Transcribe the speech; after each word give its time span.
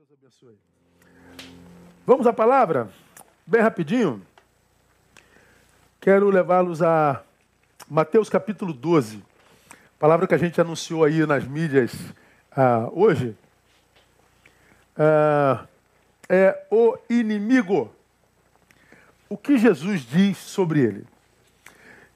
Deus 0.00 0.12
abençoe. 0.18 0.58
Vamos 2.06 2.26
à 2.26 2.32
palavra? 2.32 2.88
Bem 3.46 3.60
rapidinho. 3.60 4.26
Quero 6.00 6.30
levá-los 6.30 6.80
a 6.80 7.22
Mateus 7.86 8.30
capítulo 8.30 8.72
12. 8.72 9.22
Palavra 9.98 10.26
que 10.26 10.34
a 10.34 10.38
gente 10.38 10.58
anunciou 10.58 11.04
aí 11.04 11.26
nas 11.26 11.44
mídias 11.44 11.92
ah, 12.50 12.88
hoje. 12.92 13.36
Ah, 14.96 15.66
é 16.30 16.66
o 16.70 16.96
inimigo. 17.10 17.94
O 19.28 19.36
que 19.36 19.58
Jesus 19.58 20.00
diz 20.00 20.38
sobre 20.38 20.80
ele? 20.80 21.06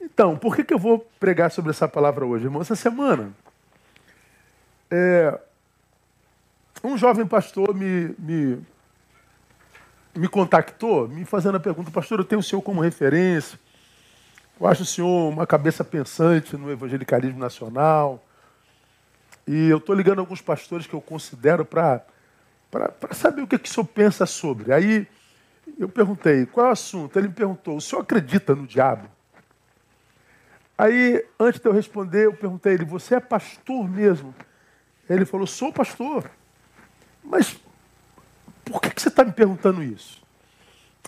Então, 0.01 0.39
por 0.39 0.57
que, 0.57 0.65
que 0.65 0.73
eu 0.73 0.79
vou 0.79 1.01
pregar 1.21 1.51
sobre 1.51 1.71
essa 1.71 1.87
palavra 1.87 2.25
hoje, 2.25 2.47
irmão? 2.47 2.63
Essa 2.63 2.77
semana, 2.77 3.35
é, 4.91 5.39
um 6.85 6.99
jovem 6.99 7.27
pastor 7.27 7.75
me, 7.75 8.15
me, 8.19 8.59
me 10.15 10.29
contactou, 10.29 11.09
me 11.09 11.25
fazendo 11.25 11.57
a 11.57 11.61
pergunta, 11.61 11.91
pastor, 11.91 12.19
eu 12.19 12.25
tenho 12.25 12.41
o 12.41 12.43
senhor 12.43 12.61
como 12.61 12.81
referência, 12.81 13.59
eu 14.61 14.67
acho 14.67 14.83
o 14.83 14.87
senhor 14.87 15.33
uma 15.33 15.47
cabeça 15.47 15.83
pensante 15.83 16.57
no 16.57 16.71
evangelicalismo 16.71 17.39
nacional, 17.39 18.23
e 19.47 19.69
eu 19.69 19.79
estou 19.79 19.95
ligando 19.95 20.19
alguns 20.19 20.41
pastores 20.41 20.87
que 20.87 20.95
eu 20.95 21.01
considero 21.01 21.65
para 21.65 22.05
saber 23.13 23.43
o 23.43 23.47
que, 23.47 23.59
que 23.59 23.69
o 23.69 23.73
senhor 23.73 23.87
pensa 23.87 24.27
sobre. 24.27 24.73
Aí 24.73 25.07
eu 25.79 25.89
perguntei, 25.89 26.47
qual 26.47 26.67
é 26.67 26.69
o 26.71 26.73
assunto? 26.73 27.19
Ele 27.19 27.29
me 27.29 27.35
perguntou, 27.35 27.77
o 27.77 27.81
senhor 27.81 28.03
acredita 28.03 28.55
no 28.55 28.67
diabo? 28.67 29.09
Aí, 30.77 31.25
antes 31.39 31.61
de 31.61 31.69
eu 31.69 31.73
responder, 31.73 32.27
eu 32.27 32.35
perguntei 32.35 32.73
a 32.73 32.75
ele, 32.75 32.85
você 32.85 33.15
é 33.15 33.21
pastor 33.21 33.89
mesmo? 33.89 34.35
Ele 35.09 35.25
falou, 35.25 35.47
sou 35.47 35.73
pastor. 35.73 36.31
Mas 37.25 37.59
por 38.65 38.81
que, 38.81 38.91
que 38.91 39.01
você 39.01 39.09
está 39.09 39.25
me 39.25 39.33
perguntando 39.33 39.83
isso? 39.83 40.23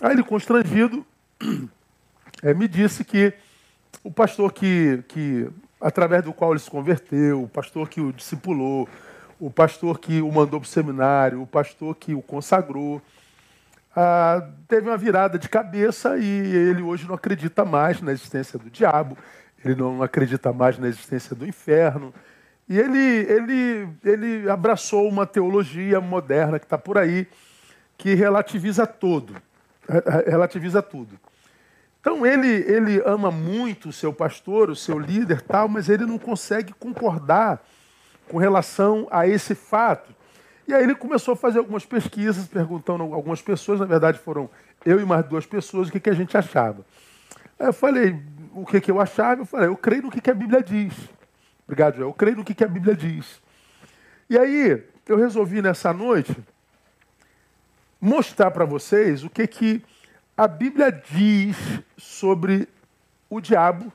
Aí 0.01 0.11
ele, 0.11 0.23
constrangido, 0.23 1.05
é, 2.43 2.53
me 2.55 2.67
disse 2.67 3.03
que 3.03 3.33
o 4.03 4.11
pastor 4.11 4.51
que, 4.51 5.03
que, 5.07 5.49
através 5.79 6.23
do 6.23 6.33
qual 6.33 6.51
ele 6.51 6.59
se 6.59 6.69
converteu, 6.69 7.43
o 7.43 7.47
pastor 7.47 7.89
que 7.89 8.01
o 8.01 8.13
discipulou, 8.13 8.87
o 9.39 9.49
pastor 9.49 9.99
que 9.99 10.21
o 10.21 10.31
mandou 10.31 10.59
para 10.59 10.67
o 10.67 10.69
seminário, 10.69 11.41
o 11.41 11.47
pastor 11.47 11.95
que 11.95 12.13
o 12.13 12.21
consagrou, 12.21 13.01
ah, 13.95 14.47
teve 14.67 14.87
uma 14.87 14.97
virada 14.97 15.39
de 15.39 15.49
cabeça 15.49 16.17
e 16.17 16.23
ele 16.23 16.81
hoje 16.81 17.07
não 17.07 17.15
acredita 17.15 17.65
mais 17.65 18.01
na 18.01 18.11
existência 18.11 18.57
do 18.59 18.69
diabo, 18.69 19.17
ele 19.63 19.75
não 19.75 20.03
acredita 20.03 20.53
mais 20.53 20.77
na 20.77 20.87
existência 20.87 21.35
do 21.35 21.47
inferno, 21.47 22.13
e 22.69 22.77
ele, 22.77 22.99
ele, 22.99 23.89
ele 24.03 24.49
abraçou 24.49 25.07
uma 25.07 25.25
teologia 25.25 26.01
moderna 26.01 26.59
que 26.59 26.65
está 26.65 26.77
por 26.77 26.97
aí, 26.97 27.27
que 27.97 28.13
relativiza 28.13 28.85
tudo. 28.85 29.35
Relativiza 30.25 30.81
tudo. 30.81 31.17
Então 32.01 32.25
ele, 32.25 32.47
ele 32.47 33.01
ama 33.05 33.31
muito 33.31 33.89
o 33.89 33.93
seu 33.93 34.11
pastor, 34.13 34.69
o 34.69 34.75
seu 34.75 34.99
líder, 34.99 35.41
tal, 35.41 35.67
mas 35.67 35.87
ele 35.87 36.05
não 36.05 36.17
consegue 36.17 36.73
concordar 36.73 37.61
com 38.29 38.37
relação 38.37 39.07
a 39.09 39.25
esse 39.25 39.55
fato. 39.55 40.13
E 40.67 40.73
aí 40.73 40.83
ele 40.83 40.95
começou 40.95 41.33
a 41.33 41.37
fazer 41.37 41.59
algumas 41.59 41.85
pesquisas, 41.85 42.45
perguntando 42.47 43.03
a 43.03 43.15
algumas 43.15 43.41
pessoas, 43.41 43.79
na 43.79 43.85
verdade 43.85 44.19
foram 44.19 44.49
eu 44.85 44.99
e 44.99 45.05
mais 45.05 45.25
duas 45.25 45.45
pessoas, 45.45 45.87
o 45.87 45.91
que, 45.91 45.99
que 45.99 46.09
a 46.09 46.13
gente 46.13 46.37
achava. 46.37 46.85
Aí 47.57 47.67
eu 47.67 47.73
falei 47.73 48.21
o 48.53 48.65
que, 48.65 48.81
que 48.81 48.91
eu 48.91 48.99
achava, 48.99 49.41
eu 49.41 49.45
falei, 49.45 49.67
eu 49.67 49.77
creio 49.77 50.03
no 50.03 50.11
que, 50.11 50.19
que 50.19 50.29
a 50.29 50.35
Bíblia 50.35 50.61
diz. 50.61 50.93
Obrigado, 51.67 51.97
Joel. 51.97 52.07
Eu 52.07 52.13
creio 52.13 52.37
no 52.37 52.45
que, 52.45 52.63
a 52.63 52.67
Bíblia 52.67 52.95
diz. 52.95 53.41
E 54.29 54.37
aí, 54.37 54.83
eu 55.05 55.17
resolvi 55.17 55.61
nessa 55.61 55.91
noite 55.91 56.35
mostrar 57.99 58.51
para 58.51 58.63
vocês 58.63 59.23
o 59.25 59.29
que, 59.29 59.45
que 59.45 59.83
a 60.37 60.47
Bíblia 60.47 60.89
diz 60.91 61.57
sobre 61.97 62.69
o 63.29 63.41
diabo 63.41 63.91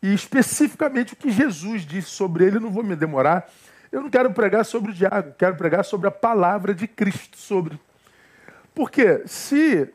e 0.00 0.14
especificamente 0.14 1.14
o 1.14 1.16
que 1.16 1.30
Jesus 1.30 1.82
disse 1.82 2.10
sobre 2.10 2.44
ele. 2.44 2.60
Não 2.60 2.70
vou 2.70 2.84
me 2.84 2.94
demorar. 2.94 3.50
Eu 3.90 4.00
não 4.00 4.08
quero 4.08 4.32
pregar 4.32 4.64
sobre 4.64 4.92
o 4.92 4.94
diabo, 4.94 5.34
quero 5.36 5.56
pregar 5.56 5.84
sobre 5.84 6.06
a 6.06 6.10
palavra 6.10 6.72
de 6.72 6.86
Cristo 6.86 7.36
sobre. 7.36 7.80
Porque 8.72 9.26
se 9.26 9.92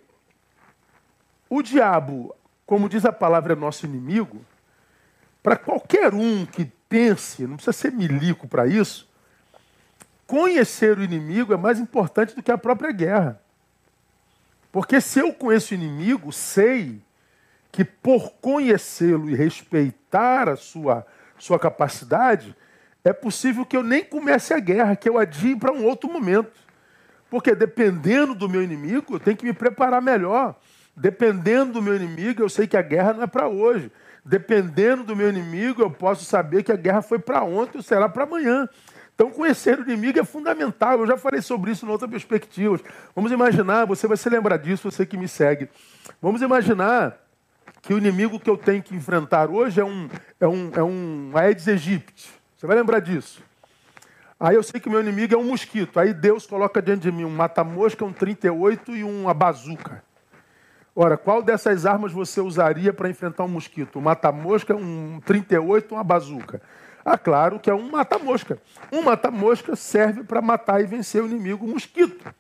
o 1.50 1.62
diabo, 1.62 2.36
como 2.66 2.90
diz 2.90 3.06
a 3.06 3.14
palavra, 3.14 3.54
é 3.54 3.56
nosso 3.56 3.86
inimigo, 3.86 4.46
para 5.42 5.56
qualquer 5.56 6.14
um 6.14 6.46
que 6.46 6.70
pense, 6.90 7.46
não 7.46 7.56
precisa 7.56 7.74
ser 7.74 7.92
milico 7.92 8.48
para 8.48 8.68
isso, 8.68 9.08
conhecer 10.26 10.98
o 10.98 11.04
inimigo 11.04 11.54
é 11.54 11.58
mais 11.58 11.80
importante 11.80 12.36
do 12.36 12.44
que 12.44 12.52
a 12.52 12.58
própria 12.58 12.92
guerra. 12.92 13.42
Porque 14.72 15.00
se 15.00 15.20
eu 15.20 15.34
conheço 15.34 15.74
o 15.74 15.78
inimigo, 15.78 16.32
sei 16.32 17.02
que 17.72 17.84
por 17.84 18.34
conhecê-lo 18.42 19.30
e 19.30 19.36
respeitar 19.36 20.50
a 20.50 20.56
sua, 20.56 21.06
sua 21.38 21.58
capacidade, 21.58 22.56
é 23.04 23.14
possível 23.14 23.66
que 23.66 23.78
eu 23.78 23.84
nem 23.84 24.04
comece 24.04 24.54
a 24.54 24.60
guerra, 24.60 24.96
que 24.96 25.08
eu 25.08 25.18
adie 25.18 25.56
para 25.56 25.72
um 25.72 25.86
outro 25.86 26.12
momento. 26.12 26.52
Porque 27.30 27.56
dependendo 27.56 28.36
do 28.36 28.50
meu 28.50 28.64
inimigo, 28.64 29.16
eu 29.16 29.20
tenho 29.20 29.38
que 29.38 29.46
me 29.46 29.54
preparar 29.54 30.02
melhor. 30.02 30.56
Dependendo 30.96 31.74
do 31.74 31.82
meu 31.82 31.96
inimigo, 31.96 32.42
eu 32.42 32.50
sei 32.50 32.68
que 32.68 32.76
a 32.76 32.82
guerra 32.82 33.14
não 33.14 33.24
é 33.24 33.28
para 33.28 33.48
hoje. 33.48 33.92
Dependendo 34.28 35.06
do 35.06 35.16
meu 35.16 35.30
inimigo, 35.30 35.82
eu 35.82 35.90
posso 35.90 36.26
saber 36.26 36.62
que 36.62 36.72
a 36.72 36.76
guerra 36.76 37.02
foi 37.02 37.18
para 37.18 37.46
ontem 37.46 37.78
ou 37.78 37.82
será 37.82 38.10
para 38.10 38.24
amanhã. 38.24 38.68
Então, 39.16 39.32
conhecer 39.32 39.80
o 39.80 39.84
inimigo 39.84 40.20
é 40.20 40.24
fundamental. 40.26 41.00
Eu 41.00 41.08
já 41.08 41.18
falei 41.18 41.42
sobre 41.42 41.72
isso 41.72 41.86
em 41.86 41.90
outra 41.90 42.10
perspectiva. 42.10 42.78
Vamos 43.16 43.32
imaginar, 43.32 43.86
você 43.86 44.06
vai 44.06 44.18
se 44.18 44.30
lembrar 44.30 44.58
disso, 44.58 44.92
você 44.92 45.06
que 45.06 45.16
me 45.16 45.30
segue. 45.30 45.70
Vamos 46.22 46.42
imaginar 46.42 47.18
que 47.82 47.94
o 47.94 47.98
inimigo 47.98 48.38
que 48.38 48.50
eu 48.50 48.58
tenho 48.58 48.84
que 48.84 48.94
enfrentar 48.94 49.50
hoje 49.50 49.80
é 49.80 49.86
um, 49.86 50.10
é 50.42 50.48
um, 50.48 50.72
é 50.76 50.84
um 50.84 51.32
Aedes 51.34 51.66
aegypti. 51.70 52.30
Você 52.58 52.68
vai 52.68 52.76
lembrar 52.76 53.00
disso. 53.00 53.42
Aí 54.38 54.56
eu 54.56 54.62
sei 54.62 54.82
que 54.82 54.90
o 54.90 54.92
meu 54.92 55.00
inimigo 55.00 55.34
é 55.34 55.38
um 55.38 55.46
mosquito. 55.46 56.02
Aí 56.02 56.14
Deus 56.14 56.46
coloca 56.46 56.82
diante 56.82 57.04
de 57.04 57.12
mim 57.14 57.24
um 57.24 57.30
mata-mosca, 57.30 58.04
um 58.04 58.12
38 58.12 58.94
e 58.94 59.06
uma 59.06 59.34
bazuca. 59.34 60.04
Ora, 61.00 61.16
qual 61.16 61.44
dessas 61.44 61.86
armas 61.86 62.12
você 62.12 62.42
usaria 62.42 62.92
para 62.92 63.08
enfrentar 63.08 63.44
um 63.44 63.48
mosquito? 63.48 64.00
Um 64.00 64.02
mata-mosca, 64.02 64.76
um 64.76 65.22
38, 65.24 65.94
uma 65.94 66.04
bazuca? 66.04 66.60
Ah, 67.06 67.20
claro 67.20 67.60
que 67.60 67.70
é 67.70 67.74
um 67.76 67.92
mata-mosca. 67.92 68.58
Um 68.92 69.04
mata-mosca 69.04 69.76
serve 69.76 70.24
para 70.24 70.42
matar 70.42 70.82
e 70.82 70.88
vencer 70.88 71.22
o 71.22 71.28
inimigo, 71.28 71.68
o 71.68 71.70
mosquito. 71.70 72.34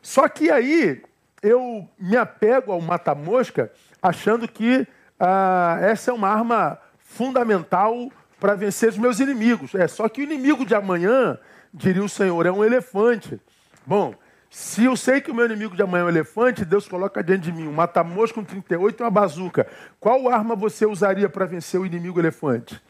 Só 0.00 0.28
que 0.28 0.48
aí 0.48 1.02
eu 1.42 1.88
me 1.98 2.16
apego 2.16 2.70
ao 2.70 2.80
mata-mosca 2.80 3.72
achando 4.00 4.46
que 4.46 4.86
ah, 5.18 5.76
essa 5.80 6.12
é 6.12 6.14
uma 6.14 6.28
arma 6.28 6.78
fundamental 7.00 8.12
para 8.38 8.54
vencer 8.54 8.90
os 8.90 8.96
meus 8.96 9.18
inimigos. 9.18 9.74
É 9.74 9.88
só 9.88 10.08
que 10.08 10.20
o 10.20 10.24
inimigo 10.24 10.64
de 10.64 10.76
amanhã, 10.76 11.36
diria 11.74 12.04
o 12.04 12.08
Senhor, 12.08 12.46
é 12.46 12.52
um 12.52 12.64
elefante. 12.64 13.40
Bom, 13.84 14.14
se 14.56 14.86
eu 14.86 14.96
sei 14.96 15.20
que 15.20 15.30
o 15.30 15.34
meu 15.34 15.44
inimigo 15.44 15.76
de 15.76 15.82
amanhã 15.82 16.04
é 16.04 16.06
um 16.06 16.08
elefante, 16.08 16.64
Deus 16.64 16.88
coloca 16.88 17.22
diante 17.22 17.42
de 17.42 17.52
mim 17.52 17.68
um 17.68 17.72
mata-mosca, 17.72 18.40
um 18.40 18.44
38 18.44 18.98
e 18.98 19.04
uma 19.04 19.10
bazuca. 19.10 19.66
Qual 20.00 20.30
arma 20.30 20.56
você 20.56 20.86
usaria 20.86 21.28
para 21.28 21.44
vencer 21.44 21.78
o 21.78 21.84
inimigo 21.84 22.18
elefante? 22.18 22.80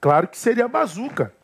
Claro 0.00 0.28
que 0.28 0.38
seria 0.38 0.66
a 0.66 0.68
bazuca. 0.68 1.34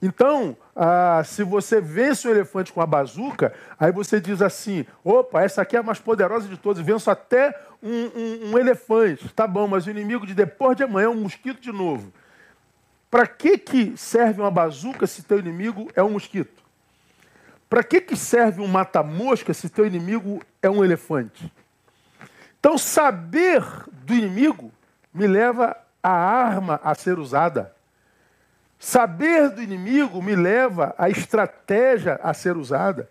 Então, 0.00 0.56
ah, 0.76 1.20
se 1.24 1.42
você 1.42 1.80
vence 1.80 2.28
o 2.28 2.30
elefante 2.30 2.72
com 2.72 2.80
a 2.80 2.86
bazuca, 2.86 3.52
aí 3.80 3.90
você 3.90 4.20
diz 4.20 4.40
assim: 4.40 4.86
opa, 5.02 5.42
essa 5.42 5.62
aqui 5.62 5.74
é 5.74 5.80
a 5.80 5.82
mais 5.82 5.98
poderosa 5.98 6.46
de 6.46 6.56
todas, 6.56 6.86
venço 6.86 7.10
até 7.10 7.52
um, 7.82 7.90
um, 7.90 8.50
um 8.52 8.58
elefante. 8.60 9.28
Tá 9.30 9.44
bom, 9.44 9.66
mas 9.66 9.88
o 9.88 9.90
inimigo 9.90 10.24
de 10.24 10.34
depois 10.34 10.76
de 10.76 10.84
amanhã 10.84 11.06
é 11.06 11.10
um 11.10 11.22
mosquito 11.22 11.60
de 11.60 11.72
novo. 11.72 12.12
Para 13.10 13.26
que, 13.26 13.58
que 13.58 13.96
serve 13.96 14.40
uma 14.40 14.52
bazuca 14.52 15.04
se 15.04 15.24
teu 15.24 15.40
inimigo 15.40 15.90
é 15.96 16.02
um 16.02 16.10
mosquito? 16.10 16.63
Para 17.74 17.82
que, 17.82 18.00
que 18.00 18.14
serve 18.14 18.62
um 18.62 18.68
mata-mosca 18.68 19.52
se 19.52 19.68
teu 19.68 19.84
inimigo 19.84 20.40
é 20.62 20.70
um 20.70 20.84
elefante? 20.84 21.52
Então, 22.60 22.78
saber 22.78 23.64
do 23.90 24.14
inimigo 24.14 24.70
me 25.12 25.26
leva 25.26 25.76
à 26.00 26.12
arma 26.12 26.80
a 26.84 26.94
ser 26.94 27.18
usada. 27.18 27.74
Saber 28.78 29.50
do 29.50 29.60
inimigo 29.60 30.22
me 30.22 30.36
leva 30.36 30.94
à 30.96 31.10
estratégia 31.10 32.20
a 32.22 32.32
ser 32.32 32.56
usada. 32.56 33.08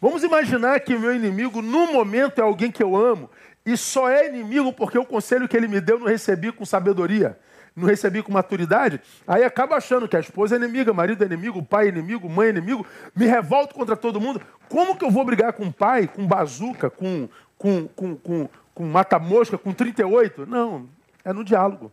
Vamos 0.00 0.22
imaginar 0.22 0.78
que 0.78 0.94
o 0.94 1.00
meu 1.00 1.12
inimigo, 1.12 1.60
no 1.60 1.92
momento, 1.92 2.38
é 2.38 2.42
alguém 2.42 2.70
que 2.70 2.84
eu 2.84 2.94
amo, 2.94 3.28
e 3.66 3.76
só 3.76 4.08
é 4.08 4.28
inimigo 4.28 4.72
porque 4.72 4.96
o 4.96 5.04
conselho 5.04 5.48
que 5.48 5.56
ele 5.56 5.66
me 5.66 5.80
deu 5.80 5.98
não 5.98 6.06
recebi 6.06 6.52
com 6.52 6.64
sabedoria 6.64 7.36
não 7.78 7.86
recebi 7.86 8.22
com 8.22 8.32
maturidade, 8.32 9.00
aí 9.26 9.44
acaba 9.44 9.76
achando 9.76 10.08
que 10.08 10.16
a 10.16 10.20
esposa 10.20 10.56
é 10.56 10.58
inimiga, 10.58 10.92
marido 10.92 11.22
é 11.22 11.26
inimigo, 11.26 11.62
pai 11.62 11.86
é 11.86 11.88
inimigo, 11.88 12.28
mãe 12.28 12.48
é 12.48 12.50
inimigo, 12.50 12.86
me 13.14 13.26
revolto 13.26 13.74
contra 13.74 13.96
todo 13.96 14.20
mundo. 14.20 14.40
Como 14.68 14.96
que 14.96 15.04
eu 15.04 15.10
vou 15.10 15.24
brigar 15.24 15.52
com 15.52 15.70
pai, 15.70 16.06
com 16.06 16.26
bazuca, 16.26 16.90
com, 16.90 17.28
com, 17.56 17.88
com, 17.88 18.16
com, 18.16 18.48
com 18.74 18.84
mata-mosca, 18.84 19.56
com 19.56 19.72
38? 19.72 20.46
Não, 20.46 20.88
é 21.24 21.32
no 21.32 21.44
diálogo. 21.44 21.90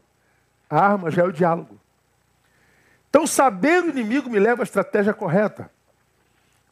A 0.70 0.80
arma 0.80 1.12
já 1.12 1.22
é 1.22 1.26
o 1.26 1.32
diálogo. 1.32 1.80
Então, 3.10 3.26
saber 3.26 3.84
o 3.84 3.90
inimigo 3.90 4.30
me 4.30 4.40
leva 4.40 4.64
à 4.64 4.66
estratégia 4.66 5.14
correta. 5.14 5.72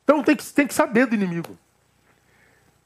Então 0.04 0.22
tem 0.22 0.36
que, 0.36 0.46
tem 0.46 0.68
que 0.68 0.74
saber 0.74 1.06
do 1.06 1.16
inimigo. 1.16 1.58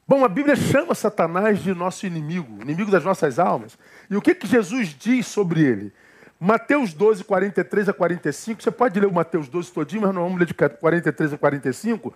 Bom, 0.07 0.23
a 0.23 0.29
Bíblia 0.29 0.55
chama 0.55 0.95
Satanás 0.95 1.61
de 1.61 1.73
nosso 1.73 2.05
inimigo, 2.05 2.61
inimigo 2.61 2.89
das 2.89 3.03
nossas 3.03 3.39
almas. 3.39 3.77
E 4.09 4.15
o 4.15 4.21
que, 4.21 4.33
que 4.33 4.47
Jesus 4.47 4.89
diz 4.89 5.27
sobre 5.27 5.61
ele? 5.61 5.93
Mateus 6.39 6.93
12, 6.93 7.23
43 7.23 7.89
a 7.89 7.93
45, 7.93 8.61
você 8.61 8.69
pode 8.69 8.99
ler 8.99 9.07
o 9.07 9.13
Mateus 9.13 9.47
12 9.47 9.71
todinho, 9.71 10.03
mas 10.03 10.13
não 10.13 10.23
vamos 10.23 10.39
ler 10.39 10.45
de 10.45 10.53
43 10.53 11.33
a 11.33 11.37
45, 11.37 12.13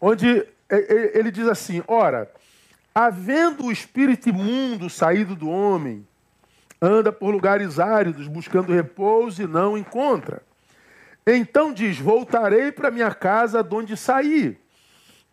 onde 0.00 0.46
ele 0.68 1.30
diz 1.30 1.46
assim, 1.46 1.82
ora, 1.86 2.30
havendo 2.94 3.66
o 3.66 3.72
espírito 3.72 4.30
imundo 4.30 4.88
saído 4.88 5.36
do 5.36 5.48
homem, 5.48 6.06
anda 6.80 7.12
por 7.12 7.30
lugares 7.30 7.78
áridos, 7.78 8.26
buscando 8.26 8.72
repouso 8.72 9.42
e 9.42 9.46
não 9.46 9.76
encontra. 9.76 10.42
Então 11.26 11.74
diz, 11.74 11.98
voltarei 11.98 12.72
para 12.72 12.90
minha 12.90 13.14
casa 13.14 13.62
de 13.62 13.74
onde 13.74 13.94
saí. 13.94 14.58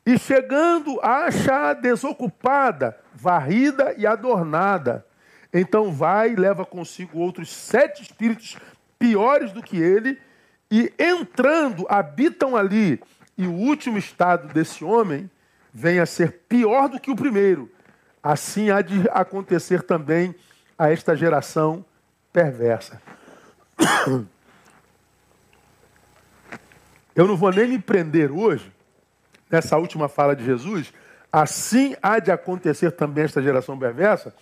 E 0.06 0.20
chegando, 0.20 1.00
acha 1.02 1.74
desocupada, 1.74 2.98
varrida 3.14 3.96
e 3.98 4.06
adornada. 4.06 5.06
Então 5.54 5.92
vai 5.92 6.32
e 6.32 6.36
leva 6.36 6.66
consigo 6.66 7.20
outros 7.20 7.50
sete 7.50 8.02
espíritos 8.04 8.58
piores 9.00 9.52
do 9.52 9.62
que 9.62 9.78
ele, 9.78 10.20
e 10.70 10.92
entrando, 11.00 11.86
habitam 11.90 12.56
ali. 12.56 13.02
E 13.38 13.48
o 13.48 13.54
último 13.54 13.98
estado 13.98 14.54
desse 14.54 14.84
homem 14.84 15.30
vem 15.74 16.00
a 16.00 16.06
ser 16.06 16.42
pior 16.50 16.90
do 16.90 17.00
que 17.00 17.12
o 17.12 17.16
primeiro. 17.16 17.72
Assim 18.22 18.72
há 18.72 18.82
de 18.82 19.08
acontecer 19.12 19.84
também 19.84 20.36
a 20.78 20.92
esta 20.92 21.16
geração 21.16 21.86
perversa. 22.34 23.02
Eu 27.16 27.28
não 27.28 27.38
vou 27.38 27.52
nem 27.52 27.68
me 27.68 27.80
prender 27.80 28.32
hoje 28.32 28.72
nessa 29.50 29.78
última 29.78 30.10
fala 30.10 30.36
de 30.36 30.44
Jesus, 30.44 30.94
assim 31.32 31.96
há 32.02 32.20
de 32.20 32.32
acontecer 32.32 32.92
também 32.92 33.24
esta 33.24 33.42
geração 33.42 33.78
perversa, 33.78 34.36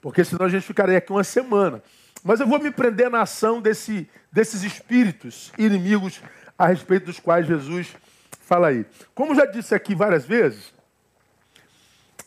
porque 0.00 0.24
senão 0.24 0.46
a 0.46 0.48
gente 0.48 0.66
ficaria 0.66 0.98
aqui 0.98 1.12
uma 1.12 1.24
semana. 1.24 1.82
Mas 2.22 2.40
eu 2.40 2.46
vou 2.46 2.58
me 2.58 2.70
prender 2.70 3.10
na 3.10 3.22
ação 3.22 3.60
desse, 3.60 4.08
desses 4.30 4.62
espíritos 4.62 5.52
inimigos 5.58 6.20
a 6.58 6.66
respeito 6.66 7.06
dos 7.06 7.18
quais 7.18 7.46
Jesus 7.46 7.96
fala 8.42 8.68
aí. 8.68 8.84
Como 9.14 9.34
já 9.34 9.46
disse 9.46 9.74
aqui 9.74 9.94
várias 9.94 10.24
vezes, 10.24 10.72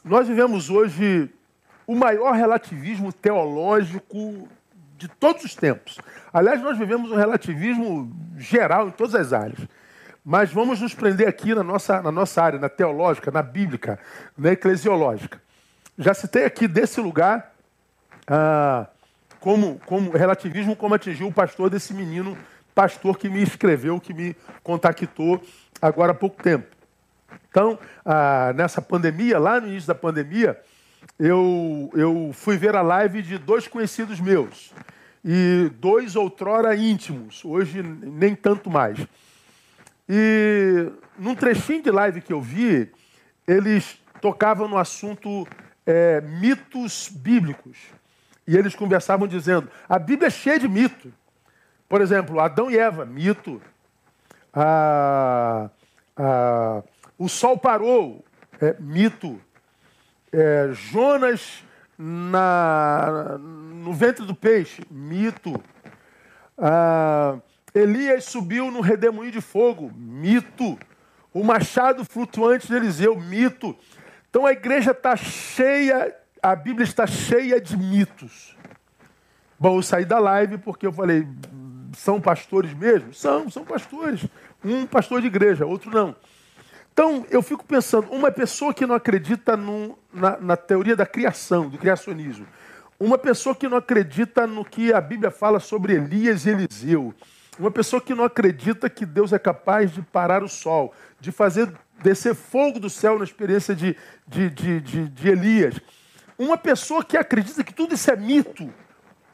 nós 0.03 0.27
vivemos 0.27 0.69
hoje 0.69 1.29
o 1.85 1.95
maior 1.95 2.33
relativismo 2.33 3.11
teológico 3.11 4.47
de 4.97 5.07
todos 5.07 5.43
os 5.43 5.55
tempos. 5.55 5.99
Aliás, 6.31 6.61
nós 6.61 6.77
vivemos 6.77 7.11
um 7.11 7.15
relativismo 7.15 8.11
geral 8.37 8.87
em 8.87 8.91
todas 8.91 9.15
as 9.15 9.33
áreas. 9.33 9.59
Mas 10.25 10.51
vamos 10.51 10.79
nos 10.79 10.93
prender 10.93 11.27
aqui 11.27 11.53
na 11.53 11.63
nossa, 11.63 12.01
na 12.01 12.11
nossa 12.11 12.41
área, 12.41 12.57
na 12.57 12.69
teológica, 12.69 13.29
na 13.29 13.41
bíblica, 13.41 13.99
na 14.37 14.53
eclesiológica. 14.53 15.41
Já 15.97 16.13
citei 16.13 16.45
aqui 16.45 16.67
desse 16.67 17.01
lugar 17.01 17.52
ah, 18.27 18.87
como, 19.39 19.79
como 19.85 20.11
relativismo, 20.11 20.75
como 20.75 20.95
atingiu 20.95 21.27
o 21.27 21.33
pastor 21.33 21.69
desse 21.69 21.93
menino, 21.93 22.37
pastor 22.73 23.17
que 23.17 23.29
me 23.29 23.41
escreveu, 23.41 23.99
que 23.99 24.13
me 24.13 24.35
contactou 24.63 25.41
agora 25.81 26.11
há 26.11 26.15
pouco 26.15 26.41
tempo. 26.41 26.67
Então, 27.49 27.77
ah, 28.05 28.53
nessa 28.55 28.81
pandemia, 28.81 29.37
lá 29.37 29.59
no 29.59 29.67
início 29.67 29.87
da 29.87 29.95
pandemia, 29.95 30.59
eu, 31.19 31.91
eu 31.93 32.31
fui 32.33 32.57
ver 32.57 32.75
a 32.75 32.81
live 32.81 33.21
de 33.21 33.37
dois 33.37 33.67
conhecidos 33.67 34.19
meus. 34.19 34.73
E 35.23 35.71
dois 35.79 36.15
outrora 36.15 36.75
íntimos, 36.75 37.45
hoje 37.45 37.81
nem 37.81 38.35
tanto 38.35 38.69
mais. 38.69 38.99
E 40.07 40.91
num 41.17 41.33
trechinho 41.33 41.81
de 41.81 41.91
live 41.91 42.21
que 42.21 42.33
eu 42.33 42.41
vi, 42.41 42.91
eles 43.47 43.97
tocavam 44.19 44.67
no 44.67 44.77
assunto 44.77 45.47
é, 45.85 46.19
mitos 46.21 47.09
bíblicos. 47.09 47.77
E 48.47 48.55
eles 48.57 48.75
conversavam 48.75 49.27
dizendo: 49.27 49.69
a 49.87 49.97
Bíblia 49.97 50.27
é 50.27 50.31
cheia 50.31 50.59
de 50.59 50.67
mito. 50.67 51.13
Por 51.87 52.01
exemplo, 52.01 52.39
Adão 52.39 52.69
e 52.69 52.77
Eva, 52.77 53.05
mito. 53.05 53.61
Ah, 54.53 55.69
ah, 56.15 56.83
o 57.17 57.27
sol 57.27 57.57
parou, 57.57 58.23
é, 58.61 58.75
mito. 58.79 59.39
É, 60.31 60.69
Jonas 60.73 61.63
na, 61.97 63.37
no 63.37 63.93
ventre 63.93 64.25
do 64.25 64.35
peixe, 64.35 64.83
mito. 64.89 65.61
Ah, 66.57 67.37
Elias 67.73 68.25
subiu 68.25 68.69
no 68.71 68.81
redemoinho 68.81 69.31
de 69.31 69.41
fogo, 69.41 69.91
mito. 69.95 70.77
O 71.33 71.43
machado 71.43 72.05
flutuante 72.05 72.67
de 72.67 72.75
Eliseu, 72.75 73.19
mito. 73.19 73.75
Então 74.29 74.45
a 74.45 74.51
igreja 74.51 74.91
está 74.91 75.15
cheia, 75.15 76.15
a 76.43 76.57
Bíblia 76.57 76.83
está 76.83 77.07
cheia 77.07 77.59
de 77.61 77.77
mitos. 77.77 78.53
Bom, 79.57 79.77
eu 79.77 79.81
saí 79.81 80.03
da 80.03 80.19
live 80.19 80.57
porque 80.57 80.85
eu 80.85 80.91
falei, 80.91 81.25
são 81.95 82.19
pastores 82.19 82.73
mesmo? 82.73 83.13
São, 83.13 83.49
são 83.49 83.63
pastores. 83.63 84.25
Um 84.61 84.85
pastor 84.85 85.21
de 85.21 85.27
igreja, 85.27 85.65
outro 85.65 85.89
não. 85.89 86.13
Então, 86.91 87.25
eu 87.31 87.41
fico 87.41 87.63
pensando, 87.63 88.11
uma 88.11 88.29
pessoa 88.29 88.73
que 88.73 88.85
não 88.85 88.93
acredita 88.93 89.57
na, 89.57 90.37
na 90.39 90.57
teoria 90.57 90.97
da 90.97 91.05
criação, 91.05 91.69
do 91.69 91.77
criacionismo, 91.77 92.45
uma 92.99 93.17
pessoa 93.17 93.55
que 93.55 93.67
não 93.67 93.77
acredita 93.77 94.45
no 94.45 94.65
que 94.65 94.93
a 94.93 94.99
Bíblia 94.99 95.31
fala 95.31 95.61
sobre 95.61 95.93
Elias 95.93 96.45
e 96.45 96.49
Eliseu, 96.49 97.13
uma 97.57 97.71
pessoa 97.71 98.01
que 98.01 98.13
não 98.13 98.25
acredita 98.25 98.89
que 98.89 99.05
Deus 99.05 99.31
é 99.31 99.39
capaz 99.39 99.91
de 99.91 100.01
parar 100.01 100.43
o 100.43 100.49
sol, 100.49 100.93
de 101.21 101.31
fazer 101.31 101.71
descer 102.03 102.35
fogo 102.35 102.79
do 102.79 102.89
céu 102.89 103.17
na 103.17 103.23
experiência 103.23 103.73
de, 103.73 103.95
de, 104.27 104.49
de, 104.49 104.81
de, 104.81 105.07
de 105.07 105.29
Elias. 105.29 105.79
Uma 106.37 106.57
pessoa 106.57 107.03
que 107.03 107.17
acredita 107.17 107.63
que 107.63 107.73
tudo 107.73 107.93
isso 107.95 108.09
é 108.09 108.15
mito, 108.15 108.73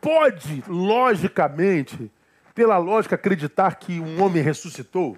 pode, 0.02 0.64
logicamente, 0.68 2.12
pela 2.54 2.78
lógica, 2.78 3.16
acreditar 3.16 3.76
que 3.76 4.00
um 4.00 4.22
homem 4.22 4.44
ressuscitou? 4.44 5.18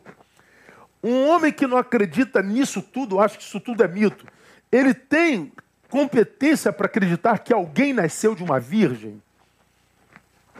Um 1.03 1.27
homem 1.27 1.51
que 1.51 1.65
não 1.65 1.77
acredita 1.77 2.41
nisso 2.41 2.81
tudo, 2.81 3.19
acha 3.19 3.37
que 3.37 3.43
isso 3.43 3.59
tudo 3.59 3.83
é 3.83 3.87
mito, 3.87 4.25
ele 4.71 4.93
tem 4.93 5.51
competência 5.89 6.71
para 6.71 6.85
acreditar 6.85 7.39
que 7.39 7.53
alguém 7.53 7.93
nasceu 7.93 8.33
de 8.35 8.43
uma 8.43 8.59
virgem? 8.59 9.21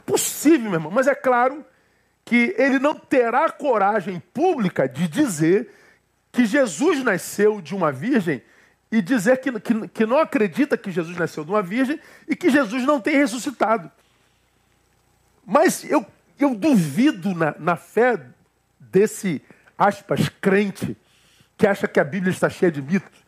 Possível, 0.06 0.70
meu 0.70 0.74
irmão, 0.74 0.92
mas 0.92 1.08
é 1.08 1.16
claro 1.16 1.64
que 2.26 2.56
ele 2.58 2.80
não 2.80 2.96
terá 2.96 3.50
coragem 3.50 4.22
pública 4.34 4.88
de 4.88 5.08
dizer 5.08 5.70
que 6.32 6.46
Jesus 6.46 7.04
nasceu 7.04 7.62
de 7.62 7.76
uma 7.76 7.92
virgem 7.92 8.42
e 8.92 9.02
dizer 9.02 9.38
que, 9.38 9.52
que, 9.60 9.88
que, 9.88 10.06
não 10.06 10.18
acredita 10.18 10.78
que 10.78 10.92
Jesus 10.92 11.16
nasceu 11.18 11.46
de 11.46 11.52
uma 11.52 11.62
virgem 11.62 12.00
e 12.28 12.36
que 12.36 12.50
Jesus 12.50 12.84
não 12.84 13.00
tem 13.00 13.16
ressuscitado. 13.16 13.90
Mas 15.46 15.84
eu, 15.90 16.06
eu 16.38 16.54
duvido 16.54 17.34
na, 17.34 17.56
na 17.58 17.76
fé 17.76 18.22
desse, 18.80 19.42
aspas, 19.78 20.28
crente 20.42 20.98
que 21.58 21.66
acha 21.66 21.88
que 21.88 22.00
a 22.00 22.04
Bíblia 22.04 22.32
está 22.32 22.50
cheia 22.50 22.72
de 22.72 22.82
mitos. 22.82 23.20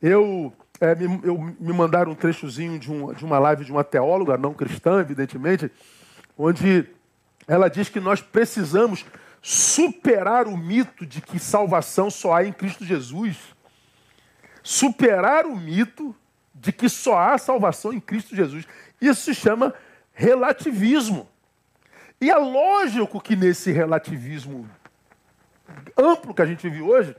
Eu, 0.00 0.52
é, 0.80 0.94
me, 0.94 1.20
eu, 1.24 1.38
me 1.38 1.72
mandaram 1.72 2.12
um 2.12 2.14
trechozinho 2.14 2.78
de, 2.78 2.90
um, 2.90 3.12
de 3.12 3.24
uma 3.24 3.38
live 3.38 3.64
de 3.64 3.72
uma 3.72 3.84
teóloga, 3.84 4.38
não 4.38 4.54
cristã, 4.54 5.00
evidentemente, 5.00 5.70
onde 6.38 6.86
ela 7.46 7.68
diz 7.68 7.88
que 7.88 8.00
nós 8.00 8.20
precisamos 8.20 9.04
superar 9.42 10.46
o 10.46 10.56
mito 10.56 11.04
de 11.04 11.20
que 11.20 11.38
salvação 11.38 12.08
só 12.08 12.34
há 12.34 12.44
em 12.44 12.52
Cristo 12.52 12.84
Jesus. 12.84 13.36
Superar 14.62 15.46
o 15.46 15.56
mito 15.56 16.14
de 16.54 16.72
que 16.72 16.88
só 16.88 17.18
há 17.18 17.38
salvação 17.38 17.92
em 17.92 18.00
Cristo 18.00 18.36
Jesus. 18.36 18.66
Isso 19.00 19.22
se 19.22 19.34
chama 19.34 19.74
relativismo. 20.12 21.28
E 22.20 22.30
é 22.30 22.36
lógico 22.36 23.20
que 23.20 23.34
nesse 23.34 23.72
relativismo 23.72 24.68
amplo 25.98 26.32
que 26.32 26.42
a 26.42 26.46
gente 26.46 26.68
vive 26.68 26.82
hoje, 26.82 27.16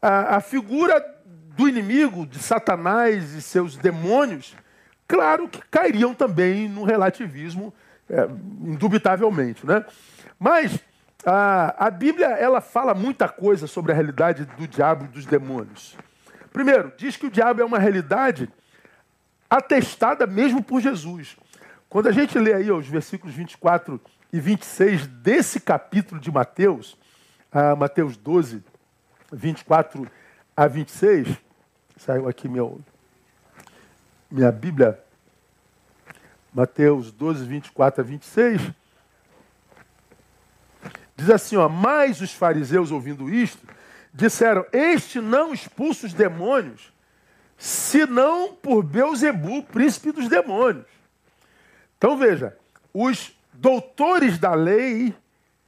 a, 0.00 0.36
a 0.36 0.40
figura 0.40 1.04
do 1.56 1.68
inimigo, 1.68 2.26
de 2.26 2.38
Satanás 2.38 3.34
e 3.34 3.42
seus 3.42 3.76
demônios, 3.76 4.56
claro 5.08 5.48
que 5.48 5.60
cairiam 5.70 6.14
também 6.14 6.68
no 6.68 6.84
relativismo 6.84 7.74
é, 8.08 8.28
indubitavelmente, 8.62 9.66
né? 9.66 9.84
Mas 10.38 10.78
a, 11.24 11.86
a 11.86 11.90
Bíblia 11.90 12.28
ela 12.28 12.60
fala 12.60 12.94
muita 12.94 13.28
coisa 13.28 13.66
sobre 13.66 13.92
a 13.92 13.94
realidade 13.94 14.44
do 14.44 14.66
diabo 14.66 15.04
e 15.04 15.08
dos 15.08 15.26
demônios. 15.26 15.96
Primeiro, 16.52 16.92
diz 16.96 17.16
que 17.16 17.26
o 17.26 17.30
diabo 17.30 17.60
é 17.60 17.64
uma 17.64 17.78
realidade 17.78 18.48
atestada 19.48 20.26
mesmo 20.26 20.62
por 20.62 20.80
Jesus. 20.80 21.36
Quando 21.88 22.08
a 22.08 22.12
gente 22.12 22.38
lê 22.38 22.54
aí 22.54 22.70
os 22.70 22.86
versículos 22.86 23.34
24 23.34 24.00
e 24.32 24.38
26 24.38 25.06
desse 25.06 25.60
capítulo 25.60 26.20
de 26.20 26.30
Mateus, 26.30 26.96
a 27.50 27.74
Mateus 27.74 28.16
12, 28.16 28.62
24 29.32 30.08
a 30.56 30.66
26, 30.66 31.28
saiu 31.96 32.28
aqui 32.28 32.48
meu, 32.48 32.80
minha 34.30 34.52
Bíblia 34.52 35.00
Mateus 36.52 37.12
12, 37.12 37.44
24 37.44 38.00
a 38.00 38.04
26, 38.04 38.72
diz 41.16 41.30
assim: 41.30 41.56
ó, 41.56 41.68
Mas 41.68 42.20
os 42.20 42.32
fariseus, 42.32 42.90
ouvindo 42.90 43.28
isto, 43.28 43.66
disseram: 44.12 44.64
Este 44.72 45.20
não 45.20 45.52
expulsa 45.52 46.06
os 46.06 46.12
demônios, 46.12 46.92
senão 47.56 48.54
por 48.54 48.82
Beuzebu, 48.82 49.62
príncipe 49.64 50.12
dos 50.12 50.28
demônios. 50.28 50.86
Então 51.96 52.16
veja, 52.16 52.56
os 52.94 53.32
doutores 53.52 54.38
da 54.38 54.54
lei 54.54 55.14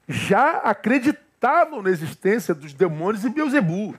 já 0.09 0.59
acreditavam 0.59 1.83
na 1.83 1.91
existência 1.91 2.55
dos 2.55 2.73
demônios 2.73 3.25
e 3.25 3.31
Beuzebu. 3.31 3.95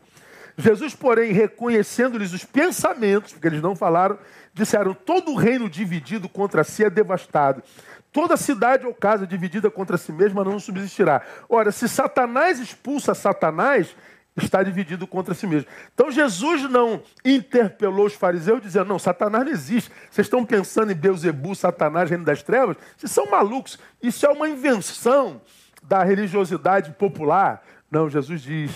Jesus, 0.58 0.94
porém, 0.94 1.32
reconhecendo-lhes 1.32 2.32
os 2.32 2.44
pensamentos, 2.44 3.34
porque 3.34 3.48
eles 3.48 3.62
não 3.62 3.76
falaram, 3.76 4.18
disseram: 4.54 4.94
todo 4.94 5.34
reino 5.36 5.70
dividido 5.70 6.30
contra 6.30 6.64
si 6.64 6.84
é 6.84 6.90
devastado. 6.90 7.64
Toda 8.12 8.38
cidade 8.38 8.86
ou 8.86 8.94
casa 8.94 9.26
dividida 9.26 9.72
contra 9.72 9.98
si 9.98 10.12
mesma 10.12 10.44
não 10.44 10.60
subsistirá. 10.60 11.24
Ora, 11.50 11.72
se 11.72 11.90
Satanás 11.90 12.60
expulsa 12.60 13.16
Satanás, 13.16 13.96
está 14.36 14.64
dividido 14.64 15.06
contra 15.06 15.34
si 15.34 15.46
mesmo. 15.46 15.68
Então 15.94 16.12
Jesus 16.12 16.70
não 16.70 17.02
interpelou 17.24 18.06
os 18.06 18.14
fariseus 18.14 18.62
dizendo: 18.62 18.88
não, 18.88 19.00
Satanás 19.00 19.46
não 19.46 19.52
existe. 19.52 19.92
Vocês 20.10 20.26
estão 20.26 20.46
pensando 20.46 20.92
em 20.92 20.96
Beuzebu, 20.96 21.56
Satanás, 21.56 22.10
reino 22.10 22.26
das 22.26 22.42
trevas? 22.42 22.78
Vocês 22.98 23.12
são 23.12 23.30
malucos. 23.30 23.78
Isso 24.02 24.26
é 24.26 24.30
uma 24.30 24.50
invenção 24.50 25.42
da 25.84 26.04
religiosidade 26.04 26.92
popular. 26.92 27.64
Não, 27.92 28.10
Jesus 28.10 28.42
diz: 28.42 28.72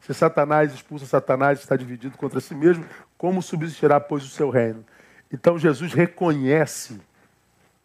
se 0.00 0.14
Satanás 0.14 0.72
expulsa 0.72 1.06
Satanás, 1.06 1.60
está 1.60 1.76
dividido 1.76 2.16
contra 2.16 2.40
si 2.40 2.54
mesmo, 2.54 2.84
como 3.18 3.42
subsistirá, 3.42 4.00
pois, 4.00 4.24
o 4.24 4.28
seu 4.28 4.50
reino? 4.50 4.84
Então 5.32 5.58
Jesus 5.58 5.92
reconhece 5.92 7.00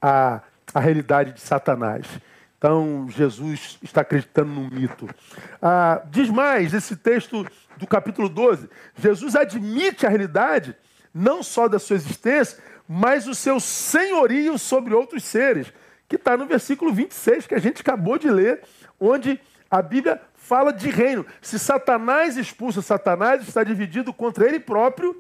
a, 0.02 0.42
a 0.74 0.80
realidade 0.80 1.34
de 1.34 1.42
Satanás. 1.42 2.06
Então 2.60 3.08
Jesus 3.10 3.80
está 3.82 4.02
acreditando 4.02 4.52
no 4.52 4.70
mito. 4.70 5.10
Ah, 5.62 6.02
diz 6.12 6.30
mais 6.30 6.74
esse 6.74 6.98
texto 6.98 7.48
do 7.78 7.88
capítulo 7.88 8.28
12: 8.28 8.70
Jesus 8.98 9.34
admite 9.34 10.06
a 10.06 10.10
realidade 10.10 10.76
não 11.14 11.42
só 11.42 11.70
da 11.70 11.80
sua 11.80 11.96
existência, 11.96 12.62
mas 12.86 13.28
o 13.28 13.34
seu 13.34 13.62
senhorio 13.62 14.60
sobre 14.60 14.94
outros 14.94 15.24
seres, 15.24 15.72
que 16.08 16.18
está 16.18 16.36
no 16.36 16.46
versículo 16.46 16.94
26 16.94 17.48
que 17.48 17.56
a 17.56 17.60
gente 17.60 17.82
acabou 17.82 18.20
de 18.20 18.30
ler, 18.30 18.62
onde 19.00 19.40
a 19.72 19.82
Bíblia 19.82 20.22
fala 20.36 20.74
de 20.74 20.90
reino. 20.90 21.26
Se 21.42 21.58
Satanás 21.58 22.36
expulsa 22.36 22.82
Satanás, 22.82 23.48
está 23.48 23.64
dividido 23.64 24.12
contra 24.12 24.46
ele 24.46 24.60
próprio. 24.60 25.16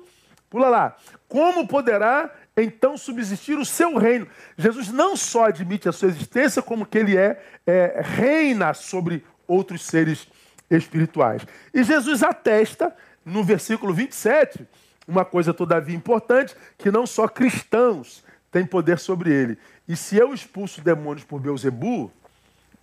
Pula 0.50 0.68
lá. 0.68 0.96
Como 1.28 1.68
poderá 1.68 2.34
então 2.64 2.98
subsistir 2.98 3.58
o 3.58 3.66
seu 3.66 3.98
reino? 3.98 4.28
Jesus 4.58 4.90
não 4.90 5.16
só 5.16 5.46
admite 5.46 5.88
a 5.88 5.92
sua 5.92 6.10
existência, 6.10 6.62
como 6.62 6.86
que 6.86 6.98
ele 6.98 7.18
é, 7.18 7.42
é 7.66 8.02
reina 8.04 8.74
sobre 8.74 9.24
outros 9.48 9.84
seres 9.86 10.28
espirituais. 10.70 11.42
E 11.74 11.84
Jesus 11.84 12.24
atesta, 12.24 12.96
no 13.26 13.44
versículo 13.44 13.94
27, 13.94 14.68
uma 15.08 15.26
coisa 15.26 15.54
todavia 15.54 15.96
importante, 15.96 16.56
que 16.78 16.92
não 16.92 17.08
só 17.08 17.28
cristãos 17.28 18.24
têm 18.52 18.66
poder 18.66 19.00
sobre 19.00 19.32
ele. 19.32 19.58
E 19.88 19.96
se 19.96 20.18
eu 20.18 20.34
expulso 20.34 20.82
demônios 20.82 21.24
por 21.24 21.40
Beuzebu, 21.40 22.12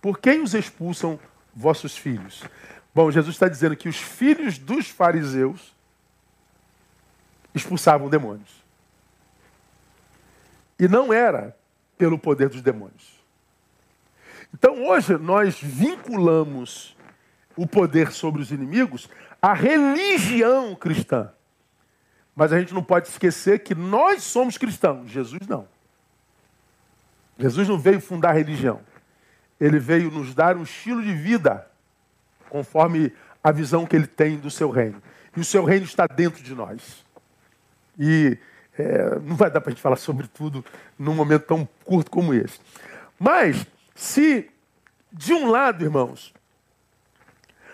por 0.01 0.19
quem 0.19 0.41
os 0.41 0.53
expulsam 0.53 1.19
vossos 1.55 1.97
filhos. 1.97 2.43
Bom, 2.93 3.09
Jesus 3.11 3.35
está 3.35 3.47
dizendo 3.47 3.75
que 3.75 3.89
os 3.89 3.97
filhos 3.97 4.57
dos 4.57 4.87
fariseus 4.87 5.73
expulsavam 7.53 8.09
demônios. 8.09 8.56
E 10.79 10.87
não 10.87 11.11
era 11.11 11.55
pelo 11.97 12.17
poder 12.17 12.49
dos 12.49 12.61
demônios. 12.61 13.17
Então 14.53 14.87
hoje 14.87 15.17
nós 15.17 15.59
vinculamos 15.59 16.95
o 17.55 17.65
poder 17.65 18.11
sobre 18.11 18.41
os 18.41 18.51
inimigos 18.51 19.09
à 19.41 19.53
religião 19.53 20.75
cristã. 20.75 21.31
Mas 22.35 22.53
a 22.53 22.59
gente 22.59 22.73
não 22.73 22.83
pode 22.83 23.07
esquecer 23.07 23.59
que 23.59 23.73
nós 23.73 24.21
somos 24.21 24.57
cristãos, 24.57 25.09
Jesus 25.09 25.47
não. 25.47 25.67
Jesus 27.37 27.67
não 27.67 27.79
veio 27.79 27.99
fundar 27.99 28.33
religião. 28.33 28.81
Ele 29.59 29.79
veio 29.79 30.11
nos 30.11 30.35
dar 30.35 30.55
um 30.55 30.63
estilo 30.63 31.01
de 31.01 31.13
vida, 31.13 31.67
conforme 32.49 33.11
a 33.43 33.51
visão 33.51 33.85
que 33.85 33.95
ele 33.95 34.07
tem 34.07 34.37
do 34.37 34.51
seu 34.51 34.69
reino. 34.69 35.01
E 35.35 35.39
o 35.39 35.45
seu 35.45 35.63
reino 35.63 35.85
está 35.85 36.05
dentro 36.05 36.43
de 36.43 36.53
nós. 36.53 37.03
E 37.97 38.37
é, 38.77 39.19
não 39.19 39.35
vai 39.35 39.49
dar 39.49 39.61
para 39.61 39.71
a 39.71 39.73
gente 39.73 39.81
falar 39.81 39.95
sobre 39.95 40.27
tudo 40.27 40.63
num 40.97 41.13
momento 41.13 41.43
tão 41.43 41.67
curto 41.83 42.11
como 42.11 42.33
esse. 42.33 42.59
Mas, 43.19 43.65
se 43.95 44.49
de 45.11 45.33
um 45.33 45.49
lado, 45.49 45.83
irmãos, 45.83 46.33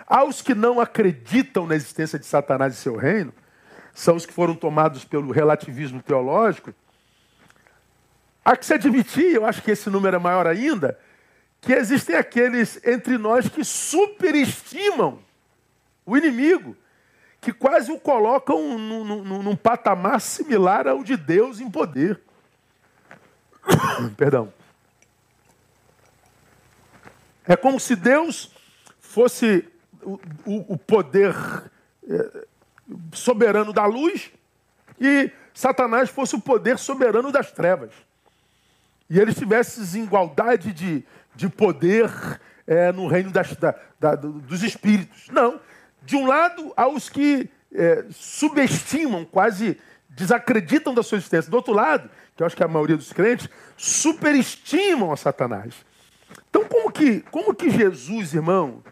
aos 0.07 0.41
que 0.41 0.53
não 0.53 0.79
acreditam 0.79 1.65
na 1.65 1.75
existência 1.75 2.19
de 2.19 2.25
Satanás 2.25 2.73
e 2.73 2.77
seu 2.77 2.95
reino, 2.95 3.33
são 3.93 4.15
os 4.15 4.25
que 4.25 4.33
foram 4.33 4.55
tomados 4.55 5.05
pelo 5.05 5.31
relativismo 5.31 6.01
teológico, 6.01 6.73
há 8.43 8.55
que 8.55 8.65
se 8.65 8.73
admitir, 8.73 9.35
eu 9.35 9.45
acho 9.45 9.61
que 9.61 9.71
esse 9.71 9.89
número 9.89 10.15
é 10.15 10.19
maior 10.19 10.47
ainda, 10.47 10.97
que 11.61 11.73
existem 11.73 12.15
aqueles 12.15 12.79
entre 12.85 13.17
nós 13.17 13.47
que 13.47 13.63
superestimam 13.63 15.19
o 16.05 16.17
inimigo, 16.17 16.75
que 17.43 17.51
quase 17.51 17.91
o 17.91 17.99
colocam 17.99 18.77
num, 18.79 19.03
num, 19.03 19.43
num 19.43 19.55
patamar 19.55 20.21
similar 20.21 20.87
ao 20.87 21.03
de 21.03 21.17
Deus 21.17 21.59
em 21.59 21.69
poder. 21.69 22.21
Perdão. 24.15 24.51
É 27.45 27.57
como 27.57 27.81
se 27.81 27.97
Deus 27.97 28.49
fosse 28.97 29.67
o, 30.01 30.13
o, 30.45 30.73
o 30.73 30.77
poder 30.77 31.35
é, 32.09 32.45
soberano 33.11 33.73
da 33.73 33.85
luz 33.85 34.31
e 34.99 35.29
Satanás 35.53 36.09
fosse 36.09 36.35
o 36.35 36.41
poder 36.41 36.79
soberano 36.79 37.29
das 37.29 37.51
trevas. 37.51 37.91
E 39.09 39.19
eles 39.19 39.35
tivessem 39.35 40.03
igualdade 40.03 40.71
de, 40.71 41.03
de 41.35 41.49
poder 41.49 42.09
é, 42.65 42.89
no 42.93 43.07
reino 43.07 43.31
das, 43.31 43.53
da, 43.57 43.75
da, 43.99 44.15
dos 44.15 44.63
espíritos. 44.63 45.27
Não. 45.27 45.59
De 46.05 46.15
um 46.15 46.25
lado, 46.25 46.73
há 46.75 46.87
os 46.87 47.09
que 47.09 47.49
é, 47.73 48.05
subestimam, 48.11 49.25
quase 49.25 49.79
desacreditam 50.09 50.93
da 50.93 51.01
sua 51.01 51.17
existência. 51.17 51.49
Do 51.49 51.55
outro 51.55 51.73
lado, 51.73 52.09
que 52.35 52.43
eu 52.43 52.47
acho 52.47 52.55
que 52.55 52.63
é 52.63 52.65
a 52.65 52.69
maioria 52.69 52.97
dos 52.97 53.11
crentes, 53.11 53.49
superestimam 53.77 55.11
a 55.11 55.17
Satanás. 55.17 55.73
Então, 56.49 56.65
como 56.65 56.91
que, 56.91 57.21
como 57.31 57.53
que 57.53 57.69
Jesus, 57.69 58.33
irmão, 58.33 58.83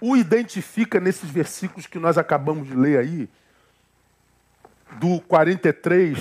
o 0.00 0.16
identifica 0.16 1.00
nesses 1.00 1.30
versículos 1.30 1.86
que 1.86 1.98
nós 1.98 2.18
acabamos 2.18 2.68
de 2.68 2.74
ler 2.74 2.98
aí, 2.98 3.28
do 4.98 5.20
43 5.22 6.18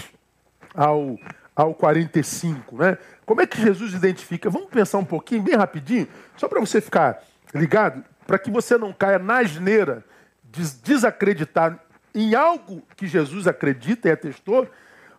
ao, 0.74 1.19
ao 1.55 1.74
45, 1.74 2.77
né? 2.77 2.98
Como 3.25 3.41
é 3.41 3.48
que 3.48 3.62
Jesus 3.62 3.93
identifica? 3.93 4.50
Vamos 4.50 4.69
pensar 4.69 4.98
um 4.98 5.05
pouquinho, 5.05 5.43
bem 5.43 5.55
rapidinho, 5.55 6.07
só 6.38 6.48
para 6.48 6.60
você 6.60 6.81
ficar 6.81 7.24
ligado, 7.53 8.03
para 8.25 8.39
que 8.39 8.50
você 8.50 8.77
não 8.77 8.94
caia 8.94 9.20
na 9.20 9.39
asneira 9.39 10.03
de 10.44 10.63
desacreditar 10.82 11.80
em 12.13 12.36
algo 12.36 12.84
que 12.96 13.08
Jesus 13.08 13.48
acredita 13.48 14.08
e 14.08 14.12
atestou, 14.12 14.70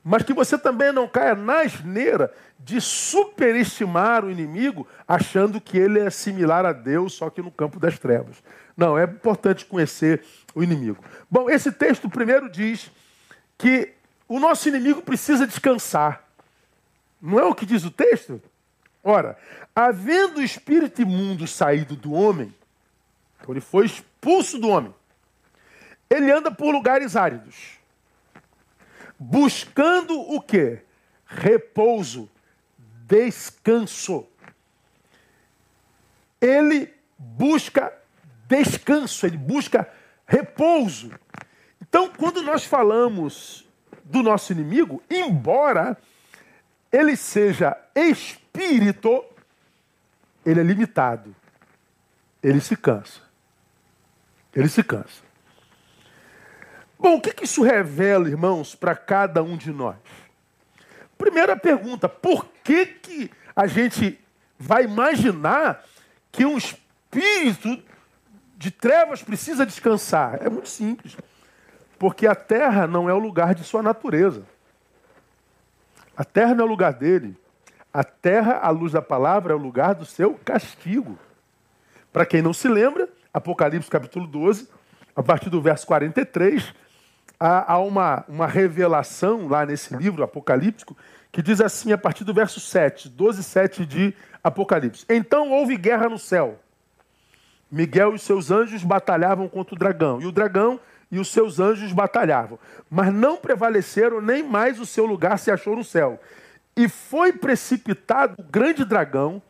mas 0.03 0.23
que 0.23 0.33
você 0.33 0.57
também 0.59 0.93
não 0.93 1.09
caia 1.09 1.35
na 1.35 1.61
asneira 1.61 2.33
de 2.59 2.81
superestimar 2.81 4.25
o 4.25 4.31
inimigo, 4.31 4.87
achando 5.09 5.61
que 5.61 5.77
ele 5.77 5.99
é 5.99 6.11
similar 6.11 6.65
a 6.65 6.73
Deus, 6.73 7.15
só 7.15 7.31
que 7.31 7.43
no 7.43 7.51
campo 7.51 7.81
das 7.81 7.99
trevas. 7.99 8.43
Não, 8.77 8.99
é 8.99 9.05
importante 9.05 9.65
conhecer 9.65 10.23
o 10.55 10.63
inimigo. 10.63 11.03
Bom, 11.31 11.49
esse 11.51 11.73
texto 11.73 12.09
primeiro 12.09 12.51
diz 12.51 12.91
que 13.57 13.93
o 14.29 14.39
nosso 14.39 14.69
inimigo 14.69 15.03
precisa 15.03 15.47
descansar. 15.47 16.25
Não 17.21 17.39
é 17.39 17.45
o 17.45 17.55
que 17.55 17.67
diz 17.67 17.85
o 17.85 17.91
texto? 17.91 18.41
Ora, 19.03 19.37
havendo 19.75 20.39
o 20.39 20.43
espírito 20.43 21.03
imundo 21.03 21.47
saído 21.47 21.97
do 21.97 22.13
homem, 22.13 22.55
então 23.45 23.53
ele 23.53 23.61
foi 23.61 23.85
expulso 23.85 24.59
do 24.59 24.71
homem, 24.71 24.95
ele 26.09 26.33
anda 26.33 26.51
por 26.51 26.73
lugares 26.73 27.15
áridos, 27.15 27.79
buscando 29.19 30.19
o 30.19 30.41
quê? 30.41 30.83
Repouso, 31.27 32.31
descanso. 33.07 34.27
Ele 36.41 36.91
busca 37.19 37.93
descanso, 38.49 39.27
ele 39.27 39.37
busca 39.37 39.93
repouso. 40.27 41.13
Então, 41.83 42.09
quando 42.09 42.41
nós 42.41 42.65
falamos 42.65 43.69
do 44.05 44.23
nosso 44.23 44.53
inimigo, 44.53 45.03
embora 45.11 45.99
ele 46.91 47.15
seja 47.15 47.77
espírito, 47.95 49.23
ele 50.47 50.61
é 50.61 50.63
limitado. 50.63 51.37
Ele 52.43 52.61
se 52.61 52.75
cansa. 52.75 53.24
Ele 54.55 54.69
se 54.69 54.83
cansa. 54.83 55.23
Bom, 56.99 57.17
o 57.17 57.21
que, 57.21 57.33
que 57.33 57.45
isso 57.45 57.63
revela, 57.63 58.29
irmãos, 58.29 58.75
para 58.75 58.95
cada 58.95 59.43
um 59.43 59.57
de 59.57 59.73
nós? 59.73 59.97
Primeira 61.19 61.57
pergunta: 61.57 62.09
por 62.09 62.47
que, 62.63 62.87
que 62.87 63.31
a 63.55 63.67
gente 63.67 64.19
vai 64.59 64.85
imaginar 64.85 65.85
que 66.31 66.45
um 66.45 66.57
espírito 66.57 67.83
de 68.57 68.71
trevas 68.71 69.23
precisa 69.23 69.67
descansar? 69.67 70.39
É 70.41 70.49
muito 70.49 70.69
simples. 70.69 71.17
Porque 71.99 72.27
a 72.27 72.35
terra 72.35 72.87
não 72.87 73.09
é 73.09 73.15
o 73.15 73.19
lugar 73.19 73.55
de 73.55 73.65
sua 73.65 73.83
natureza. 73.83 74.45
A 76.17 76.25
terra 76.25 76.55
não 76.55 76.65
é 76.65 76.67
o 76.67 76.71
lugar 76.71 76.93
dele. 76.93 77.37
A 77.93 78.03
terra, 78.03 78.59
à 78.59 78.71
luz 78.71 78.93
da 78.93 79.03
palavra, 79.03 79.53
é 79.53 79.57
o 79.57 79.61
lugar 79.61 79.95
do 79.95 80.05
seu 80.05 80.35
castigo. 80.45 81.19
Para 82.13 82.27
quem 82.27 82.43
não 82.43 82.53
se 82.53 82.69
lembra, 82.69 83.09
Apocalipse 83.35 83.91
capítulo 83.91 84.29
12, 84.29 84.69
a 85.17 85.23
partir 85.23 85.51
do 85.51 85.61
verso 85.61 85.85
43, 85.89 86.73
há, 87.39 87.79
uma, 87.79 88.25
uma 88.29 88.47
revelação 88.47 89.49
lá 89.49 89.67
nesse 89.67 89.95
livro 89.97 90.23
apocalíptico 90.23 90.97
que 91.33 91.43
diz 91.43 91.61
assim, 91.61 91.93
a 91.93 91.99
partir 91.99 92.23
do 92.23 92.33
verso 92.33 92.61
7, 92.61 93.09
12, 93.09 93.43
7 93.43 93.85
de 93.85 94.15
Apocalipse. 94.43 95.05
Então 95.09 95.51
houve 95.51 95.77
guerra 95.77 96.09
no 96.09 96.19
céu. 96.19 96.61
Miguel 97.69 98.15
e 98.15 98.21
seus 98.21 98.53
anjos 98.53 98.85
batalhavam 98.85 99.49
contra 99.49 99.75
o 99.75 99.79
dragão. 99.79 100.21
E 100.21 100.27
o 100.27 100.33
dragão 100.33 100.79
e 101.11 101.19
os 101.19 101.29
seus 101.29 101.59
anjos 101.59 101.93
batalhavam. 101.93 102.57
Mas 102.89 103.13
não 103.13 103.37
prevaleceram, 103.37 104.21
nem 104.21 104.45
mais 104.45 104.79
o 104.79 104.87
seu 104.87 105.07
lugar 105.07 105.41
se 105.41 105.51
achou 105.51 105.75
no 105.75 105.83
céu. 105.83 106.21
E 106.77 106.89
foi 106.89 107.33
precipitado 107.33 108.35
o 108.39 108.45
grande 108.45 108.85
dragão, 108.85 109.43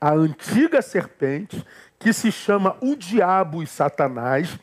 a 0.00 0.12
antiga 0.12 0.80
serpente, 0.80 1.62
que 1.98 2.12
se 2.12 2.30
chama 2.30 2.76
o 2.80 2.94
diabo 2.94 3.62
e 3.62 3.66
Satanás, 3.66 4.58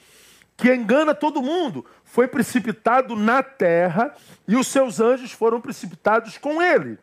que 0.55 0.73
engana 0.73 1.13
todo 1.13 1.41
mundo. 1.41 1.85
Foi 2.03 2.27
precipitado 2.27 3.15
na 3.15 3.41
terra 3.41 4.13
e 4.47 4.55
os 4.55 4.67
seus 4.67 4.99
anjos 4.99 5.31
foram 5.31 5.59
precipitados 5.59 6.37
com 6.37 6.61
ele. 6.61 6.97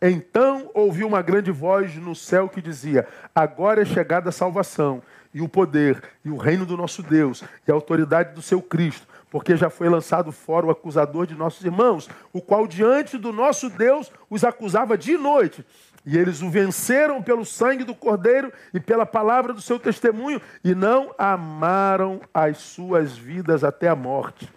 Então 0.00 0.70
ouviu 0.74 1.08
uma 1.08 1.22
grande 1.22 1.50
voz 1.50 1.96
no 1.96 2.14
céu 2.14 2.48
que 2.48 2.62
dizia: 2.62 3.06
Agora 3.34 3.82
é 3.82 3.84
chegada 3.84 4.28
a 4.28 4.32
salvação, 4.32 5.02
e 5.34 5.40
o 5.40 5.48
poder, 5.48 6.02
e 6.24 6.30
o 6.30 6.36
reino 6.36 6.64
do 6.64 6.76
nosso 6.76 7.02
Deus, 7.02 7.42
e 7.66 7.70
a 7.70 7.74
autoridade 7.74 8.32
do 8.32 8.40
seu 8.40 8.62
Cristo, 8.62 9.06
porque 9.30 9.56
já 9.56 9.68
foi 9.68 9.88
lançado 9.88 10.30
fora 10.30 10.66
o 10.66 10.70
acusador 10.70 11.26
de 11.26 11.34
nossos 11.34 11.64
irmãos, 11.64 12.08
o 12.32 12.40
qual 12.40 12.66
diante 12.66 13.18
do 13.18 13.32
nosso 13.32 13.68
Deus 13.68 14.10
os 14.30 14.44
acusava 14.44 14.96
de 14.96 15.18
noite. 15.18 15.66
E 16.10 16.16
eles 16.16 16.40
o 16.40 16.48
venceram 16.48 17.22
pelo 17.22 17.44
sangue 17.44 17.84
do 17.84 17.94
Cordeiro 17.94 18.50
e 18.72 18.80
pela 18.80 19.04
palavra 19.04 19.52
do 19.52 19.60
seu 19.60 19.78
testemunho, 19.78 20.40
e 20.64 20.74
não 20.74 21.14
amaram 21.18 22.22
as 22.32 22.56
suas 22.56 23.14
vidas 23.14 23.62
até 23.62 23.88
a 23.88 23.94
morte. 23.94 24.50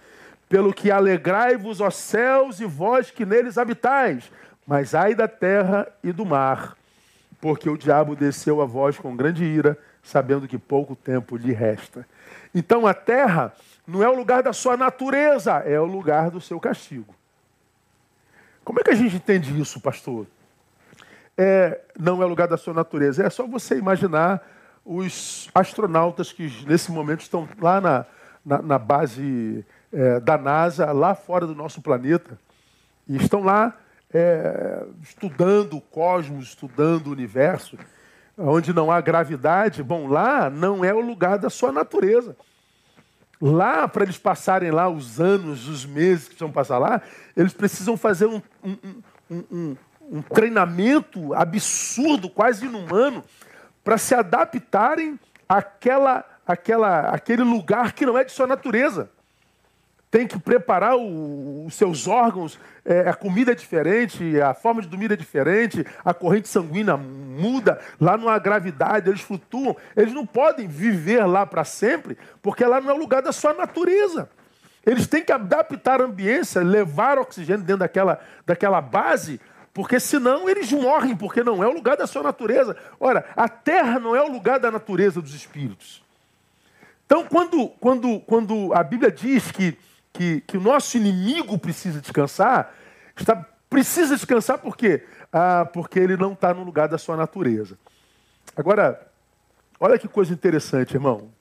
Pelo 0.48 0.74
que 0.74 0.90
alegrai-vos, 0.90 1.82
ó 1.82 1.90
céus, 1.90 2.62
e 2.62 2.66
vós 2.66 3.12
que 3.12 3.26
neles 3.26 3.58
habitais, 3.58 4.32
mas 4.66 4.96
ai 4.96 5.14
da 5.14 5.28
terra 5.28 5.92
e 6.02 6.14
do 6.14 6.26
mar, 6.26 6.78
porque 7.42 7.70
o 7.70 7.78
diabo 7.78 8.16
desceu 8.16 8.62
a 8.62 8.66
vós 8.66 8.98
com 8.98 9.14
grande 9.14 9.44
ira, 9.44 9.78
sabendo 10.02 10.48
que 10.48 10.58
pouco 10.58 10.96
tempo 10.96 11.36
lhe 11.36 11.52
resta. 11.52 12.08
Então 12.56 12.88
a 12.88 12.94
terra 12.94 13.54
não 13.86 14.02
é 14.02 14.08
o 14.08 14.16
lugar 14.16 14.42
da 14.42 14.54
sua 14.54 14.78
natureza, 14.78 15.52
é 15.66 15.78
o 15.78 15.86
lugar 15.86 16.32
do 16.32 16.40
seu 16.40 16.62
castigo. 16.62 17.14
Como 18.64 18.80
é 18.80 18.84
que 18.84 18.92
a 18.92 18.96
gente 18.96 19.18
entende 19.18 19.60
isso, 19.60 19.82
pastor? 19.82 20.26
É, 21.44 21.82
não 21.98 22.22
é 22.22 22.26
lugar 22.28 22.48
da 22.48 22.56
sua 22.56 22.72
natureza. 22.72 23.26
É 23.26 23.30
só 23.32 23.48
você 23.48 23.76
imaginar 23.76 24.48
os 24.86 25.50
astronautas 25.56 26.32
que 26.32 26.54
nesse 26.68 26.92
momento 26.92 27.22
estão 27.22 27.50
lá 27.60 27.82
na, 27.82 28.06
na, 28.46 28.62
na 28.62 28.78
base 28.78 29.66
é, 29.92 30.20
da 30.20 30.38
NASA, 30.38 30.92
lá 30.92 31.16
fora 31.16 31.48
do 31.48 31.56
nosso 31.56 31.82
planeta, 31.82 32.40
e 33.08 33.16
estão 33.16 33.42
lá 33.42 33.76
é, 34.14 34.86
estudando 35.02 35.78
o 35.78 35.82
cosmos, 35.82 36.50
estudando 36.50 37.08
o 37.08 37.12
universo, 37.12 37.76
onde 38.38 38.72
não 38.72 38.92
há 38.92 39.02
gravidade. 39.02 39.82
Bom, 39.82 40.06
lá 40.06 40.48
não 40.48 40.86
é 40.86 40.94
o 40.94 41.02
lugar 41.02 41.40
da 41.40 41.50
sua 41.50 41.72
natureza. 41.72 42.38
Lá, 43.42 43.88
para 43.88 44.04
eles 44.04 44.20
passarem 44.20 44.70
lá 44.70 44.88
os 44.88 45.20
anos, 45.20 45.68
os 45.68 45.88
meses 45.88 46.28
que 46.28 46.40
vão 46.40 46.52
passar 46.52 46.78
lá, 46.78 47.02
eles 47.36 47.52
precisam 47.52 47.98
fazer 47.98 48.28
um, 48.28 48.40
um, 48.64 48.78
um, 49.32 49.44
um 49.52 49.76
treinamento 50.20 51.34
absurdo, 51.34 52.30
quase 52.30 52.66
inumano, 52.66 53.24
para 53.84 53.98
se 53.98 54.14
adaptarem 54.14 55.20
àquela, 55.48 56.26
àquela, 56.46 57.10
àquele 57.10 57.44
lugar 57.44 57.94
que 57.94 58.06
não 58.06 58.18
é 58.18 58.24
de 58.24 58.32
sua 58.32 58.48
natureza 58.48 59.10
tem 60.12 60.28
que 60.28 60.38
preparar 60.38 60.98
o, 60.98 61.66
os 61.66 61.74
seus 61.74 62.06
órgãos, 62.06 62.60
é, 62.84 63.08
a 63.08 63.14
comida 63.14 63.54
é 63.54 63.56
diferente, 63.56 64.40
a 64.42 64.54
forma 64.54 64.82
de 64.82 64.90
dormir 64.90 65.10
é 65.10 65.16
diferente, 65.16 65.86
a 66.04 66.14
corrente 66.14 66.50
sanguínea 66.50 66.98
muda, 66.98 67.80
lá 68.00 68.18
não 68.18 68.28
há 68.28 68.38
gravidade, 68.38 69.10
eles 69.10 69.22
flutuam. 69.22 69.76
Eles 69.96 70.14
não 70.14 70.26
podem 70.26 70.68
viver 70.68 71.26
lá 71.26 71.46
para 71.46 71.64
sempre, 71.64 72.18
porque 72.42 72.66
lá 72.66 72.82
não 72.82 72.92
é 72.92 72.94
o 72.94 72.98
lugar 72.98 73.22
da 73.22 73.32
sua 73.32 73.54
natureza. 73.54 74.30
Eles 74.86 75.08
têm 75.08 75.24
que 75.24 75.32
adaptar 75.32 76.02
a 76.02 76.06
ambiência, 76.06 76.62
levar 76.62 77.18
oxigênio 77.18 77.64
dentro 77.64 77.80
daquela, 77.80 78.20
daquela 78.46 78.82
base, 78.82 79.40
porque 79.74 80.00
senão 80.00 80.50
eles 80.50 80.72
morrem, 80.72 81.16
porque 81.16 81.44
não 81.44 81.64
é 81.64 81.68
o 81.68 81.74
lugar 81.74 81.98
da 81.98 82.08
sua 82.08 82.24
natureza. 82.24 82.76
Ora, 83.00 83.26
a 83.36 83.48
terra 83.48 84.00
não 84.00 84.16
é 84.16 84.22
o 84.22 84.32
lugar 84.32 84.60
da 84.60 84.70
natureza 84.70 85.22
dos 85.22 85.34
espíritos. 85.34 86.04
Então, 87.06 87.26
quando, 87.26 87.70
quando, 87.80 88.20
quando 88.22 88.74
a 88.74 88.84
Bíblia 88.84 89.12
diz 89.12 89.52
que 89.52 89.78
que, 90.14 90.42
que 90.42 90.58
o 90.58 90.62
nosso 90.62 90.98
inimigo 90.98 91.58
precisa 91.58 92.02
descansar, 92.02 92.74
está, 93.16 93.36
precisa 93.70 94.16
descansar 94.16 94.60
por 94.60 94.76
quê? 94.76 95.06
Ah, 95.32 95.66
porque 95.66 96.00
ele 96.00 96.18
não 96.18 96.34
está 96.34 96.54
no 96.54 96.64
lugar 96.64 96.88
da 96.88 96.98
sua 96.98 97.16
natureza. 97.16 97.78
Agora, 98.56 99.08
olha 99.80 99.98
que 99.98 100.08
coisa 100.08 100.34
interessante, 100.34 100.94
irmão. 100.94 101.32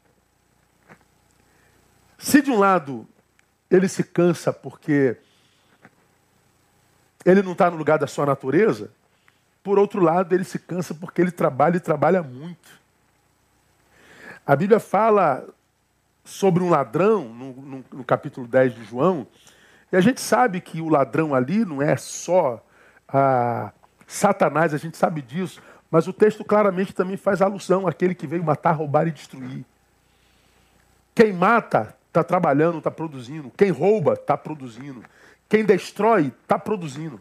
Se 2.19 2.41
de 2.41 2.51
um 2.51 2.59
lado 2.59 3.07
ele 3.71 3.89
se 3.89 4.05
cansa 4.05 4.53
porque 4.53 5.17
ele 7.25 7.43
não 7.43 7.53
está 7.53 7.71
no 7.71 7.77
lugar 7.77 7.99
da 7.99 8.07
sua 8.07 8.27
natureza, 8.27 8.91
por 9.63 9.79
outro 9.79 10.03
lado, 10.03 10.35
ele 10.35 10.45
se 10.45 10.59
cansa 10.59 10.95
porque 10.95 11.21
ele 11.21 11.31
trabalha 11.31 11.77
e 11.77 11.81
trabalha 11.81 12.23
muito. 12.23 12.81
A 14.47 14.57
Bíblia 14.57 14.81
fala 14.81 15.47
sobre 16.25 16.63
um 16.63 16.71
ladrão, 16.71 17.29
no, 17.29 17.53
no, 17.53 17.85
no, 17.93 18.05
capítulo 18.05 18.47
10 18.47 18.75
de 18.75 18.85
João, 18.85 19.27
e 19.93 19.97
a 19.97 20.01
gente 20.01 20.21
sabe 20.21 20.61
que 20.61 20.81
o 20.81 20.89
ladrão 20.89 21.35
ali 21.35 21.65
não 21.65 21.83
é 21.83 21.97
só 21.97 22.65
ah, 23.09 23.73
Satanás, 24.07 24.73
a 24.73 24.79
gente 24.79 24.97
sabe 24.97 25.21
disso, 25.21 25.61
mas 25.91 26.07
o 26.07 26.13
texto 26.13 26.45
claramente 26.45 26.95
também 26.95 27.17
faz 27.17 27.43
alusão 27.43 27.87
àquele 27.87 28.15
que 28.15 28.27
veio 28.27 28.45
matar, 28.45 28.73
roubar 28.73 29.07
e 29.09 29.11
destruir. 29.11 29.65
Quem 31.15 31.33
mata 31.33 31.95
está 32.07 32.23
trabalhando, 32.23 32.79
está 32.79 32.91
produzindo. 32.91 33.51
Quem 33.57 33.71
rouba 33.71 34.15
está 34.15 34.37
produzindo. 34.37 35.03
Quem 35.51 35.65
destrói 35.65 36.33
está 36.43 36.57
produzindo. 36.57 37.21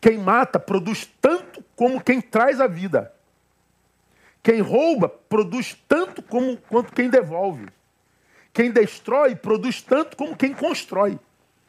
Quem 0.00 0.18
mata 0.18 0.58
produz 0.58 1.08
tanto 1.20 1.64
como 1.76 2.02
quem 2.02 2.20
traz 2.20 2.60
a 2.60 2.66
vida. 2.66 3.14
Quem 4.42 4.60
rouba 4.60 5.08
produz 5.08 5.78
tanto 5.88 6.20
como 6.20 6.56
quanto 6.56 6.92
quem 6.92 7.08
devolve. 7.08 7.68
Quem 8.52 8.72
destrói 8.72 9.36
produz 9.36 9.80
tanto 9.80 10.16
como 10.16 10.36
quem 10.36 10.52
constrói. 10.52 11.18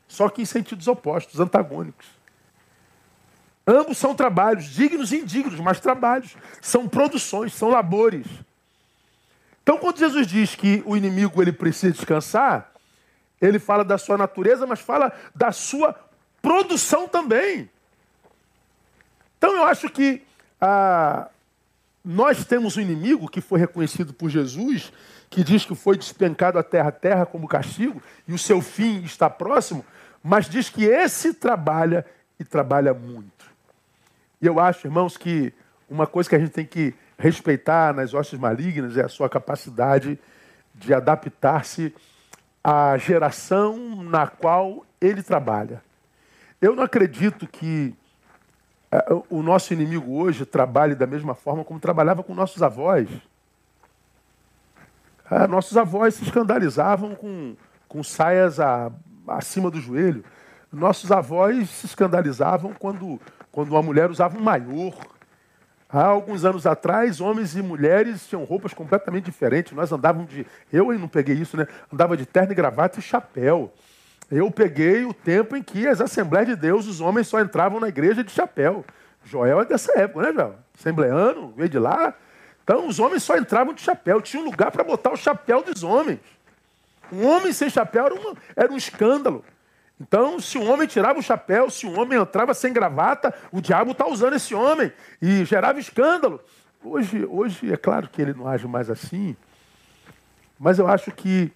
Só 0.07 0.27
que 0.27 0.41
em 0.41 0.45
sentidos 0.45 0.87
opostos, 0.87 1.39
antagônicos. 1.39 2.07
Ambos 3.65 3.99
são 3.99 4.15
trabalhos, 4.15 4.65
dignos 4.65 5.11
e 5.11 5.17
indignos, 5.17 5.59
mas 5.59 5.79
trabalhos. 5.79 6.35
São 6.61 6.89
produções, 6.89 7.53
são 7.53 7.69
labores. 7.69 8.25
Então, 9.61 9.77
quando 9.77 9.99
Jesus 9.99 10.25
diz 10.25 10.55
que 10.55 10.81
o 10.83 10.97
inimigo 10.97 11.41
ele 11.41 11.51
precisa 11.51 11.93
descansar, 11.93 12.74
ele 13.41 13.59
fala 13.59 13.83
da 13.83 13.97
sua 13.97 14.17
natureza, 14.17 14.65
mas 14.65 14.79
fala 14.79 15.11
da 15.33 15.51
sua 15.51 15.95
produção 16.41 17.07
também. 17.07 17.69
Então, 19.37 19.55
eu 19.55 19.63
acho 19.63 19.89
que 19.89 20.21
a, 20.59 21.27
nós 22.03 22.45
temos 22.45 22.77
um 22.77 22.81
inimigo 22.81 23.27
que 23.27 23.41
foi 23.41 23.59
reconhecido 23.59 24.13
por 24.13 24.29
Jesus, 24.29 24.91
que 25.29 25.43
diz 25.43 25.65
que 25.65 25.75
foi 25.75 25.97
despencado 25.97 26.57
a 26.57 26.63
terra 26.63 26.89
a 26.89 26.91
terra 26.91 27.25
como 27.25 27.47
castigo, 27.47 28.01
e 28.27 28.33
o 28.33 28.37
seu 28.37 28.61
fim 28.61 29.03
está 29.03 29.29
próximo, 29.29 29.85
mas 30.23 30.47
diz 30.47 30.69
que 30.69 30.85
esse 30.85 31.33
trabalha 31.33 32.05
e 32.39 32.43
trabalha 32.43 32.93
muito. 32.93 33.45
E 34.41 34.45
eu 34.45 34.59
acho, 34.59 34.87
irmãos, 34.87 35.17
que 35.17 35.53
uma 35.89 36.07
coisa 36.07 36.29
que 36.29 36.35
a 36.35 36.39
gente 36.39 36.51
tem 36.51 36.65
que 36.65 36.93
respeitar 37.17 37.93
nas 37.93 38.13
hostes 38.13 38.37
malignas 38.37 38.97
é 38.97 39.03
a 39.03 39.09
sua 39.09 39.29
capacidade 39.29 40.19
de 40.73 40.93
adaptar-se 40.93 41.93
à 42.65 42.97
geração 42.97 44.01
na 44.01 44.25
qual 44.25 44.83
ele 44.99 45.21
trabalha. 45.21 45.83
Eu 46.59 46.75
não 46.75 46.81
acredito 46.81 47.45
que 47.45 47.93
é, 48.91 49.05
o 49.29 49.43
nosso 49.43 49.71
inimigo 49.71 50.17
hoje 50.17 50.47
trabalha 50.47 50.95
da 50.95 51.05
mesma 51.05 51.35
forma 51.35 51.63
como 51.63 51.79
trabalhava 51.79 52.23
com 52.23 52.33
nossos 52.33 52.63
avós. 52.63 53.07
É, 55.29 55.45
nossos 55.45 55.77
avós 55.77 56.15
se 56.15 56.23
escandalizavam 56.23 57.13
com, 57.13 57.55
com 57.87 58.03
saias 58.03 58.59
a, 58.59 58.91
acima 59.27 59.69
do 59.69 59.79
joelho. 59.79 60.25
Nossos 60.73 61.11
avós 61.11 61.69
se 61.69 61.85
escandalizavam 61.85 62.73
quando, 62.73 63.21
quando 63.51 63.69
uma 63.69 63.83
mulher 63.83 64.09
usava 64.09 64.39
um 64.39 64.41
maior. 64.41 64.95
Há 65.89 66.03
alguns 66.03 66.43
anos 66.43 66.65
atrás, 66.65 67.21
homens 67.21 67.55
e 67.55 67.61
mulheres 67.61 68.27
tinham 68.27 68.43
roupas 68.43 68.73
completamente 68.73 69.25
diferentes. 69.25 69.71
Nós 69.73 69.91
andávamos 69.91 70.29
de. 70.29 70.45
Eu 70.73 70.91
não 70.97 71.07
peguei 71.07 71.35
isso, 71.35 71.55
né? 71.55 71.67
Andava 71.93 72.17
de 72.17 72.25
terno 72.25 72.51
e 72.51 72.55
gravata 72.55 72.99
e 72.99 73.01
chapéu. 73.01 73.71
Eu 74.31 74.49
peguei 74.49 75.05
o 75.05 75.13
tempo 75.13 75.55
em 75.55 75.61
que 75.61 75.87
as 75.87 76.01
Assembleias 76.01 76.47
de 76.47 76.55
Deus, 76.55 76.87
os 76.87 76.99
homens 76.99 77.27
só 77.27 77.39
entravam 77.39 77.79
na 77.79 77.87
igreja 77.87 78.23
de 78.23 78.31
chapéu. 78.31 78.83
Joel 79.23 79.61
é 79.61 79.65
dessa 79.65 79.97
época, 79.99 80.23
né, 80.23 80.33
Joel? 80.33 80.55
Assembleano, 80.77 81.53
veio 81.55 81.69
de 81.69 81.79
lá. 81.79 82.13
Então, 82.63 82.87
os 82.87 82.99
homens 82.99 83.21
só 83.21 83.37
entravam 83.37 83.73
de 83.73 83.81
chapéu. 83.81 84.19
Tinha 84.21 84.41
um 84.41 84.45
lugar 84.45 84.71
para 84.71 84.83
botar 84.83 85.11
o 85.11 85.17
chapéu 85.17 85.61
dos 85.61 85.83
homens. 85.83 86.19
Um 87.11 87.25
homem 87.27 87.53
sem 87.53 87.69
chapéu 87.69 88.07
era, 88.07 88.15
uma, 88.15 88.33
era 88.55 88.73
um 88.73 88.77
escândalo. 88.77 89.45
Então, 89.99 90.39
se 90.39 90.57
um 90.57 90.69
homem 90.69 90.87
tirava 90.87 91.19
o 91.19 91.23
chapéu, 91.23 91.69
se 91.69 91.85
um 91.85 91.99
homem 91.99 92.19
entrava 92.19 92.53
sem 92.53 92.73
gravata, 92.73 93.33
o 93.51 93.61
diabo 93.61 93.91
está 93.91 94.05
usando 94.07 94.35
esse 94.35 94.53
homem 94.53 94.91
e 95.21 95.45
gerava 95.45 95.79
escândalo. 95.79 96.41
Hoje, 96.83 97.25
hoje, 97.25 97.71
é 97.71 97.77
claro 97.77 98.09
que 98.09 98.21
ele 98.21 98.33
não 98.33 98.47
age 98.47 98.67
mais 98.67 98.89
assim, 98.89 99.35
mas 100.59 100.79
eu 100.79 100.87
acho 100.87 101.11
que 101.11 101.51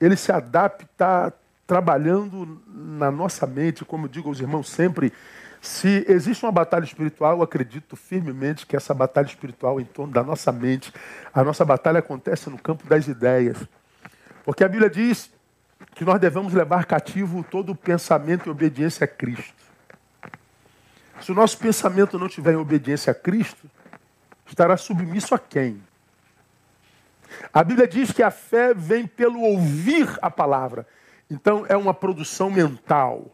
ele 0.00 0.16
se 0.16 0.32
adapta 0.32 1.32
trabalhando 1.66 2.60
na 2.66 3.10
nossa 3.10 3.46
mente, 3.46 3.84
como 3.84 4.08
digo 4.08 4.28
aos 4.28 4.40
irmãos 4.40 4.68
sempre, 4.68 5.12
se 5.62 6.04
existe 6.08 6.44
uma 6.44 6.52
batalha 6.52 6.84
espiritual, 6.84 7.38
eu 7.38 7.42
acredito 7.42 7.96
firmemente 7.96 8.66
que 8.66 8.76
essa 8.76 8.92
batalha 8.92 9.26
espiritual 9.26 9.80
em 9.80 9.84
torno 9.84 10.12
da 10.12 10.22
nossa 10.22 10.52
mente, 10.52 10.92
a 11.32 11.42
nossa 11.42 11.64
batalha 11.64 12.00
acontece 12.00 12.50
no 12.50 12.58
campo 12.58 12.86
das 12.86 13.08
ideias. 13.08 13.56
Porque 14.44 14.62
a 14.62 14.68
Bíblia 14.68 14.90
diz 14.90 15.30
que 15.94 16.04
nós 16.04 16.20
devemos 16.20 16.52
levar 16.52 16.84
cativo 16.84 17.44
todo 17.44 17.72
o 17.72 17.76
pensamento 17.76 18.48
em 18.48 18.52
obediência 18.52 19.04
a 19.04 19.08
Cristo. 19.08 19.64
Se 21.20 21.32
o 21.32 21.34
nosso 21.34 21.58
pensamento 21.58 22.18
não 22.18 22.26
estiver 22.26 22.52
em 22.52 22.56
obediência 22.56 23.10
a 23.10 23.14
Cristo, 23.14 23.70
estará 24.46 24.76
submisso 24.76 25.34
a 25.34 25.38
quem? 25.38 25.82
A 27.52 27.62
Bíblia 27.64 27.86
diz 27.86 28.12
que 28.12 28.22
a 28.22 28.30
fé 28.30 28.74
vem 28.74 29.06
pelo 29.06 29.40
ouvir 29.40 30.08
a 30.20 30.30
palavra. 30.30 30.86
Então 31.30 31.64
é 31.68 31.76
uma 31.76 31.94
produção 31.94 32.50
mental. 32.50 33.32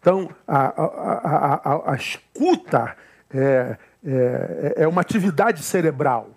Então 0.00 0.30
a, 0.46 0.58
a, 0.58 1.54
a, 1.54 1.92
a 1.92 1.96
escuta 1.96 2.96
é, 3.32 3.76
é, 4.04 4.74
é 4.78 4.88
uma 4.88 5.00
atividade 5.00 5.62
cerebral. 5.62 6.30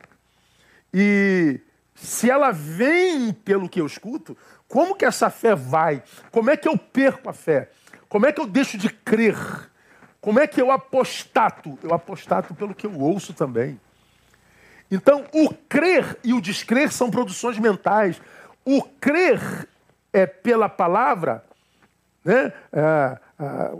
E 0.93 1.59
se 1.95 2.29
ela 2.29 2.51
vem 2.51 3.31
pelo 3.31 3.69
que 3.69 3.79
eu 3.79 3.85
escuto, 3.85 4.37
como 4.67 4.95
que 4.95 5.05
essa 5.05 5.29
fé 5.29 5.55
vai? 5.55 6.03
Como 6.31 6.49
é 6.49 6.57
que 6.57 6.67
eu 6.67 6.77
perco 6.77 7.29
a 7.29 7.33
fé? 7.33 7.69
Como 8.09 8.25
é 8.25 8.31
que 8.31 8.41
eu 8.41 8.47
deixo 8.47 8.77
de 8.77 8.89
crer? 8.89 9.37
Como 10.19 10.39
é 10.39 10.47
que 10.47 10.61
eu 10.61 10.71
apostato? 10.71 11.77
Eu 11.83 11.93
apostato 11.93 12.53
pelo 12.53 12.73
que 12.73 12.87
eu 12.87 12.99
ouço 12.99 13.33
também. 13.33 13.79
Então, 14.89 15.25
o 15.33 15.53
crer 15.53 16.17
e 16.23 16.33
o 16.33 16.41
descrer 16.41 16.91
são 16.91 17.09
produções 17.09 17.57
mentais. 17.57 18.21
O 18.63 18.81
crer 18.81 19.67
é 20.11 20.25
pela 20.25 20.69
palavra, 20.69 21.43
né? 22.23 22.53
É, 22.71 23.17
é, 23.39 23.71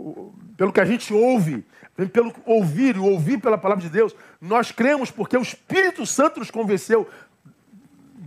pelo 0.56 0.72
que 0.72 0.80
a 0.80 0.84
gente 0.84 1.14
ouve, 1.14 1.64
pelo 2.12 2.34
ouvir 2.44 2.96
e 2.96 2.98
ouvir 2.98 3.38
pela 3.38 3.56
palavra 3.56 3.82
de 3.82 3.90
Deus. 3.90 4.14
Nós 4.40 4.72
cremos 4.72 5.10
porque 5.10 5.36
o 5.36 5.42
Espírito 5.42 6.04
Santo 6.04 6.40
nos 6.40 6.50
convenceu 6.50 7.08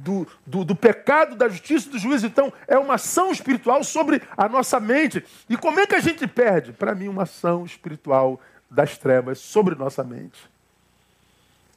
do, 0.07 0.25
do, 0.45 0.63
do, 0.63 0.75
pecado, 0.75 1.35
da 1.35 1.49
justiça 1.49 1.89
e 1.89 1.91
do 1.91 1.99
juízo. 1.99 2.25
Então, 2.25 2.53
é 2.65 2.77
uma 2.77 2.93
ação 2.93 3.29
espiritual 3.29 3.83
sobre 3.83 4.21
a 4.37 4.47
nossa 4.47 4.79
mente. 4.79 5.23
E 5.49 5.57
como 5.57 5.81
é 5.81 5.85
que 5.85 5.95
a 5.95 5.99
gente 5.99 6.25
perde? 6.25 6.71
Para 6.71 6.95
mim, 6.95 7.09
uma 7.09 7.23
ação 7.23 7.65
espiritual 7.65 8.39
das 8.71 8.97
trevas 8.97 9.39
sobre 9.39 9.75
nossa 9.75 10.05
mente. 10.05 10.49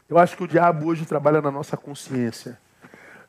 Eu 0.09 0.17
acho 0.17 0.37
que 0.37 0.45
o 0.45 0.49
diabo 0.49 0.87
hoje 0.87 1.05
trabalha 1.05 1.43
na 1.43 1.51
nossa 1.51 1.77
consciência. 1.77 2.57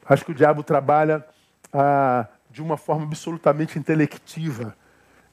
Acho 0.06 0.24
que 0.24 0.32
o 0.32 0.36
diabo 0.36 0.62
trabalha 0.64 1.26
ah, 1.74 2.28
de 2.52 2.62
uma 2.62 2.78
forma 2.78 3.06
absolutamente 3.06 3.80
intelectiva, 3.80 4.76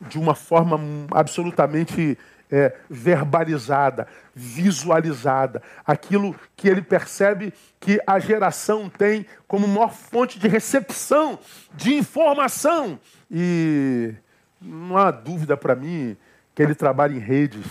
de 0.01 0.19
uma 0.19 0.35
forma 0.35 0.79
absolutamente 1.11 2.17
é, 2.51 2.75
verbalizada, 2.89 4.07
visualizada, 4.35 5.63
aquilo 5.87 6.35
que 6.57 6.69
ele 6.69 6.83
percebe 6.83 7.53
que 7.81 8.01
a 8.07 8.19
geração 8.19 8.89
tem 8.89 9.27
como 9.47 9.67
maior 9.69 9.93
fonte 9.93 10.39
de 10.39 10.49
recepção, 10.49 11.39
de 11.75 11.95
informação. 11.95 12.99
E 13.31 14.15
não 14.61 14.97
há 14.97 15.11
dúvida 15.11 15.57
para 15.57 15.75
mim 15.75 16.17
que 16.55 16.63
ele 16.63 16.75
trabalha 16.75 17.15
em 17.15 17.19
redes, 17.19 17.67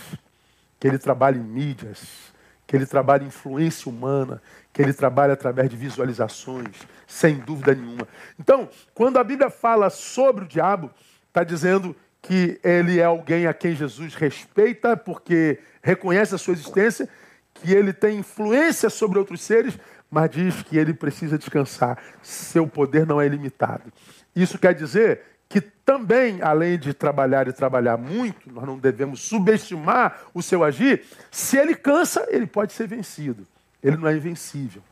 que 0.80 0.88
ele 0.88 0.98
trabalha 0.98 1.38
em 1.38 1.44
mídias, 1.44 2.34
que 2.66 2.76
ele 2.76 2.86
trabalha 2.86 3.24
em 3.24 3.28
influência 3.28 3.90
humana, 3.90 4.42
que 4.72 4.82
ele 4.82 4.94
trabalha 4.94 5.34
através 5.34 5.70
de 5.70 5.76
visualizações, 5.76 6.76
sem 7.08 7.38
dúvida 7.38 7.74
nenhuma. 7.74 8.08
Então, 8.40 8.70
quando 8.94 9.18
a 9.18 9.24
Bíblia 9.24 9.50
fala 9.50 9.90
sobre 9.90 10.44
o 10.44 10.48
diabo, 10.48 10.92
está 11.28 11.44
dizendo 11.44 11.96
que 12.28 12.60
ele 12.62 13.00
é 13.00 13.06
alguém 13.06 13.48
a 13.48 13.54
quem 13.54 13.74
Jesus 13.74 14.14
respeita, 14.14 14.98
porque 14.98 15.60
reconhece 15.82 16.36
a 16.36 16.38
sua 16.38 16.54
existência, 16.54 17.08
que 17.54 17.74
ele 17.74 17.94
tem 17.94 18.20
influência 18.20 18.90
sobre 18.90 19.18
outros 19.18 19.40
seres, 19.40 19.80
mas 20.12 20.30
diz 20.30 20.62
que 20.62 20.78
ele 20.78 20.94
precisa 20.94 21.38
descansar. 21.38 21.98
Seu 22.22 22.68
poder 22.68 23.08
não 23.08 23.22
é 23.22 23.26
ilimitado. 23.26 23.94
Isso 24.36 24.60
quer 24.60 24.76
dizer 24.76 25.22
que 25.48 25.62
também, 25.62 26.42
além 26.42 26.78
de 26.78 26.94
trabalhar 26.94 27.48
e 27.48 27.54
trabalhar 27.54 27.96
muito, 27.96 28.52
nós 28.52 28.66
não 28.66 28.78
devemos 28.78 29.22
subestimar 29.22 30.24
o 30.34 30.42
seu 30.42 30.66
agir. 30.66 31.06
Se 31.32 31.58
ele 31.58 31.74
cansa, 31.76 32.28
ele 32.28 32.46
pode 32.46 32.74
ser 32.74 32.90
vencido. 32.90 33.48
Ele 33.82 33.96
não 33.96 34.10
é 34.10 34.18
invencível. 34.18 34.84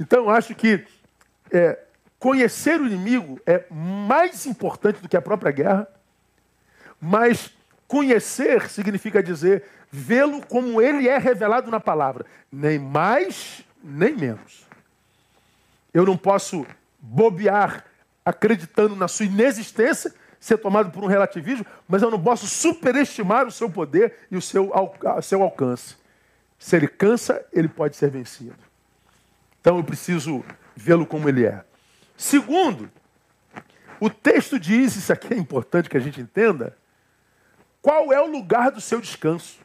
Então, 0.00 0.30
acho 0.30 0.54
que 0.54 0.82
é, 1.52 1.78
conhecer 2.18 2.80
o 2.80 2.86
inimigo 2.86 3.38
é 3.44 3.66
mais 3.70 4.46
importante 4.46 5.02
do 5.02 5.10
que 5.10 5.16
a 5.16 5.20
própria 5.20 5.52
guerra, 5.52 5.86
mas 7.00 7.50
conhecer 7.86 8.68
significa 8.68 9.22
dizer 9.22 9.64
vê-lo 9.90 10.44
como 10.46 10.82
ele 10.82 11.08
é 11.08 11.18
revelado 11.18 11.70
na 11.70 11.80
palavra, 11.80 12.26
nem 12.50 12.78
mais, 12.78 13.62
nem 13.82 14.14
menos. 14.14 14.66
Eu 15.94 16.04
não 16.04 16.16
posso 16.16 16.66
bobear 16.98 17.84
acreditando 18.24 18.96
na 18.96 19.08
sua 19.08 19.26
inexistência, 19.26 20.12
ser 20.40 20.58
tomado 20.58 20.90
por 20.90 21.02
um 21.02 21.06
relativismo, 21.06 21.64
mas 21.88 22.02
eu 22.02 22.10
não 22.10 22.22
posso 22.22 22.46
superestimar 22.46 23.46
o 23.46 23.52
seu 23.52 23.70
poder 23.70 24.14
e 24.30 24.36
o 24.36 24.42
seu, 24.42 24.72
seu 25.22 25.42
alcance. 25.42 25.96
Se 26.58 26.76
ele 26.76 26.88
cansa, 26.88 27.44
ele 27.52 27.68
pode 27.68 27.96
ser 27.96 28.10
vencido. 28.10 28.56
Então 29.60 29.78
eu 29.78 29.84
preciso 29.84 30.44
vê-lo 30.74 31.06
como 31.06 31.28
ele 31.28 31.46
é. 31.46 31.64
Segundo, 32.16 32.90
o 34.00 34.10
texto 34.10 34.58
diz, 34.58 34.96
isso 34.96 35.12
aqui 35.12 35.34
é 35.34 35.36
importante 35.36 35.88
que 35.88 35.96
a 35.96 36.00
gente 36.00 36.20
entenda, 36.20 36.76
qual 37.86 38.12
é 38.12 38.20
o 38.20 38.26
lugar 38.26 38.72
do 38.72 38.80
seu 38.80 39.00
descanso. 39.00 39.60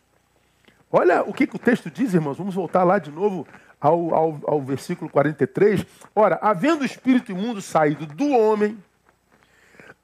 Olha 0.91 1.23
o 1.23 1.33
que, 1.33 1.47
que 1.47 1.55
o 1.55 1.59
texto 1.59 1.89
diz, 1.89 2.13
irmãos. 2.13 2.37
Vamos 2.37 2.53
voltar 2.53 2.83
lá 2.83 2.99
de 2.99 3.09
novo 3.09 3.47
ao, 3.79 4.13
ao, 4.13 4.39
ao 4.45 4.61
versículo 4.61 5.09
43. 5.09 5.83
Ora, 6.13 6.37
havendo 6.39 6.83
o 6.83 6.85
espírito 6.85 7.31
imundo 7.31 7.63
saído 7.63 8.05
do 8.05 8.29
homem, 8.29 8.77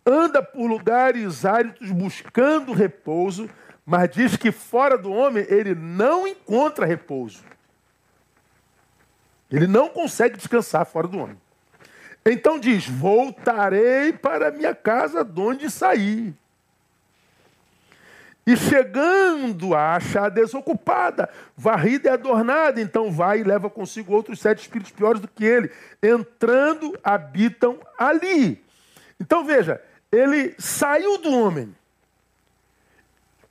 anda 0.04 0.42
por 0.42 0.66
lugares 0.68 1.46
áridos 1.46 1.92
buscando 1.92 2.74
repouso, 2.74 3.48
mas 3.86 4.10
diz 4.10 4.36
que 4.36 4.52
fora 4.52 4.98
do 4.98 5.12
homem 5.12 5.46
ele 5.48 5.76
não 5.76 6.28
encontra 6.28 6.88
repouso. 6.88 7.44
Ele 9.52 9.68
não 9.68 9.90
consegue 9.90 10.38
descansar 10.38 10.88
fora 10.88 11.08
do 11.08 11.20
homem. 11.20 11.38
Então 12.26 12.58
diz: 12.58 12.90
Voltarei 12.90 14.12
para 14.12 14.50
minha 14.50 14.74
casa 14.74 15.24
de 15.24 15.40
onde 15.40 15.70
saí. 15.70 16.34
E 18.48 18.56
chegando 18.56 19.76
a 19.76 19.98
achar 19.98 20.30
desocupada, 20.30 21.30
varrida 21.58 22.08
e 22.08 22.14
adornada, 22.14 22.80
então 22.80 23.12
vai 23.12 23.42
e 23.42 23.44
leva 23.44 23.70
consigo 23.70 24.14
outros 24.14 24.40
sete 24.40 24.62
espíritos 24.62 24.94
piores 24.94 25.20
do 25.20 25.28
que 25.28 25.44
ele. 25.44 25.70
Entrando, 26.02 26.98
habitam 27.04 27.78
ali. 28.00 28.64
Então 29.20 29.44
veja, 29.44 29.82
ele 30.10 30.56
saiu 30.58 31.18
do 31.18 31.30
homem. 31.30 31.76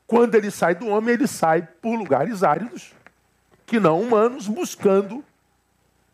Quando 0.06 0.34
ele 0.34 0.50
sai 0.50 0.74
do 0.74 0.86
homem, 0.86 1.12
ele 1.12 1.26
sai 1.26 1.68
por 1.82 1.94
lugares 1.94 2.42
áridos, 2.42 2.94
que 3.66 3.78
não 3.78 4.00
humanos, 4.00 4.48
buscando 4.48 5.22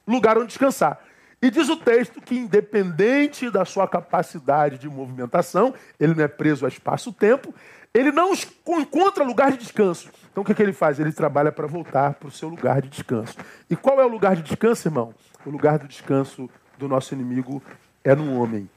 lugar 0.04 0.36
onde 0.36 0.48
descansar. 0.48 0.98
E 1.40 1.50
diz 1.50 1.68
o 1.68 1.76
texto 1.76 2.20
que, 2.20 2.36
independente 2.36 3.50
da 3.50 3.64
sua 3.64 3.86
capacidade 3.86 4.78
de 4.78 4.88
movimentação, 4.88 5.74
ele 6.00 6.14
não 6.14 6.24
é 6.24 6.28
preso 6.28 6.64
a 6.64 6.68
espaço-tempo, 6.68 7.54
ele 7.94 8.10
não 8.10 8.32
encontra 8.78 9.22
lugar 9.22 9.52
de 9.52 9.58
descanso. 9.58 10.10
Então 10.30 10.42
o 10.42 10.46
que, 10.46 10.54
que 10.54 10.62
ele 10.62 10.72
faz? 10.72 10.98
Ele 10.98 11.12
trabalha 11.12 11.52
para 11.52 11.66
voltar 11.66 12.14
para 12.14 12.28
o 12.28 12.30
seu 12.30 12.48
lugar 12.48 12.80
de 12.80 12.88
descanso. 12.88 13.36
E 13.68 13.76
qual 13.76 14.00
é 14.00 14.04
o 14.04 14.08
lugar 14.08 14.34
de 14.34 14.42
descanso, 14.42 14.88
irmão? 14.88 15.14
O 15.44 15.50
lugar 15.50 15.78
do 15.78 15.86
descanso 15.86 16.48
do 16.78 16.88
nosso 16.88 17.12
inimigo 17.12 17.62
é 18.02 18.14
no 18.14 18.40
homem. 18.40 18.68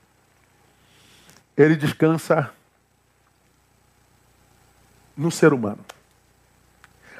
Ele 1.55 1.77
descansa 1.77 2.51
no 5.15 5.31
ser 5.31 5.53
humano. 5.53 5.79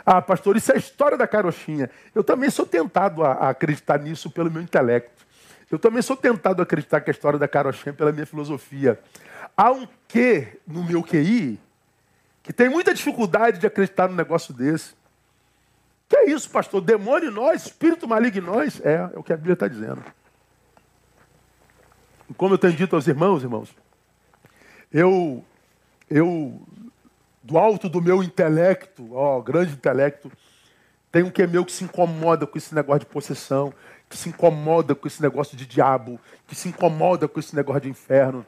Ah, 0.06 0.22
pastor, 0.22 0.58
isso 0.58 0.72
é 0.72 0.76
a 0.76 0.78
história 0.78 1.18
da 1.18 1.26
carochinha. 1.26 1.90
Eu 2.14 2.24
também 2.24 2.50
sou 2.50 2.66
tentado 2.66 3.24
a, 3.24 3.32
a 3.32 3.50
acreditar 3.50 3.98
nisso 4.00 4.30
pelo 4.30 4.52
meu 4.52 4.62
intelecto. 4.62 5.26
Eu 5.72 5.80
também 5.80 6.02
sou 6.02 6.16
tentado 6.16 6.62
a 6.62 6.64
acreditar 6.64 7.02
que 7.02 7.10
a 7.10 7.14
história 7.14 7.40
da 7.40 7.48
carochinha 7.48 7.92
é 7.92 7.96
pela 7.96 8.12
minha 8.12 8.26
filosofia. 8.26 9.00
Há 9.56 9.72
um 9.72 9.88
quê 10.08 10.60
no 10.68 10.84
meu 10.84 11.02
QI 11.02 11.60
que 12.46 12.54
tem 12.54 12.70
muita 12.70 12.94
dificuldade 12.94 13.58
de 13.58 13.66
acreditar 13.66 14.08
num 14.08 14.16
negócio 14.16 14.54
desse. 14.54 14.94
Que 16.08 16.16
é 16.16 16.30
isso, 16.30 16.48
pastor? 16.48 16.80
Demônio 16.80 17.32
em 17.32 17.34
nós, 17.34 17.66
espírito 17.66 18.08
maligno 18.08 18.54
nós? 18.54 18.80
É, 18.86 18.94
é 18.94 19.18
o 19.18 19.24
que 19.24 19.34
a 19.34 19.36
Bíblia 19.36 19.54
está 19.54 19.68
dizendo. 19.68 20.04
Como 22.38 22.54
eu 22.54 22.58
tenho 22.60 22.74
dito 22.74 22.96
aos 22.96 23.08
irmãos, 23.08 23.42
irmãos, 23.42 23.76
eu, 24.94 25.44
eu 26.08 26.62
do 27.42 27.58
alto 27.58 27.90
do 27.90 28.00
meu 28.00 28.22
intelecto, 28.22 29.16
ó, 29.16 29.42
grande 29.42 29.74
intelecto, 29.74 30.32
tem 31.12 31.24
um 31.24 31.32
que 31.32 31.42
é 31.42 31.48
meu 31.48 31.66
que 31.66 31.72
se 31.72 31.84
incomoda 31.84 32.46
com 32.46 32.60
esse 32.60 32.76
negócio 32.76 33.00
de 33.00 33.06
possessão, 33.08 33.74
que 34.08 34.16
se 34.16 34.30
incomoda 34.30 34.94
com 34.94 35.08
esse 35.08 35.20
negócio 35.20 35.58
de 35.58 35.66
diabo, 35.66 36.20
que 36.46 36.54
se 36.54 36.70
incomoda 36.70 37.28
com 37.28 37.40
esse 37.40 37.56
negócio 37.56 37.82
de 37.82 37.90
inferno. 37.90 38.46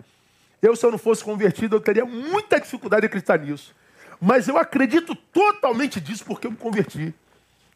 Eu, 0.62 0.76
se 0.76 0.86
eu 0.86 0.92
não 0.92 1.00
fosse 1.00 1.24
convertido, 1.24 1.76
eu 1.76 1.82
teria 1.82 2.06
muita 2.06 2.60
dificuldade 2.62 3.02
de 3.02 3.08
acreditar 3.08 3.40
nisso. 3.40 3.76
Mas 4.20 4.48
eu 4.48 4.58
acredito 4.58 5.16
totalmente 5.16 6.02
disso 6.02 6.26
porque 6.26 6.48
eu 6.48 6.52
me 6.52 6.58
converti. 6.58 7.14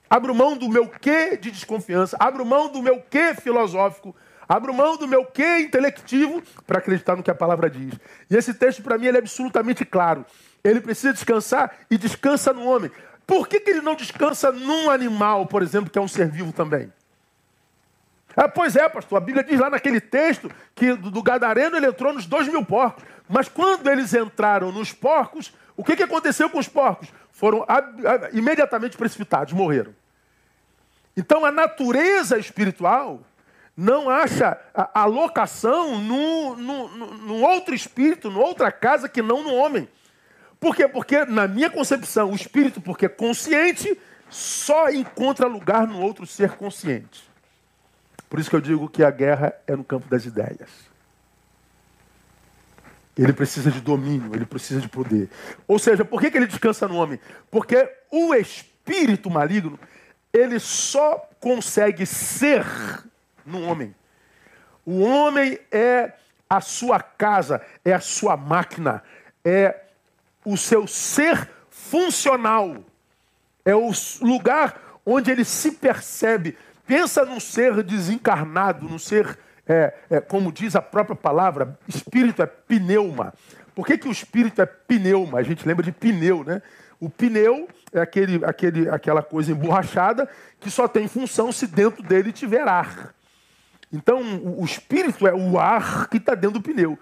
Abro 0.10 0.36
mão 0.36 0.58
do 0.58 0.68
meu 0.68 0.88
quê 0.88 1.38
de 1.38 1.52
desconfiança, 1.52 2.18
abro 2.20 2.46
mão 2.46 2.70
do 2.70 2.82
meu 2.82 3.02
quê 3.02 3.34
filosófico, 3.34 4.14
abro 4.48 4.74
mão 4.74 4.98
do 4.98 5.08
meu 5.08 5.24
quê 5.24 5.60
intelectivo 5.60 6.44
para 6.68 6.80
acreditar 6.80 7.16
no 7.16 7.24
que 7.24 7.32
a 7.32 7.36
palavra 7.36 7.70
diz. 7.70 7.94
E 8.30 8.36
esse 8.36 8.54
texto, 8.54 8.84
para 8.84 8.98
mim, 8.98 9.08
ele 9.08 9.18
é 9.18 9.20
absolutamente 9.22 9.86
claro. 9.86 10.26
Ele 10.64 10.82
precisa 10.82 11.14
descansar 11.14 11.78
e 11.90 11.98
descansa 11.98 12.52
no 12.52 12.66
homem. 12.66 12.92
Por 13.26 13.48
que, 13.48 13.62
que 13.62 13.70
ele 13.70 13.82
não 13.82 13.96
descansa 13.96 14.52
num 14.52 14.90
animal, 14.90 15.46
por 15.46 15.62
exemplo, 15.62 15.90
que 15.90 15.98
é 15.98 16.02
um 16.02 16.08
ser 16.08 16.30
vivo 16.30 16.52
também? 16.52 16.92
Ah, 18.36 18.48
pois 18.48 18.76
é, 18.76 18.88
pastor, 18.88 19.18
a 19.18 19.22
Bíblia 19.22 19.44
diz 19.44 19.60
lá 19.60 19.70
naquele 19.70 20.00
texto 20.00 20.50
que 20.76 20.94
do 20.94 21.22
Gadareno 21.22 21.76
ele 21.76 21.88
entrou 21.88 22.14
nos 22.14 22.26
dois 22.26 22.48
mil 22.48 22.66
porcos. 22.66 23.04
Mas 23.30 23.48
quando 23.48 23.90
eles 23.90 24.14
entraram 24.14 24.72
nos 24.72 24.92
porcos, 24.92 25.54
o 25.82 25.84
que, 25.84 25.96
que 25.96 26.04
aconteceu 26.04 26.48
com 26.48 26.60
os 26.60 26.68
porcos? 26.68 27.12
Foram 27.32 27.66
imediatamente 28.34 28.96
precipitados, 28.96 29.52
morreram. 29.52 29.96
Então 31.18 31.44
a 31.44 31.52
natureza 31.52 32.38
espiritual 32.38 33.20
não 33.76 34.08
acha 34.08 34.60
alocação 34.94 35.98
num, 35.98 36.56
num, 36.56 37.44
outro 37.44 37.74
espírito, 37.74 38.30
numa 38.30 38.46
outra 38.46 38.72
casa 38.72 39.10
que 39.10 39.24
não 39.24 39.42
no 39.42 39.56
homem. 39.56 39.90
Por 40.60 40.76
quê? 40.76 40.88
Porque, 40.88 41.26
na 41.26 41.48
minha 41.48 41.72
concepção, 41.72 42.30
o 42.30 42.36
espírito, 42.36 42.80
porque 42.80 43.08
é 43.08 43.10
consciente, 43.10 44.00
só 44.30 44.88
encontra 44.92 45.48
lugar 45.48 45.88
no 45.88 46.00
outro 46.00 46.28
ser 46.28 46.52
consciente. 46.52 47.28
Por 48.30 48.40
isso 48.40 48.52
que 48.52 48.56
eu 48.56 48.62
digo 48.62 48.88
que 48.88 49.04
a 49.04 49.10
guerra 49.10 49.52
é 49.66 49.76
no 49.76 49.84
campo 49.84 50.08
das 50.08 50.26
ideias. 50.26 50.91
Ele 53.22 53.34
precisa 53.34 53.70
de 53.70 53.80
domínio, 53.82 54.34
ele 54.34 54.48
precisa 54.48 54.82
de 54.82 54.90
poder. 54.90 55.30
Ou 55.68 55.78
seja, 55.78 56.04
por 56.04 56.20
que, 56.20 56.32
que 56.32 56.38
ele 56.38 56.48
descansa 56.48 56.88
no 56.88 56.96
homem? 56.96 57.20
Porque 57.52 57.88
o 58.10 58.34
espírito 58.34 59.30
maligno, 59.30 59.80
ele 60.34 60.60
só 60.60 61.30
consegue 61.40 62.04
ser 62.04 62.66
no 63.46 63.62
homem. 63.62 63.94
O 64.84 65.02
homem 65.02 65.60
é 65.72 66.14
a 66.50 66.60
sua 66.62 67.00
casa, 67.00 67.62
é 67.86 67.94
a 67.94 68.00
sua 68.00 68.36
máquina, 68.36 69.04
é 69.46 69.84
o 70.44 70.58
seu 70.58 70.88
ser 70.88 71.48
funcional. 71.70 72.84
É 73.64 73.76
o 73.76 73.92
lugar 74.20 74.82
onde 75.06 75.30
ele 75.30 75.46
se 75.46 75.74
percebe. 75.74 76.58
Pensa 76.88 77.24
num 77.24 77.40
ser 77.40 77.84
desencarnado, 77.84 78.90
num 78.90 78.98
ser, 78.98 79.38
é, 79.68 79.94
é, 80.10 80.22
como 80.22 80.52
diz 80.52 80.76
a 80.76 80.82
própria 80.82 81.16
palavra, 81.16 81.78
espírito 81.88 82.42
é 82.42 82.46
pneuma. 82.46 83.34
Por 83.76 83.86
que, 83.86 83.98
que 83.98 84.08
o 84.08 84.12
espírito 84.12 84.62
é 84.62 84.66
pneuma? 84.66 85.40
A 85.40 85.44
gente 85.44 85.68
lembra 85.68 85.84
de 85.84 85.92
pneu, 85.92 86.44
né? 86.44 86.62
O 87.00 87.10
pneu 87.10 87.68
é 87.92 88.00
aquele, 88.00 88.46
aquele, 88.46 88.90
aquela 88.90 89.24
coisa 89.24 89.52
emborrachada 89.52 90.30
que 90.60 90.70
só 90.70 90.88
tem 90.88 91.08
função 91.08 91.52
se 91.52 91.66
dentro 91.66 92.04
dele 92.04 92.32
tiver 92.32 92.68
ar. 92.68 93.14
Então, 93.92 94.22
o 94.44 94.64
espírito 94.64 95.28
é 95.28 95.34
o 95.34 95.60
ar 95.60 96.08
que 96.08 96.18
está 96.18 96.36
dentro 96.36 96.60
do 96.60 96.62
pneu. 96.62 96.98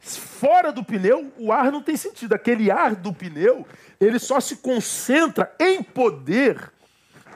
Fora 0.00 0.70
do 0.70 0.84
pneu, 0.84 1.32
o 1.38 1.50
ar 1.50 1.72
não 1.72 1.82
tem 1.82 1.96
sentido. 1.96 2.34
Aquele 2.34 2.70
ar 2.70 2.94
do 2.94 3.12
pneu, 3.12 3.66
ele 4.00 4.18
só 4.18 4.40
se 4.40 4.56
concentra 4.56 5.54
em 5.58 5.82
poder. 5.82 6.70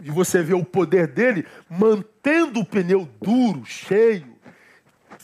E 0.02 0.10
você 0.10 0.42
vê 0.42 0.54
o 0.54 0.64
poder 0.64 1.06
dele 1.06 1.46
mantendo 1.68 2.60
o 2.60 2.66
pneu 2.66 3.08
duro, 3.20 3.64
cheio. 3.64 4.27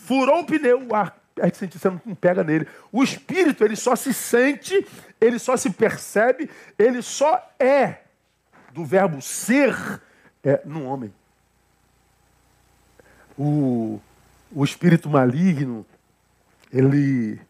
Furou 0.04 0.40
o 0.40 0.44
pneu, 0.44 0.86
o 0.86 0.94
ar 0.94 1.18
a 1.40 1.46
gente 1.46 1.56
sente, 1.56 1.78
você 1.78 1.90
não 1.90 2.14
pega 2.14 2.44
nele. 2.44 2.68
O 2.92 3.02
espírito, 3.02 3.64
ele 3.64 3.74
só 3.74 3.96
se 3.96 4.12
sente, 4.14 4.86
ele 5.20 5.38
só 5.38 5.56
se 5.56 5.70
percebe, 5.70 6.48
ele 6.78 7.02
só 7.02 7.42
é 7.58 8.02
do 8.72 8.84
verbo 8.84 9.20
ser 9.20 9.74
é, 10.44 10.60
no 10.64 10.84
homem. 10.84 11.12
O, 13.36 14.00
o 14.52 14.64
espírito 14.64 15.08
maligno, 15.08 15.84
ele, 16.72 17.40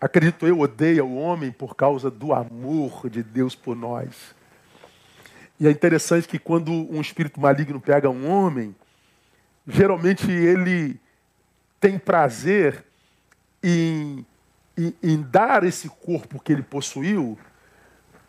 acredito 0.00 0.46
eu, 0.46 0.60
odeia 0.60 1.04
o 1.04 1.16
homem 1.16 1.50
por 1.50 1.74
causa 1.74 2.10
do 2.10 2.34
amor 2.34 3.08
de 3.08 3.22
Deus 3.22 3.54
por 3.54 3.74
nós. 3.74 4.34
E 5.58 5.66
é 5.66 5.70
interessante 5.70 6.28
que 6.28 6.38
quando 6.38 6.70
um 6.70 7.00
espírito 7.00 7.40
maligno 7.40 7.80
pega 7.80 8.10
um 8.10 8.28
homem, 8.28 8.74
geralmente 9.66 10.30
ele 10.30 11.00
tem 11.82 11.98
prazer 11.98 12.84
em, 13.60 14.24
em, 14.78 14.94
em, 15.02 15.20
dar 15.20 15.64
esse 15.64 15.88
corpo 15.88 16.40
que 16.40 16.52
ele 16.52 16.62
possuiu 16.62 17.36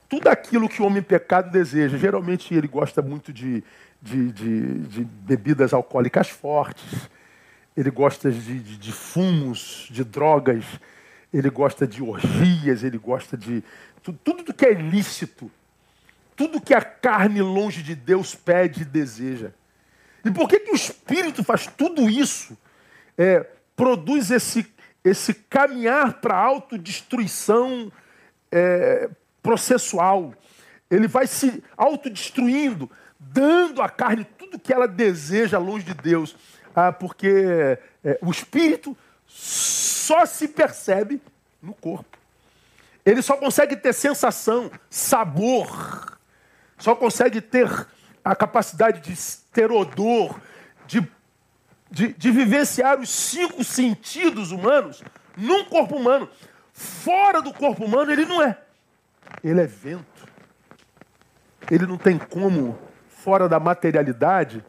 tudo 0.09 0.27
aquilo 0.27 0.67
que 0.67 0.81
o 0.81 0.85
homem 0.85 1.03
pecado 1.03 1.51
deseja. 1.51 1.95
Geralmente 1.95 2.51
ele 2.51 2.67
gosta 2.67 2.99
muito 2.99 3.31
de, 3.31 3.63
de, 4.01 4.31
de, 4.31 4.79
de 4.79 5.03
bebidas 5.03 5.71
alcoólicas 5.71 6.29
fortes, 6.29 7.07
ele 7.77 7.91
gosta 7.91 8.31
de, 8.31 8.91
fumos, 8.91 9.87
de 9.91 10.03
drogas, 10.03 10.65
ele 11.31 11.51
gosta 11.51 11.85
de 11.85 12.01
orgias, 12.01 12.83
ele 12.83 12.97
gosta 12.97 13.37
de 13.37 13.63
tudo, 14.01 14.17
tudo 14.23 14.53
que 14.53 14.65
é 14.65 14.71
ilícito, 14.71 15.49
tudo 16.35 16.59
que 16.59 16.73
a 16.73 16.81
carne 16.81 17.43
longe 17.43 17.83
de 17.83 17.93
Deus 17.93 18.33
pede 18.33 18.81
e 18.81 18.85
deseja. 18.85 19.51
E 20.25 20.31
por 20.31 20.49
que, 20.49 20.59
que 20.59 20.71
o 20.71 20.75
Espírito 20.75 21.43
faz 21.43 21.67
tudo 21.67 22.09
isso? 22.09 22.57
É, 23.17 23.45
produz 23.75 24.31
esse, 24.31 24.65
esse 25.03 25.33
caminhar 25.33 26.21
para 26.21 26.35
a 26.35 26.43
autodestruição 26.43 27.91
é, 28.51 29.09
processual. 29.41 30.33
Ele 30.89 31.07
vai 31.07 31.27
se 31.27 31.63
autodestruindo, 31.77 32.89
dando 33.19 33.81
à 33.81 33.89
carne 33.89 34.25
tudo 34.37 34.59
que 34.59 34.73
ela 34.73 34.87
deseja 34.87 35.57
longe 35.57 35.85
de 35.85 35.93
Deus 35.93 36.35
ah, 36.75 36.91
porque 36.91 37.77
é, 38.03 38.19
o 38.21 38.31
espírito 38.31 38.97
só 39.27 40.25
se 40.25 40.47
percebe 40.47 41.21
no 41.61 41.73
corpo. 41.73 42.17
Ele 43.05 43.21
só 43.21 43.37
consegue 43.37 43.75
ter 43.75 43.93
sensação, 43.93 44.71
sabor, 44.89 46.17
só 46.77 46.95
consegue 46.95 47.41
ter 47.41 47.69
a 48.23 48.35
capacidade 48.35 49.01
de 49.01 49.15
ter 49.51 49.71
odor, 49.71 50.39
de, 50.87 51.05
de, 51.93 52.11
de 52.11 52.31
vivenciar 52.31 52.99
os 52.99 53.07
cinco 53.07 53.63
sentidos 53.63 54.51
humanos 54.51 55.03
num 55.37 55.63
corpo 55.65 55.95
humano. 55.95 56.27
Fora 56.73 57.39
do 57.39 57.53
corpo 57.53 57.85
humano, 57.85 58.11
ele 58.11 58.25
não 58.25 58.41
é. 58.41 58.57
Ele 59.43 59.61
é 59.61 59.67
vento. 59.67 60.03
Ele 61.69 61.85
não 61.85 61.97
tem 61.97 62.17
como, 62.17 62.79
fora 63.07 63.47
da 63.47 63.59
materialidade, 63.59 64.65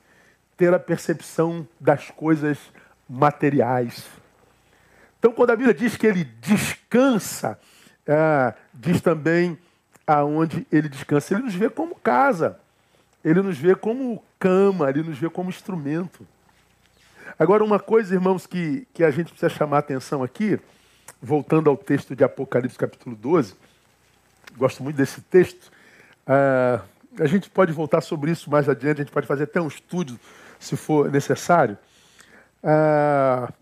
ter 0.54 0.74
a 0.74 0.78
percepção 0.78 1.66
das 1.80 2.10
coisas 2.10 2.58
materiais. 3.08 4.04
Então, 5.18 5.32
quando 5.32 5.50
a 5.50 5.56
Bíblia 5.56 5.74
diz 5.74 5.96
que 5.96 6.06
ele 6.06 6.24
descansa, 6.24 7.58
é, 8.06 8.52
diz 8.74 9.00
também 9.00 9.58
aonde 10.06 10.66
ele 10.70 10.90
descansa. 10.90 11.32
Ele 11.32 11.44
nos 11.44 11.54
vê 11.54 11.70
como 11.70 11.94
casa, 11.94 12.60
ele 13.24 13.40
nos 13.40 13.56
vê 13.56 13.74
como 13.74 14.22
cama, 14.38 14.90
ele 14.90 15.02
nos 15.02 15.16
vê 15.16 15.30
como 15.30 15.48
instrumento. 15.48 16.26
Agora, 17.38 17.64
uma 17.64 17.80
coisa, 17.80 18.14
irmãos, 18.14 18.46
que, 18.46 18.86
que 18.94 19.02
a 19.02 19.10
gente 19.10 19.30
precisa 19.30 19.48
chamar 19.48 19.76
a 19.76 19.80
atenção 19.80 20.22
aqui, 20.22 20.58
voltando 21.20 21.68
ao 21.68 21.76
texto 21.76 22.14
de 22.14 22.22
Apocalipse, 22.22 22.78
capítulo 22.78 23.16
12, 23.16 23.54
gosto 24.56 24.82
muito 24.82 24.96
desse 24.96 25.20
texto. 25.20 25.72
Uh, 26.26 26.80
a 27.18 27.26
gente 27.26 27.50
pode 27.50 27.72
voltar 27.72 28.00
sobre 28.00 28.30
isso 28.30 28.50
mais 28.50 28.68
adiante, 28.68 29.00
a 29.00 29.04
gente 29.04 29.12
pode 29.12 29.26
fazer 29.26 29.44
até 29.44 29.60
um 29.60 29.66
estudo 29.66 30.18
se 30.58 30.76
for 30.76 31.10
necessário. 31.10 31.76
Ah, 32.62 33.52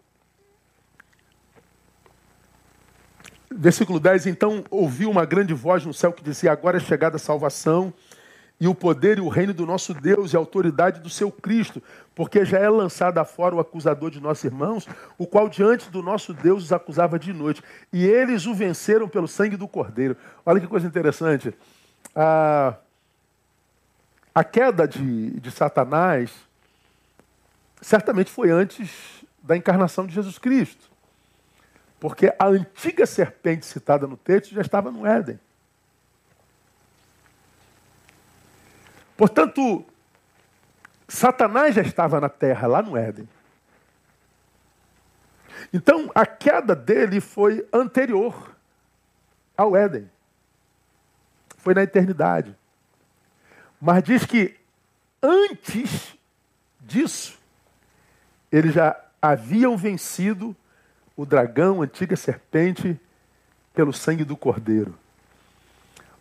versículo 3.51 3.99
10: 3.99 4.27
Então 4.27 4.65
ouvi 4.71 5.07
uma 5.07 5.25
grande 5.25 5.53
voz 5.53 5.85
no 5.85 5.93
céu 5.93 6.13
que 6.13 6.23
dizia: 6.23 6.53
Agora 6.53 6.77
é 6.77 6.81
chegada 6.81 7.17
a 7.17 7.19
salvação 7.19 7.93
e 8.63 8.69
o 8.69 8.77
poder 8.77 9.19
e 9.19 9.21
o 9.21 9.29
reino 9.29 9.53
do 9.53 9.67
nosso 9.67 9.93
Deus 9.93 10.33
e 10.33 10.37
a 10.37 10.39
autoridade 10.39 11.01
do 11.01 11.11
seu 11.11 11.33
Cristo, 11.33 11.83
porque 12.15 12.45
já 12.45 12.61
é 12.61 12.69
lançado 12.69 13.19
afora 13.19 13.57
o 13.57 13.59
acusador 13.59 14.09
de 14.09 14.21
nossos 14.21 14.45
irmãos, 14.45 14.87
o 15.19 15.27
qual 15.27 15.49
diante 15.49 15.91
do 15.91 16.01
nosso 16.01 16.33
Deus 16.33 16.63
os 16.63 16.73
acusava 16.73 17.19
de 17.19 17.33
noite. 17.33 17.61
E 17.93 18.07
eles 18.07 18.47
o 18.47 18.55
venceram 18.55 19.09
pelo 19.09 19.27
sangue 19.27 19.57
do 19.57 19.67
Cordeiro. 19.67 20.17
Olha 20.47 20.61
que 20.61 20.69
coisa 20.69 20.87
interessante. 20.87 21.53
A, 22.15 22.77
a 24.33 24.45
queda 24.45 24.87
de, 24.87 25.41
de 25.41 25.51
Satanás 25.51 26.31
certamente 27.81 28.31
foi 28.31 28.53
antes 28.53 29.25
da 29.43 29.57
encarnação 29.57 30.07
de 30.07 30.15
Jesus 30.15 30.39
Cristo. 30.39 30.89
Porque 31.99 32.33
a 32.39 32.47
antiga 32.47 33.07
serpente 33.07 33.67
citada 33.67 34.07
no 34.07 34.17
texto 34.17 34.55
já 34.55 34.61
estava 34.61 34.93
no 34.93 35.05
Éden. 35.05 35.41
Portanto, 39.23 39.87
Satanás 41.07 41.77
já 41.77 41.83
estava 41.83 42.21
na 42.21 42.29
terra, 42.29 42.67
lá 42.67 42.83
no 42.83 42.97
Éden. 42.97 43.29
Então, 45.73 46.11
a 46.13 46.27
queda 46.27 46.75
dele 46.75 47.21
foi 47.21 47.65
anterior 47.73 48.57
ao 49.57 49.77
Éden. 49.77 50.11
Foi 51.59 51.73
na 51.73 51.85
eternidade. 51.85 52.53
Mas 53.81 54.03
diz 54.03 54.27
que 54.27 54.59
antes 55.23 56.19
disso, 56.81 57.39
eles 58.51 58.75
já 58.75 59.01
haviam 59.23 59.77
vencido 59.77 60.57
o 61.17 61.25
dragão, 61.25 61.81
a 61.81 61.85
antiga 61.85 62.17
serpente, 62.17 63.01
pelo 63.73 63.93
sangue 63.93 64.25
do 64.25 64.37
cordeiro. 64.37 64.99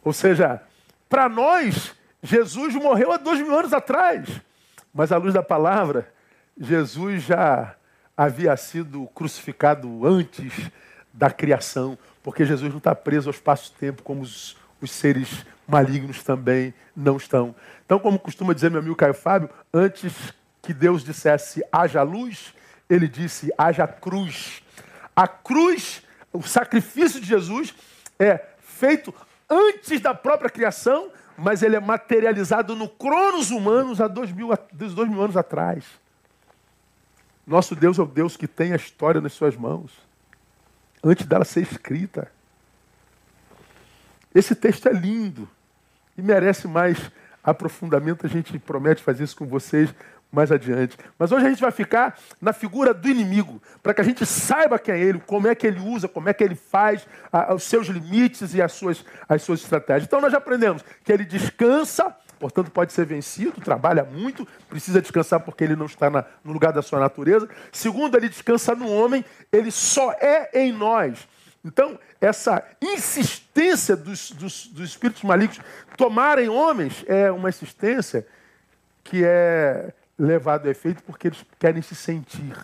Ou 0.04 0.14
seja, 0.14 0.62
para 1.10 1.28
nós, 1.28 2.00
Jesus 2.24 2.76
morreu 2.76 3.12
há 3.12 3.18
dois 3.18 3.40
mil 3.40 3.58
anos 3.58 3.74
atrás, 3.74 4.30
mas 4.94 5.12
à 5.12 5.18
luz 5.18 5.34
da 5.34 5.42
palavra, 5.42 6.12
Jesus 6.60 7.24
já 7.24 7.76
havia 8.16 8.56
sido 8.56 9.08
crucificado 9.16 10.06
antes 10.06 10.70
da 11.12 11.32
criação, 11.32 11.98
porque 12.22 12.46
Jesus 12.46 12.70
não 12.70 12.78
está 12.78 12.94
preso 12.94 13.30
ao 13.30 13.34
espaço-tempo 13.34 14.04
como 14.04 14.22
os, 14.22 14.56
os 14.80 14.92
seres 14.92 15.46
malignos 15.68 16.24
também 16.24 16.74
não 16.96 17.18
estão. 17.18 17.56
Então, 17.86 17.98
como 17.98 18.20
costuma 18.20 18.54
dizer 18.54 18.70
meu 18.70 18.80
amigo 18.80 18.96
Caio 18.96 19.14
Fábio, 19.14 19.50
antes 19.74 20.14
que 20.62 20.74
Deus 20.74 21.04
dissesse 21.04 21.64
haja 21.72 22.04
luz, 22.04 22.54
ele 22.90 23.08
disse 23.08 23.52
haja 23.58 23.88
cruz. 23.88 24.62
A 25.16 25.28
cruz, 25.28 26.04
o 26.32 26.44
sacrifício 26.44 27.20
de 27.20 27.28
Jesus, 27.28 27.74
é 28.20 28.40
feito 28.60 29.14
antes 29.50 30.00
da 30.00 30.14
própria 30.14 30.50
criação, 30.50 31.10
mas 31.42 31.64
ele 31.64 31.76
é 31.76 31.80
materializado 31.80 32.76
no 32.76 32.88
cronos 32.88 33.50
humanos 33.50 34.00
há 34.00 34.08
dois 34.08 34.32
mil, 34.32 34.50
dois 34.72 35.10
mil 35.10 35.22
anos 35.22 35.36
atrás. 35.36 35.84
Nosso 37.46 37.76
Deus 37.76 37.98
é 37.98 38.02
o 38.04 38.06
Deus 38.06 38.38
que 38.38 38.48
tem 38.48 38.74
a 38.74 38.76
história 38.76 39.20
nas 39.20 39.34
suas 39.34 39.58
mãos, 39.58 39.92
antes 41.04 41.26
dela 41.26 41.44
ser 41.44 41.62
escrita. 41.62 42.32
Esse 44.36 44.54
texto 44.54 44.88
é 44.88 44.94
lindo 44.94 45.50
e 46.16 46.22
merece 46.22 46.68
mais 46.68 47.12
aprofundamento. 47.44 48.26
A 48.26 48.30
gente 48.30 48.58
promete 48.60 49.02
fazer 49.02 49.24
isso 49.24 49.36
com 49.36 49.48
vocês 49.48 49.94
mais 50.32 50.52
adiante. 50.52 50.98
Mas 51.20 51.32
hoje 51.32 51.46
a 51.46 51.50
gente 51.50 51.62
vai 51.62 51.72
ficar 51.72 52.18
na 52.40 52.54
figura 52.54 52.94
do 52.94 53.10
inimigo, 53.10 53.62
para 53.84 53.94
que 53.94 54.02
a 54.02 54.04
gente 54.04 54.26
saiba 54.26 54.80
quem 54.80 54.96
é 54.96 55.00
ele, 55.00 55.22
como 55.26 55.48
é 55.48 55.54
que 55.54 55.68
ele 55.68 55.80
usa, 55.80 56.08
como 56.08 56.30
é 56.30 56.34
que 56.34 56.44
ele 56.44 56.56
faz, 56.56 57.06
a, 57.32 57.54
os 57.54 57.64
seus 57.64 57.88
limites 57.88 58.54
e 58.54 58.62
as 58.62 58.72
suas, 58.72 59.04
as 59.28 59.42
suas 59.42 59.62
estratégias. 59.62 60.06
Então 60.06 60.22
nós 60.22 60.32
já 60.32 60.38
aprendemos 60.38 60.84
que 61.04 61.12
ele 61.12 61.26
descansa, 61.26 62.16
portanto 62.40 62.72
pode 62.72 62.94
ser 62.94 63.06
vencido, 63.06 63.60
trabalha 63.60 64.04
muito, 64.06 64.48
precisa 64.70 65.02
descansar 65.02 65.42
porque 65.42 65.64
ele 65.64 65.76
não 65.76 65.86
está 65.86 66.10
na, 66.10 66.24
no 66.44 66.54
lugar 66.54 66.72
da 66.72 66.82
sua 66.82 67.00
natureza. 67.00 67.50
Segundo, 67.72 68.16
ele 68.16 68.30
descansa 68.30 68.74
no 68.74 68.90
homem, 68.90 69.26
ele 69.52 69.70
só 69.70 70.14
é 70.14 70.50
em 70.54 70.72
nós. 70.72 71.28
Então, 71.64 72.00
essa 72.20 72.64
insistência 72.82 73.96
dos, 73.96 74.32
dos, 74.32 74.66
dos 74.68 74.90
espíritos 74.90 75.22
malignos 75.22 75.60
tomarem 75.96 76.50
homens 76.50 77.06
é 77.08 77.32
uma 77.32 77.50
insistência 77.50 78.26
que 79.04 79.24
é 79.24 79.94
levado 80.22 80.68
a 80.68 80.72
efeito 80.72 81.02
porque 81.04 81.28
eles 81.28 81.44
querem 81.58 81.82
se 81.82 81.96
sentir. 81.96 82.56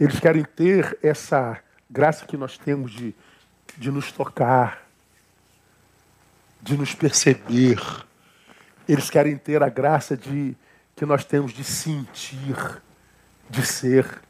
Eles 0.00 0.18
querem 0.18 0.42
ter 0.42 0.98
essa 1.02 1.60
graça 1.90 2.24
que 2.24 2.36
nós 2.36 2.56
temos 2.56 2.90
de, 2.90 3.14
de 3.76 3.90
nos 3.90 4.10
tocar, 4.10 4.82
de 6.62 6.76
nos 6.76 6.94
perceber. 6.94 7.78
Eles 8.88 9.10
querem 9.10 9.36
ter 9.36 9.62
a 9.62 9.68
graça 9.68 10.16
de 10.16 10.56
que 10.96 11.04
nós 11.04 11.24
temos 11.24 11.52
de 11.52 11.62
sentir, 11.62 12.56
de 13.48 13.64
ser. 13.64 14.22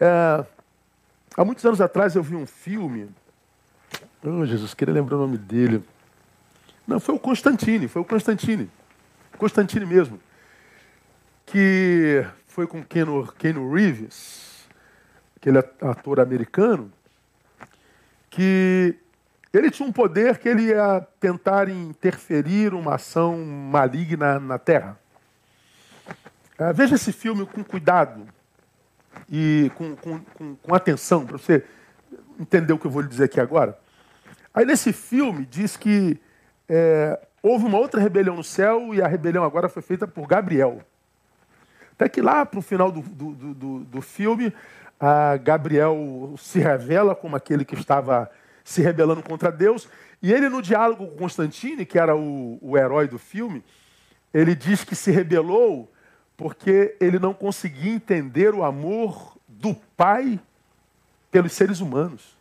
É, 0.00 0.44
há 1.36 1.44
muitos 1.44 1.64
anos 1.64 1.80
atrás 1.80 2.16
eu 2.16 2.22
vi 2.22 2.34
um 2.34 2.46
filme. 2.46 3.10
Oh, 4.24 4.46
Jesus, 4.46 4.72
queria 4.72 4.94
lembrar 4.94 5.16
o 5.16 5.20
nome 5.20 5.36
dele. 5.36 5.84
Não, 6.86 6.98
foi 6.98 7.14
o 7.14 7.18
Constantine, 7.18 7.86
foi 7.86 8.00
o 8.00 8.04
Constantine. 8.04 8.70
Constantine 9.36 9.84
mesmo 9.84 10.18
que 11.52 12.24
foi 12.46 12.66
com 12.66 12.82
Keanu, 12.82 13.30
Keanu 13.34 13.74
Reeves, 13.74 14.66
aquele 15.36 15.58
ator 15.58 16.18
americano, 16.18 16.90
que 18.30 18.94
ele 19.52 19.70
tinha 19.70 19.86
um 19.86 19.92
poder 19.92 20.38
que 20.38 20.48
ele 20.48 20.68
ia 20.68 21.06
tentar 21.20 21.68
interferir 21.68 22.72
uma 22.72 22.94
ação 22.94 23.36
maligna 23.44 24.40
na 24.40 24.58
Terra. 24.58 24.98
Uh, 26.58 26.72
veja 26.72 26.94
esse 26.94 27.12
filme 27.12 27.44
com 27.44 27.62
cuidado 27.62 28.26
e 29.30 29.70
com, 29.74 29.94
com, 29.94 30.20
com, 30.20 30.56
com 30.56 30.74
atenção, 30.74 31.26
para 31.26 31.36
você 31.36 31.62
entender 32.40 32.72
o 32.72 32.78
que 32.78 32.86
eu 32.86 32.90
vou 32.90 33.02
lhe 33.02 33.08
dizer 33.08 33.24
aqui 33.24 33.38
agora. 33.38 33.78
Aí 34.54 34.64
nesse 34.64 34.90
filme 34.90 35.44
diz 35.44 35.76
que 35.76 36.18
é, 36.66 37.20
houve 37.42 37.66
uma 37.66 37.76
outra 37.76 38.00
rebelião 38.00 38.36
no 38.36 38.44
céu 38.44 38.94
e 38.94 39.02
a 39.02 39.06
rebelião 39.06 39.44
agora 39.44 39.68
foi 39.68 39.82
feita 39.82 40.08
por 40.08 40.26
Gabriel. 40.26 40.82
Até 42.02 42.08
que 42.08 42.20
lá 42.20 42.44
para 42.44 42.58
o 42.58 42.62
final 42.62 42.90
do, 42.90 43.00
do, 43.00 43.54
do, 43.54 43.78
do 43.84 44.00
filme, 44.00 44.52
Gabriel 45.44 46.34
se 46.36 46.58
revela 46.58 47.14
como 47.14 47.36
aquele 47.36 47.64
que 47.64 47.76
estava 47.76 48.28
se 48.64 48.82
rebelando 48.82 49.22
contra 49.22 49.52
Deus. 49.52 49.88
E 50.20 50.32
ele, 50.32 50.48
no 50.48 50.60
diálogo 50.60 51.06
com 51.06 51.16
Constantine, 51.16 51.86
que 51.86 52.00
era 52.00 52.16
o, 52.16 52.58
o 52.60 52.76
herói 52.76 53.06
do 53.06 53.20
filme, 53.20 53.62
ele 54.34 54.52
diz 54.56 54.82
que 54.82 54.96
se 54.96 55.12
rebelou 55.12 55.92
porque 56.36 56.96
ele 56.98 57.20
não 57.20 57.32
conseguia 57.32 57.92
entender 57.92 58.52
o 58.52 58.64
amor 58.64 59.36
do 59.46 59.72
Pai 59.96 60.40
pelos 61.30 61.52
seres 61.52 61.78
humanos. 61.78 62.36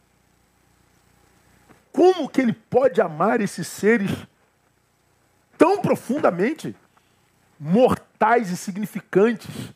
Como 1.91 2.27
que 2.27 2.41
ele 2.41 2.53
pode 2.53 2.99
amar 2.99 3.41
esses 3.41 3.67
seres 3.67 4.09
tão 5.55 5.79
profundamente? 5.83 6.75
mortais 7.59 8.10
e 8.51 8.57
significantes. 8.57 9.73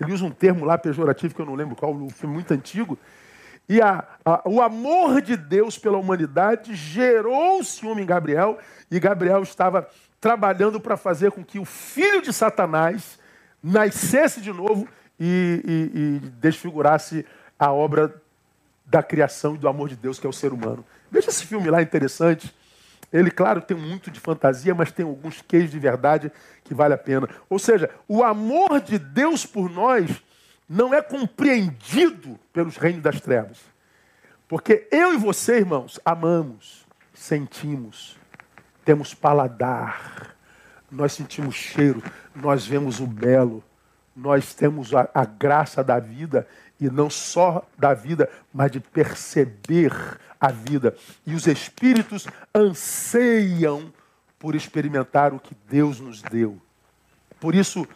Ele 0.00 0.12
usa 0.12 0.24
um 0.24 0.30
termo 0.30 0.64
lá 0.64 0.78
pejorativo 0.78 1.34
que 1.34 1.40
eu 1.40 1.46
não 1.46 1.54
lembro 1.54 1.76
qual, 1.76 1.92
um 1.92 2.08
filme 2.08 2.34
muito 2.34 2.52
antigo. 2.52 2.98
E 3.68 3.80
a, 3.80 4.04
a, 4.24 4.48
o 4.48 4.60
amor 4.62 5.20
de 5.20 5.36
Deus 5.36 5.78
pela 5.78 5.98
humanidade 5.98 6.74
gerou 6.74 7.62
ciúme 7.62 8.02
em 8.02 8.06
Gabriel, 8.06 8.58
e 8.90 8.98
Gabriel 8.98 9.42
estava 9.42 9.86
trabalhando 10.20 10.80
para 10.80 10.96
fazer 10.96 11.32
com 11.32 11.44
que 11.44 11.58
o 11.58 11.64
filho 11.64 12.22
de 12.22 12.32
Satanás 12.32 13.18
nascesse 13.62 14.40
de 14.40 14.52
novo 14.52 14.88
e, 15.20 15.62
e, 15.64 15.98
e 15.98 16.18
desfigurasse 16.40 17.26
a 17.58 17.70
obra 17.70 18.14
da 18.86 19.02
criação 19.02 19.54
e 19.54 19.58
do 19.58 19.68
amor 19.68 19.88
de 19.88 19.96
Deus, 19.96 20.18
que 20.18 20.26
é 20.26 20.30
o 20.30 20.32
ser 20.32 20.52
humano. 20.52 20.84
Veja 21.10 21.28
esse 21.28 21.46
filme 21.46 21.70
lá 21.70 21.82
interessante. 21.82 22.54
Ele, 23.12 23.30
claro, 23.30 23.60
tem 23.60 23.76
muito 23.76 24.10
de 24.10 24.18
fantasia, 24.18 24.74
mas 24.74 24.90
tem 24.90 25.04
alguns 25.04 25.42
queijos 25.42 25.70
de 25.70 25.78
verdade 25.78 26.32
que 26.64 26.74
vale 26.74 26.94
a 26.94 26.98
pena. 26.98 27.28
Ou 27.48 27.58
seja, 27.58 27.90
o 28.08 28.24
amor 28.24 28.80
de 28.80 28.98
Deus 28.98 29.44
por 29.44 29.70
nós 29.70 30.22
não 30.68 30.94
é 30.94 31.02
compreendido 31.02 32.38
pelos 32.52 32.76
reinos 32.76 33.02
das 33.02 33.20
trevas. 33.20 33.58
Porque 34.48 34.88
eu 34.90 35.12
e 35.12 35.16
você, 35.18 35.58
irmãos, 35.58 36.00
amamos, 36.04 36.86
sentimos, 37.12 38.18
temos 38.84 39.12
paladar, 39.12 40.34
nós 40.90 41.12
sentimos 41.12 41.54
cheiro, 41.54 42.02
nós 42.34 42.66
vemos 42.66 43.00
o 43.00 43.06
belo, 43.06 43.62
nós 44.14 44.54
temos 44.54 44.94
a, 44.94 45.08
a 45.14 45.24
graça 45.24 45.82
da 45.82 45.98
vida 45.98 46.46
e 46.82 46.90
não 46.90 47.08
só 47.08 47.64
da 47.78 47.94
vida, 47.94 48.28
mas 48.52 48.72
de 48.72 48.80
perceber 48.80 49.92
a 50.40 50.50
vida. 50.50 50.96
E 51.24 51.32
os 51.32 51.46
espíritos 51.46 52.26
anseiam 52.52 53.94
por 54.36 54.56
experimentar 54.56 55.32
o 55.32 55.38
que 55.38 55.56
Deus 55.68 56.00
nos 56.00 56.20
deu. 56.22 56.60
Por 57.38 57.54
isso, 57.54 57.86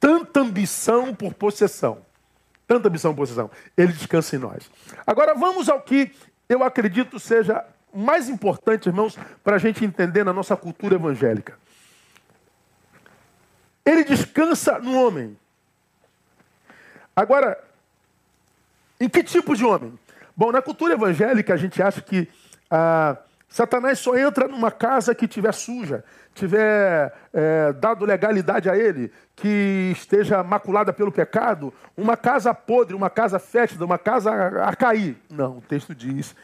tanta 0.00 0.40
ambição 0.40 1.14
por 1.14 1.34
possessão. 1.34 1.98
Tanta 2.66 2.88
ambição 2.88 3.14
por 3.14 3.22
possessão. 3.22 3.50
Ele 3.76 3.92
descansa 3.92 4.36
em 4.36 4.38
nós. 4.38 4.70
Agora 5.06 5.34
vamos 5.34 5.68
ao 5.68 5.82
que 5.82 6.10
eu 6.48 6.64
acredito 6.64 7.20
seja 7.20 7.62
mais 7.92 8.30
importante, 8.30 8.88
irmãos, 8.88 9.18
para 9.44 9.56
a 9.56 9.58
gente 9.58 9.84
entender 9.84 10.24
na 10.24 10.32
nossa 10.32 10.56
cultura 10.56 10.94
evangélica. 10.94 11.58
ele 13.84 14.02
descansa 14.04 14.78
no 14.78 14.98
homem. 14.98 15.36
Agora, 17.14 17.67
em 19.00 19.08
que 19.08 19.22
tipo 19.22 19.54
de 19.54 19.64
homem? 19.64 19.98
Bom, 20.36 20.52
na 20.52 20.62
cultura 20.62 20.94
evangélica 20.94 21.54
a 21.54 21.56
gente 21.56 21.82
acha 21.82 22.00
que 22.00 22.28
ah, 22.70 23.16
Satanás 23.48 23.98
só 23.98 24.16
entra 24.16 24.46
numa 24.46 24.70
casa 24.70 25.14
que 25.14 25.26
tiver 25.26 25.52
suja, 25.52 26.04
tiver 26.34 27.12
é, 27.32 27.72
dado 27.72 28.04
legalidade 28.04 28.68
a 28.68 28.76
ele, 28.76 29.10
que 29.34 29.92
esteja 29.96 30.42
maculada 30.42 30.92
pelo 30.92 31.10
pecado, 31.10 31.72
uma 31.96 32.16
casa 32.16 32.52
podre, 32.52 32.94
uma 32.94 33.08
casa 33.08 33.38
fétida, 33.38 33.84
uma 33.84 33.98
casa 33.98 34.30
a, 34.62 34.76
cair. 34.76 35.16
Não, 35.30 35.58
o 35.58 35.60
texto 35.62 35.94
diz 35.94 36.36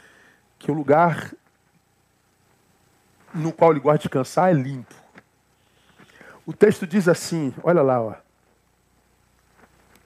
que 0.58 0.70
o 0.70 0.74
lugar 0.74 1.32
no 3.34 3.52
qual 3.52 3.72
ele 3.72 3.80
gosta 3.80 3.98
de 3.98 4.02
descansar 4.04 4.50
é 4.50 4.54
limpo. 4.54 4.94
O 6.46 6.52
texto 6.52 6.86
diz 6.86 7.08
assim, 7.08 7.52
olha 7.62 7.82
lá, 7.82 8.00
ó. 8.00 8.14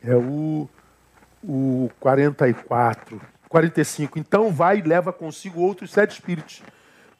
É 0.02 0.14
o, 0.14 0.68
o 1.42 1.90
44, 2.00 3.20
45. 3.48 4.18
Então 4.18 4.50
vai 4.50 4.78
e 4.78 4.82
leva 4.82 5.12
consigo 5.12 5.60
outros 5.60 5.90
sete 5.90 6.12
espíritos. 6.12 6.62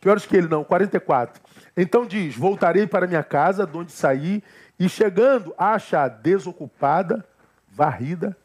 Piores 0.01 0.27
que 0.27 0.37
ele 0.37 0.49
não, 0.49 0.62
44. 0.62 1.41
Então 1.77 2.07
diz: 2.07 2.37
Voltarei 2.37 2.87
para 2.87 3.07
minha 3.07 3.23
casa, 3.23 3.66
de 3.66 3.77
onde 3.77 3.93
saí, 3.93 4.43
e 4.79 4.89
chegando, 4.89 5.55
acha 5.59 6.09
desocupada, 6.09 7.25
varrida 7.71 8.37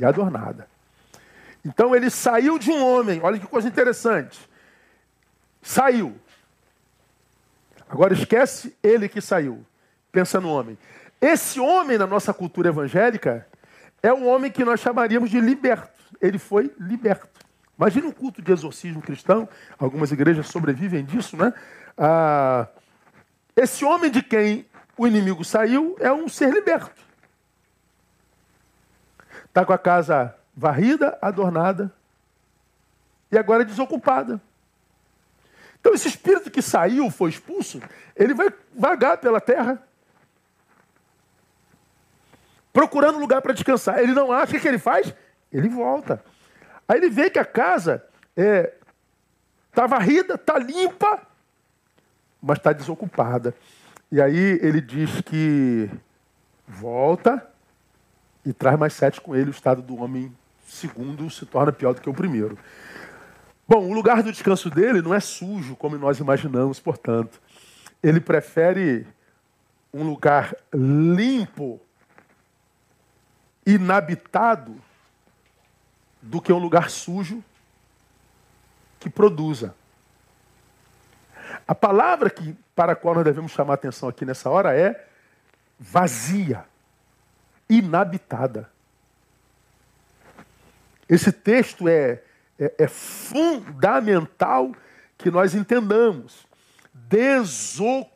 e 0.00 0.04
adornada. 0.04 0.68
Então 1.64 1.94
ele 1.94 2.10
saiu 2.10 2.58
de 2.58 2.70
um 2.70 2.84
homem, 2.84 3.20
olha 3.22 3.38
que 3.38 3.46
coisa 3.46 3.66
interessante. 3.66 4.48
Saiu. 5.62 6.14
Agora 7.88 8.12
esquece 8.12 8.76
ele 8.82 9.08
que 9.08 9.20
saiu. 9.20 9.64
Pensa 10.12 10.40
no 10.40 10.50
homem. 10.50 10.76
Esse 11.20 11.58
homem, 11.58 11.96
na 11.96 12.06
nossa 12.06 12.34
cultura 12.34 12.68
evangélica, 12.68 13.46
é 14.04 14.12
um 14.12 14.28
homem 14.28 14.50
que 14.50 14.62
nós 14.66 14.80
chamaríamos 14.80 15.30
de 15.30 15.40
liberto. 15.40 15.88
Ele 16.20 16.38
foi 16.38 16.70
liberto. 16.78 17.40
Imagina 17.78 18.06
um 18.06 18.12
culto 18.12 18.42
de 18.42 18.52
exorcismo 18.52 19.00
cristão, 19.00 19.48
algumas 19.78 20.12
igrejas 20.12 20.46
sobrevivem 20.48 21.02
disso, 21.02 21.38
né? 21.38 21.54
Ah, 21.96 22.68
esse 23.56 23.82
homem 23.82 24.10
de 24.10 24.22
quem 24.22 24.66
o 24.98 25.06
inimigo 25.06 25.42
saiu 25.42 25.96
é 25.98 26.12
um 26.12 26.28
ser 26.28 26.52
liberto. 26.52 27.02
Está 29.46 29.64
com 29.64 29.72
a 29.72 29.78
casa 29.78 30.36
varrida, 30.54 31.16
adornada 31.22 31.90
e 33.32 33.38
agora 33.38 33.64
desocupada. 33.64 34.38
Então, 35.80 35.94
esse 35.94 36.08
espírito 36.08 36.50
que 36.50 36.60
saiu, 36.60 37.10
foi 37.10 37.30
expulso, 37.30 37.80
ele 38.14 38.34
vai 38.34 38.52
vagar 38.74 39.16
pela 39.16 39.40
terra, 39.40 39.82
procurando 42.74 43.20
lugar 43.20 43.40
para 43.40 43.54
descansar. 43.54 44.00
Ele 44.00 44.12
não 44.12 44.32
acha 44.32 44.56
o 44.56 44.60
que 44.60 44.68
ele 44.68 44.78
faz? 44.78 45.14
Ele 45.50 45.68
volta. 45.68 46.22
Aí 46.86 46.98
ele 46.98 47.08
vê 47.08 47.30
que 47.30 47.38
a 47.38 47.44
casa 47.44 48.04
está 48.36 48.42
é, 48.42 48.74
tá 49.72 49.86
varrida, 49.86 50.34
está 50.34 50.58
limpa, 50.58 51.22
mas 52.42 52.58
está 52.58 52.72
desocupada. 52.72 53.54
E 54.10 54.20
aí 54.20 54.58
ele 54.60 54.80
diz 54.80 55.20
que 55.22 55.88
volta 56.66 57.48
e 58.44 58.52
traz 58.52 58.78
mais 58.78 58.92
sete 58.92 59.20
com 59.20 59.34
ele. 59.34 59.50
O 59.50 59.52
estado 59.52 59.80
do 59.80 60.02
homem 60.02 60.34
segundo 60.66 61.30
se 61.30 61.46
torna 61.46 61.72
pior 61.72 61.94
do 61.94 62.00
que 62.00 62.10
o 62.10 62.14
primeiro. 62.14 62.58
Bom, 63.66 63.88
o 63.88 63.94
lugar 63.94 64.22
do 64.22 64.32
descanso 64.32 64.68
dele 64.68 65.00
não 65.00 65.14
é 65.14 65.20
sujo, 65.20 65.76
como 65.76 65.96
nós 65.96 66.18
imaginamos, 66.18 66.80
portanto. 66.80 67.40
Ele 68.02 68.20
prefere 68.20 69.06
um 69.92 70.02
lugar 70.02 70.54
limpo, 70.74 71.80
inabitado, 73.66 74.80
do 76.20 76.40
que 76.40 76.52
um 76.52 76.58
lugar 76.58 76.88
sujo 76.88 77.44
que 78.98 79.10
produza. 79.10 79.74
A 81.68 81.74
palavra 81.74 82.30
que, 82.30 82.56
para 82.74 82.92
a 82.92 82.96
qual 82.96 83.14
nós 83.14 83.24
devemos 83.24 83.52
chamar 83.52 83.74
atenção 83.74 84.08
aqui 84.08 84.24
nessa 84.24 84.48
hora 84.48 84.74
é 84.74 85.06
vazia, 85.78 86.64
inabitada. 87.68 88.70
Esse 91.08 91.30
texto 91.30 91.88
é 91.88 92.22
é, 92.58 92.74
é 92.78 92.88
fundamental 92.88 94.72
que 95.16 95.30
nós 95.30 95.54
entendamos. 95.54 96.46
Desocupada. 96.92 98.10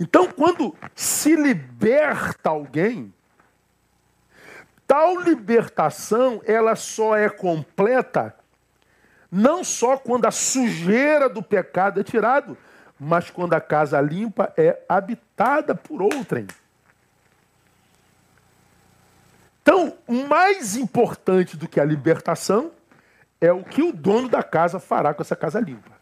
Então, 0.00 0.26
quando 0.26 0.74
se 0.94 1.36
liberta 1.36 2.48
alguém, 2.48 3.14
tal 4.86 5.20
libertação 5.20 6.42
ela 6.44 6.74
só 6.74 7.14
é 7.14 7.28
completa 7.28 8.34
não 9.30 9.62
só 9.62 9.96
quando 9.96 10.26
a 10.26 10.30
sujeira 10.30 11.28
do 11.28 11.42
pecado 11.42 12.00
é 12.00 12.04
tirado, 12.04 12.58
mas 12.98 13.30
quando 13.30 13.54
a 13.54 13.60
casa 13.60 14.00
limpa 14.00 14.52
é 14.56 14.82
habitada 14.88 15.74
por 15.74 16.02
outrem. 16.02 16.46
Então, 19.62 19.96
mais 20.08 20.74
importante 20.74 21.56
do 21.56 21.68
que 21.68 21.78
a 21.78 21.84
libertação 21.84 22.72
é 23.40 23.52
o 23.52 23.62
que 23.62 23.82
o 23.82 23.92
dono 23.92 24.28
da 24.28 24.42
casa 24.42 24.80
fará 24.80 25.14
com 25.14 25.22
essa 25.22 25.36
casa 25.36 25.60
limpa. 25.60 25.92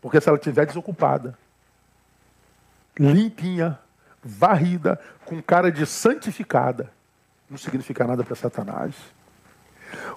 Porque 0.00 0.20
se 0.20 0.28
ela 0.28 0.36
estiver 0.36 0.66
desocupada, 0.66 1.38
limpinha, 2.98 3.78
varrida, 4.22 5.00
com 5.24 5.42
cara 5.42 5.70
de 5.70 5.86
santificada, 5.86 6.90
não 7.48 7.56
significa 7.56 8.06
nada 8.06 8.24
para 8.24 8.34
Satanás. 8.34 8.94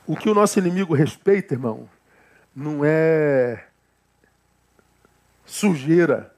O 0.05 0.15
que 0.15 0.29
o 0.29 0.33
nosso 0.33 0.57
inimigo 0.57 0.93
respeita, 0.93 1.53
irmão, 1.53 1.87
não 2.55 2.81
é 2.83 3.65
sujeira, 5.45 6.33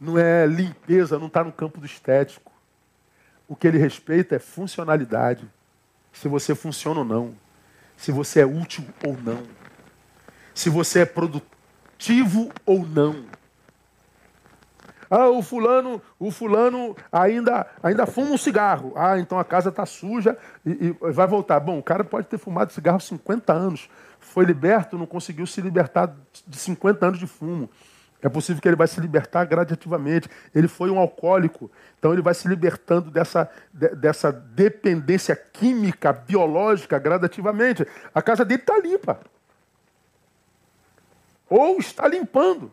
não 0.00 0.18
é 0.18 0.46
limpeza, 0.46 1.18
não 1.18 1.28
está 1.28 1.44
no 1.44 1.52
campo 1.52 1.80
do 1.80 1.86
estético. 1.86 2.52
O 3.48 3.54
que 3.54 3.66
ele 3.66 3.78
respeita 3.78 4.36
é 4.36 4.38
funcionalidade. 4.38 5.48
Se 6.12 6.28
você 6.28 6.54
funciona 6.54 7.00
ou 7.00 7.04
não. 7.04 7.34
Se 7.96 8.10
você 8.10 8.40
é 8.40 8.46
útil 8.46 8.84
ou 9.06 9.16
não. 9.16 9.46
Se 10.54 10.68
você 10.68 11.00
é 11.00 11.04
produtivo 11.04 12.50
ou 12.66 12.86
não. 12.86 13.24
Ah, 15.14 15.28
o 15.28 15.42
fulano, 15.42 16.00
o 16.18 16.30
fulano 16.30 16.96
ainda, 17.12 17.66
ainda 17.82 18.06
fuma 18.06 18.30
um 18.30 18.38
cigarro. 18.38 18.94
Ah, 18.96 19.18
então 19.18 19.38
a 19.38 19.44
casa 19.44 19.68
está 19.68 19.84
suja 19.84 20.38
e, 20.64 20.70
e, 20.86 21.12
vai 21.12 21.26
voltar. 21.26 21.60
Bom, 21.60 21.78
o 21.78 21.82
cara 21.82 22.02
pode 22.02 22.28
ter 22.28 22.38
fumado 22.38 22.72
cigarro 22.72 22.96
há 22.96 23.00
50 23.00 23.52
anos. 23.52 23.90
Foi 24.18 24.42
liberto, 24.42 24.96
não 24.96 25.04
conseguiu 25.04 25.46
se 25.46 25.60
libertar 25.60 26.16
de 26.46 26.56
50 26.56 27.04
anos 27.04 27.18
de 27.18 27.26
fumo. 27.26 27.68
É 28.22 28.28
possível 28.30 28.62
que 28.62 28.66
ele 28.66 28.76
vai 28.76 28.86
se 28.86 29.02
libertar 29.02 29.44
gradativamente. 29.44 30.30
Ele 30.54 30.66
foi 30.66 30.88
um 30.88 30.98
alcoólico, 30.98 31.70
então 31.98 32.14
ele 32.14 32.22
vai 32.22 32.32
se 32.32 32.48
libertando 32.48 33.10
dessa, 33.10 33.50
dessa 33.70 34.32
dependência 34.32 35.36
química, 35.36 36.10
biológica, 36.10 36.98
gradativamente. 36.98 37.86
A 38.14 38.22
casa 38.22 38.46
dele 38.46 38.62
está 38.62 38.78
limpa. 38.78 39.20
Ou 41.50 41.76
está 41.76 42.08
limpando. 42.08 42.72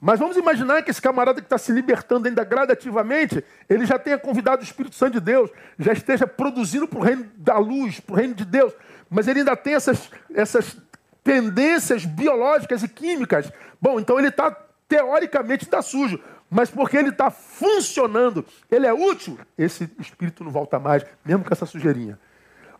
Mas 0.00 0.18
vamos 0.18 0.36
imaginar 0.36 0.82
que 0.82 0.90
esse 0.90 1.02
camarada 1.02 1.40
que 1.40 1.46
está 1.46 1.58
se 1.58 1.70
libertando 1.70 2.26
ainda 2.26 2.42
gradativamente, 2.42 3.44
ele 3.68 3.84
já 3.84 3.98
tenha 3.98 4.18
convidado 4.18 4.62
o 4.62 4.64
Espírito 4.64 4.94
Santo 4.94 5.14
de 5.14 5.20
Deus, 5.20 5.50
já 5.78 5.92
esteja 5.92 6.26
produzindo 6.26 6.88
para 6.88 6.98
o 6.98 7.02
reino 7.02 7.26
da 7.36 7.58
luz, 7.58 8.00
para 8.00 8.14
o 8.14 8.16
reino 8.16 8.34
de 8.34 8.46
Deus, 8.46 8.72
mas 9.10 9.28
ele 9.28 9.40
ainda 9.40 9.54
tem 9.54 9.74
essas, 9.74 10.10
essas 10.32 10.76
tendências 11.22 12.06
biológicas 12.06 12.82
e 12.82 12.88
químicas. 12.88 13.52
Bom, 13.78 14.00
então 14.00 14.18
ele 14.18 14.28
está, 14.28 14.50
teoricamente, 14.88 15.64
está 15.64 15.82
sujo. 15.82 16.18
Mas 16.48 16.68
porque 16.70 16.96
ele 16.96 17.10
está 17.10 17.30
funcionando, 17.30 18.44
ele 18.68 18.84
é 18.84 18.92
útil, 18.92 19.38
esse 19.56 19.88
espírito 20.00 20.42
não 20.42 20.50
volta 20.50 20.80
mais, 20.80 21.04
mesmo 21.24 21.44
com 21.44 21.52
essa 21.52 21.64
sujeirinha. 21.64 22.18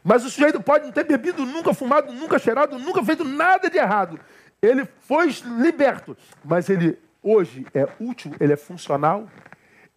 Mas 0.02 0.24
o 0.24 0.30
sujeito 0.30 0.60
pode 0.60 0.86
não 0.86 0.92
ter 0.92 1.04
bebido, 1.04 1.46
nunca 1.46 1.72
fumado, 1.72 2.12
nunca 2.12 2.38
cheirado, 2.38 2.78
nunca 2.78 3.04
feito 3.04 3.22
nada 3.22 3.70
de 3.70 3.78
errado. 3.78 4.18
Ele 4.60 4.88
foi 5.02 5.28
liberto, 5.58 6.16
mas 6.44 6.68
ele 6.68 6.98
hoje 7.22 7.66
é 7.74 7.88
útil, 8.00 8.32
ele 8.40 8.52
é 8.52 8.56
funcional. 8.56 9.28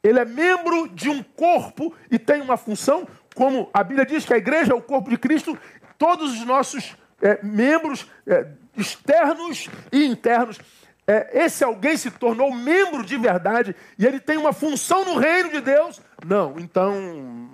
Ele 0.04 0.20
é 0.20 0.26
membro 0.26 0.90
de 0.90 1.10
um 1.10 1.24
corpo 1.24 1.96
e 2.12 2.20
tem 2.20 2.42
uma 2.42 2.58
função, 2.58 3.08
como 3.36 3.70
a 3.74 3.84
Bíblia 3.84 4.06
diz 4.06 4.26
que 4.26 4.34
a 4.34 4.38
igreja 4.38 4.74
é 4.74 4.76
o 4.76 4.82
corpo 4.82 5.10
de 5.10 5.18
Cristo, 5.18 5.58
todos 5.98 6.34
os 6.34 6.46
nossos 6.46 6.98
é, 7.22 7.40
membros 7.42 8.06
é, 8.28 8.48
externos 8.76 9.70
e 9.92 10.06
internos. 10.06 10.60
É, 11.08 11.46
esse 11.46 11.64
alguém 11.64 11.96
se 11.98 12.12
tornou 12.12 12.54
membro 12.54 13.06
de 13.06 13.18
verdade 13.18 13.76
e 13.98 14.06
ele 14.06 14.20
tem 14.20 14.38
uma 14.38 14.54
função 14.54 15.06
no 15.06 15.18
reino 15.18 15.50
de 15.50 15.62
Deus? 15.62 16.02
Não. 16.26 16.60
Então, 16.60 17.50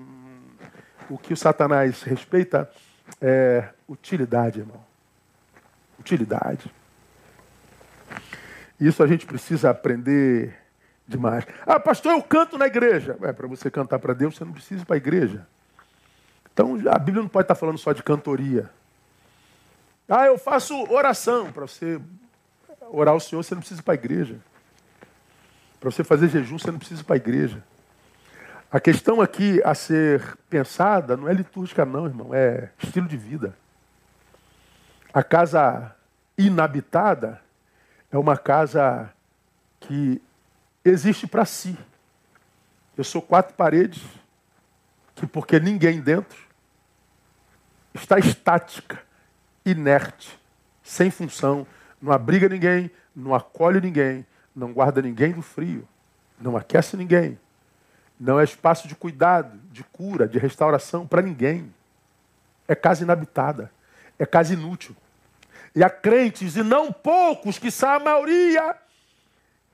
o 1.10 1.18
que 1.18 1.34
o 1.34 1.38
Satanás 1.38 2.02
respeita 2.02 2.70
é 3.22 3.70
utilidade, 3.88 4.60
irmão. 4.60 4.84
Utilidade. 6.00 6.72
Isso 8.80 9.04
a 9.04 9.08
gente 9.08 9.26
precisa 9.26 9.70
aprender 9.70 10.58
demais. 11.08 11.46
Ah, 11.66 11.80
pastor, 11.80 12.14
eu 12.14 12.24
canto 12.24 12.58
na 12.58 12.68
igreja. 12.68 13.18
É, 13.22 13.34
para 13.34 13.48
você 13.48 13.70
cantar 13.70 14.00
para 14.00 14.14
Deus, 14.14 14.36
você 14.36 14.46
não 14.46 14.54
precisa 14.54 14.84
ir 14.84 14.86
para 14.86 14.96
a 14.96 14.98
igreja. 14.98 15.46
Então, 16.54 16.78
a 16.90 17.00
Bíblia 17.00 17.24
não 17.24 17.30
pode 17.30 17.46
estar 17.46 17.56
falando 17.56 17.78
só 17.78 17.92
de 17.92 18.04
cantoria. 18.04 18.70
Ah, 20.08 20.26
eu 20.28 20.38
faço 20.38 20.76
oração. 20.92 21.52
Para 21.52 21.68
você 21.68 22.00
orar 22.92 23.14
ao 23.14 23.20
Senhor, 23.20 23.44
você 23.44 23.54
não 23.54 23.62
precisa 23.62 23.82
ir 23.82 23.84
para 23.84 23.94
a 23.94 23.96
igreja. 23.96 24.38
Para 25.80 25.92
você 25.92 26.04
fazer 26.04 26.30
jejum, 26.30 26.58
você 26.58 26.72
não 26.72 26.80
precisa 26.80 27.02
ir 27.02 27.06
para 27.06 27.16
a 27.16 27.18
igreja. 27.18 27.64
A 28.72 28.80
questão 28.80 29.20
aqui 29.20 29.62
a 29.66 29.74
ser 29.74 30.38
pensada 30.50 31.18
não 31.18 31.28
é 31.28 31.34
litúrgica, 31.34 31.86
não, 31.86 32.06
irmão, 32.06 32.34
é 32.34 32.70
estilo 32.78 33.08
de 33.08 33.18
vida. 33.18 33.56
A 35.12 35.24
casa 35.24 35.96
inabitada 36.38 37.42
é 38.12 38.18
uma 38.18 38.38
casa 38.38 39.12
que 39.80 40.22
existe 40.84 41.28
para 41.28 41.46
si. 41.46 41.78
Eu 42.98 43.04
sou 43.04 43.22
quatro 43.22 43.54
paredes 43.56 44.04
que, 45.16 45.28
porque 45.28 45.60
ninguém 45.60 46.02
dentro, 46.02 46.38
está 47.94 48.18
estática, 48.20 49.00
inerte, 49.66 50.40
sem 50.84 51.12
função, 51.12 51.66
não 52.02 52.12
abriga 52.12 52.50
ninguém, 52.50 52.90
não 53.16 53.36
acolhe 53.36 53.80
ninguém, 53.82 54.26
não 54.56 54.74
guarda 54.74 55.02
ninguém 55.02 55.32
do 55.32 55.42
frio, 55.42 55.88
não 56.40 56.58
aquece 56.58 56.98
ninguém, 56.98 57.38
não 58.20 58.40
é 58.40 58.44
espaço 58.44 58.88
de 58.88 58.96
cuidado, 58.96 59.58
de 59.72 59.84
cura, 59.84 60.28
de 60.28 60.38
restauração 60.38 61.08
para 61.08 61.22
ninguém. 61.22 61.74
É 62.68 62.76
casa 62.76 63.04
inabitada, 63.04 63.72
é 64.18 64.26
casa 64.26 64.54
inútil. 64.54 64.96
E 65.76 65.84
há 65.84 65.90
crentes, 65.90 66.56
e 66.56 66.64
não 66.64 66.92
poucos, 66.92 67.60
que 67.60 67.70
são 67.70 67.90
a 67.90 68.00
maioria, 68.00 68.76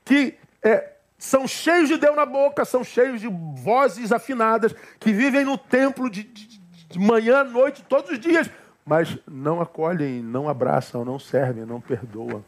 que 0.04 0.34
é, 0.62 0.92
são 1.18 1.48
cheios 1.48 1.88
de 1.88 1.96
Deus 1.96 2.14
na 2.14 2.26
boca, 2.26 2.64
são 2.64 2.84
cheios 2.84 3.20
de 3.20 3.28
vozes 3.28 4.12
afinadas, 4.12 4.74
que 5.00 5.12
vivem 5.12 5.44
no 5.44 5.56
templo 5.56 6.10
de, 6.10 6.22
de, 6.22 6.60
de 6.88 6.98
manhã, 6.98 7.42
noite, 7.44 7.82
todos 7.88 8.10
os 8.10 8.20
dias, 8.20 8.50
mas 8.84 9.18
não 9.26 9.60
acolhem, 9.60 10.22
não 10.22 10.48
abraçam, 10.48 11.04
não 11.04 11.18
servem, 11.18 11.64
não 11.64 11.80
perdoam. 11.80 12.44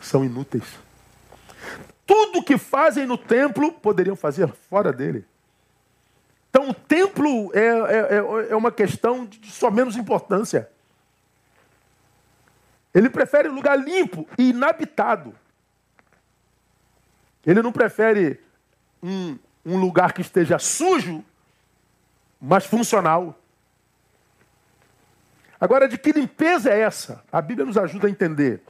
São 0.00 0.24
inúteis. 0.24 0.64
Tudo 2.06 2.42
que 2.42 2.58
fazem 2.58 3.06
no 3.06 3.16
templo 3.16 3.72
poderiam 3.72 4.14
fazer 4.14 4.48
fora 4.68 4.92
dele. 4.92 5.24
Então 6.50 6.68
o 6.68 6.74
templo 6.74 7.50
é, 7.52 7.66
é, 7.66 8.16
é, 8.16 8.50
é 8.50 8.56
uma 8.56 8.70
questão 8.70 9.24
de 9.24 9.50
só 9.50 9.70
menos 9.70 9.96
importância. 9.96 10.68
Ele 12.94 13.10
prefere 13.10 13.48
lugar 13.48 13.76
limpo 13.76 14.28
e 14.38 14.50
inabitado. 14.50 15.34
Ele 17.44 17.60
não 17.60 17.72
prefere 17.72 18.40
um, 19.02 19.36
um 19.66 19.76
lugar 19.78 20.12
que 20.12 20.20
esteja 20.20 20.58
sujo, 20.58 21.24
mas 22.40 22.64
funcional. 22.64 23.38
Agora, 25.60 25.88
de 25.88 25.98
que 25.98 26.12
limpeza 26.12 26.70
é 26.70 26.80
essa? 26.80 27.22
A 27.32 27.42
Bíblia 27.42 27.66
nos 27.66 27.76
ajuda 27.76 28.06
a 28.06 28.10
entender. 28.10 28.62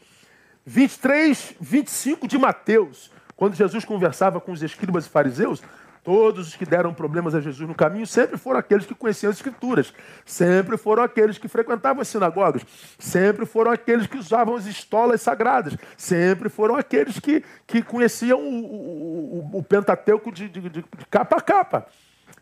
23, 0.65 1.55
25 1.61 2.27
de 2.27 2.39
Mateus, 2.39 3.11
quando 3.37 3.55
Jesus 3.55 3.85
conversava 3.85 4.41
com 4.41 4.53
os 4.53 4.63
escribas 4.63 5.07
e 5.07 5.11
fariseus, 5.11 5.63
Todos 6.05 6.49
os 6.49 6.55
que 6.55 6.67
deram 6.67 6.93
problemas 6.93 7.35
a 7.35 7.41
Jesus 7.41 7.67
no 7.67 7.75
caminho 7.75 8.07
sempre 8.07 8.37
foram 8.37 8.61
aqueles 8.61 8.85
que 8.85 8.95
conheciam 8.95 9.31
as 9.31 9.37
Escrituras, 9.37 9.95
sempre 10.27 10.77
foram 10.77 11.03
aqueles 11.03 11.39
que 11.39 11.49
frequentavam 11.49 12.03
as 12.03 12.09
sinagogas, 12.09 12.63
sempre 12.99 13.47
foram 13.47 13.73
aqueles 13.73 14.07
que 14.07 14.19
usavam 14.19 14.55
as 14.55 14.67
estolas 14.67 15.23
sagradas, 15.23 15.75
sempre 15.97 16.51
foram 16.51 16.77
aqueles 16.77 17.19
que, 17.19 17.43
que 17.67 17.81
conheciam 17.81 18.39
o, 18.39 19.51
o, 19.55 19.59
o 19.59 19.63
Pentateuco 19.63 20.31
de, 20.31 20.47
de, 20.47 20.69
de, 20.69 20.85
capa 21.11 21.37
a 21.37 21.41
capa. 21.41 21.87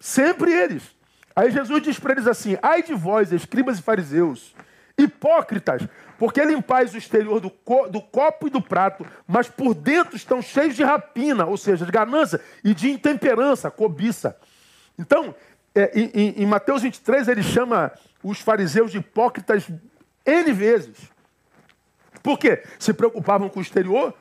Sempre 0.01 0.53
eles. 0.53 0.83
Aí 1.35 1.53
Jesus 1.53 1.83
diz 1.85 2.01
para 2.01 2.15
eles 2.15 2.27
assim: 2.27 2.59
ai 2.61 2.83
de 2.83 2.95
vós, 2.95 3.31
escribas 3.31 3.79
e 3.79 3.83
fariseus, 3.83 4.57
hipócritas, 4.99 5.87
porque 6.19 6.45
limpais 6.45 6.95
o 6.95 6.99
exterior 6.99 7.41
do, 7.41 7.51
co 7.51 7.89
do 7.89 8.01
copo 8.01 8.47
e 8.47 8.51
do 8.51 8.61
prato, 8.61 9.07
mas 9.27 9.49
por 9.49 9.75
dentro 9.75 10.17
estão 10.17 10.43
cheios 10.43 10.77
de 10.77 10.85
rapina, 10.85 11.47
ou 11.47 11.57
seja, 11.57 11.85
de 11.85 11.93
ganância 11.93 12.41
e 12.63 12.75
de 12.75 12.91
intemperança, 12.91 13.71
cobiça. 13.71 14.37
Então, 14.99 15.35
é, 15.75 15.91
em, 15.99 16.43
em 16.43 16.47
Mateus 16.47 16.83
23, 16.83 17.29
ele 17.29 17.43
chama 17.43 17.93
os 18.23 18.41
fariseus 18.41 18.93
de 18.93 18.99
hipócritas 18.99 19.69
N 20.25 20.53
vezes. 20.53 20.97
Por 22.23 22.39
quê? 22.39 22.63
Se 22.79 22.93
preocupavam 22.93 23.49
com 23.49 23.59
o 23.59 23.63
exterior, 23.63 24.15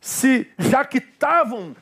se 0.00 0.50
jactavam 0.58 1.76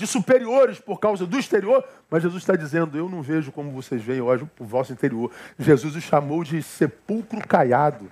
de 0.00 0.06
superiores 0.06 0.80
por 0.80 0.98
causa 0.98 1.26
do 1.26 1.38
exterior, 1.38 1.84
mas 2.10 2.22
Jesus 2.22 2.42
está 2.42 2.56
dizendo: 2.56 2.96
Eu 2.96 3.06
não 3.06 3.20
vejo 3.20 3.52
como 3.52 3.70
vocês 3.70 4.02
veem, 4.02 4.18
eu 4.18 4.26
olho 4.26 4.50
o 4.58 4.64
vosso 4.64 4.94
interior. 4.94 5.30
Jesus 5.58 5.94
os 5.94 6.02
chamou 6.02 6.42
de 6.42 6.62
sepulcro 6.62 7.46
caiado. 7.46 8.10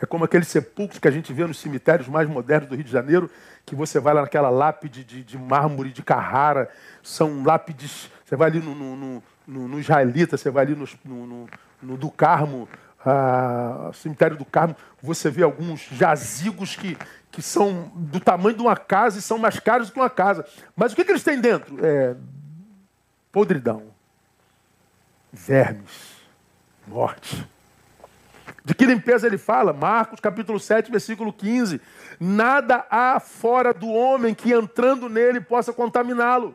É 0.00 0.04
como 0.04 0.24
aqueles 0.24 0.48
sepulcros 0.48 0.98
que 1.00 1.08
a 1.08 1.10
gente 1.10 1.32
vê 1.32 1.46
nos 1.46 1.58
cemitérios 1.58 2.08
mais 2.08 2.28
modernos 2.28 2.68
do 2.68 2.74
Rio 2.74 2.84
de 2.84 2.90
Janeiro, 2.90 3.30
que 3.64 3.74
você 3.74 3.98
vai 3.98 4.12
lá 4.12 4.20
naquela 4.20 4.50
lápide 4.50 5.02
de, 5.02 5.24
de 5.24 5.38
mármore 5.38 5.90
de 5.90 6.02
Carrara, 6.02 6.70
são 7.02 7.42
lápides. 7.42 8.10
Você 8.24 8.36
vai 8.36 8.50
ali 8.50 8.60
no, 8.60 8.74
no, 8.74 9.22
no, 9.46 9.68
no 9.68 9.80
Israelita, 9.80 10.36
você 10.36 10.50
vai 10.50 10.66
ali 10.66 10.76
no, 10.76 10.86
no, 11.06 11.48
no 11.82 11.96
do 11.96 12.10
Carmo, 12.10 12.68
ah, 13.04 13.90
cemitério 13.94 14.36
do 14.36 14.44
Carmo, 14.44 14.76
você 15.02 15.30
vê 15.30 15.42
alguns 15.42 15.80
jazigos 15.92 16.76
que, 16.76 16.96
que 17.30 17.40
são 17.40 17.90
do 17.94 18.20
tamanho 18.20 18.56
de 18.56 18.62
uma 18.62 18.76
casa 18.76 19.18
e 19.18 19.22
são 19.22 19.38
mais 19.38 19.58
caros 19.58 19.90
que 19.90 19.98
uma 19.98 20.10
casa. 20.10 20.44
Mas 20.76 20.92
o 20.92 20.96
que, 20.96 21.04
que 21.04 21.12
eles 21.12 21.22
têm 21.22 21.40
dentro? 21.40 21.84
É 21.84 22.16
podridão, 23.30 23.84
vermes, 25.32 26.16
morte. 26.86 27.46
De 28.64 28.74
que 28.74 28.84
limpeza 28.84 29.26
ele 29.26 29.38
fala? 29.38 29.72
Marcos 29.72 30.20
capítulo 30.20 30.58
7, 30.58 30.90
versículo 30.90 31.32
15. 31.32 31.80
Nada 32.18 32.84
há 32.90 33.20
fora 33.20 33.72
do 33.72 33.88
homem 33.88 34.34
que 34.34 34.52
entrando 34.52 35.08
nele 35.08 35.40
possa 35.40 35.72
contaminá-lo. 35.72 36.54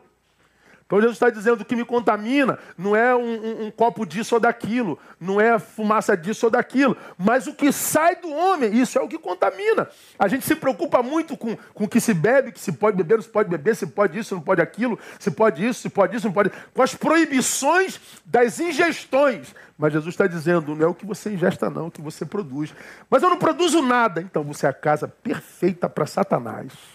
Então 0.86 1.00
Jesus 1.00 1.16
está 1.16 1.30
dizendo 1.30 1.64
que 1.64 1.74
me 1.74 1.84
contamina 1.84 2.58
não 2.76 2.94
é 2.94 3.14
um, 3.14 3.20
um, 3.20 3.66
um, 3.66 3.70
copo 3.70 4.04
disso 4.04 4.34
ou 4.34 4.40
daquilo, 4.40 4.98
não 5.18 5.40
é 5.40 5.58
fumaça 5.58 6.16
disso 6.16 6.46
ou 6.46 6.50
daquilo, 6.50 6.96
mas 7.16 7.46
o 7.46 7.54
que 7.54 7.72
sai 7.72 8.16
do 8.16 8.30
homem, 8.30 8.74
isso 8.74 8.98
é 8.98 9.02
o 9.02 9.08
que 9.08 9.18
contamina. 9.18 9.88
A 10.18 10.28
gente 10.28 10.44
se 10.44 10.54
preocupa 10.54 11.02
muito 11.02 11.36
com, 11.36 11.56
com 11.72 11.84
o 11.84 11.88
que 11.88 12.00
se 12.00 12.12
bebe, 12.12 12.52
que 12.52 12.60
se 12.60 12.72
pode 12.72 12.96
beber, 12.96 13.16
não 13.16 13.22
se 13.22 13.30
pode 13.30 13.48
beber, 13.48 13.74
se 13.74 13.86
pode 13.86 14.18
isso, 14.18 14.34
não 14.34 14.42
pode 14.42 14.60
aquilo, 14.60 14.98
se 15.18 15.30
pode 15.30 15.66
isso, 15.66 15.80
se 15.80 15.88
pode 15.88 16.16
isso, 16.16 16.26
não 16.26 16.34
pode. 16.34 16.50
Com 16.74 16.82
as 16.82 16.94
proibições 16.94 17.98
das 18.24 18.60
ingestões. 18.60 19.54
Mas 19.76 19.92
Jesus 19.92 20.14
está 20.14 20.26
dizendo, 20.26 20.76
não 20.76 20.86
é 20.86 20.88
o 20.88 20.94
que 20.94 21.06
você 21.06 21.32
ingesta, 21.32 21.68
não, 21.68 21.84
é 21.84 21.88
o 21.88 21.90
que 21.90 22.02
você 22.02 22.24
produz. 22.24 22.72
Mas 23.10 23.22
eu 23.22 23.30
não 23.30 23.38
produzo 23.38 23.82
nada, 23.82 24.20
então 24.20 24.44
você 24.44 24.66
é 24.66 24.68
a 24.68 24.72
casa 24.72 25.08
perfeita 25.08 25.88
para 25.88 26.06
Satanás. 26.06 26.93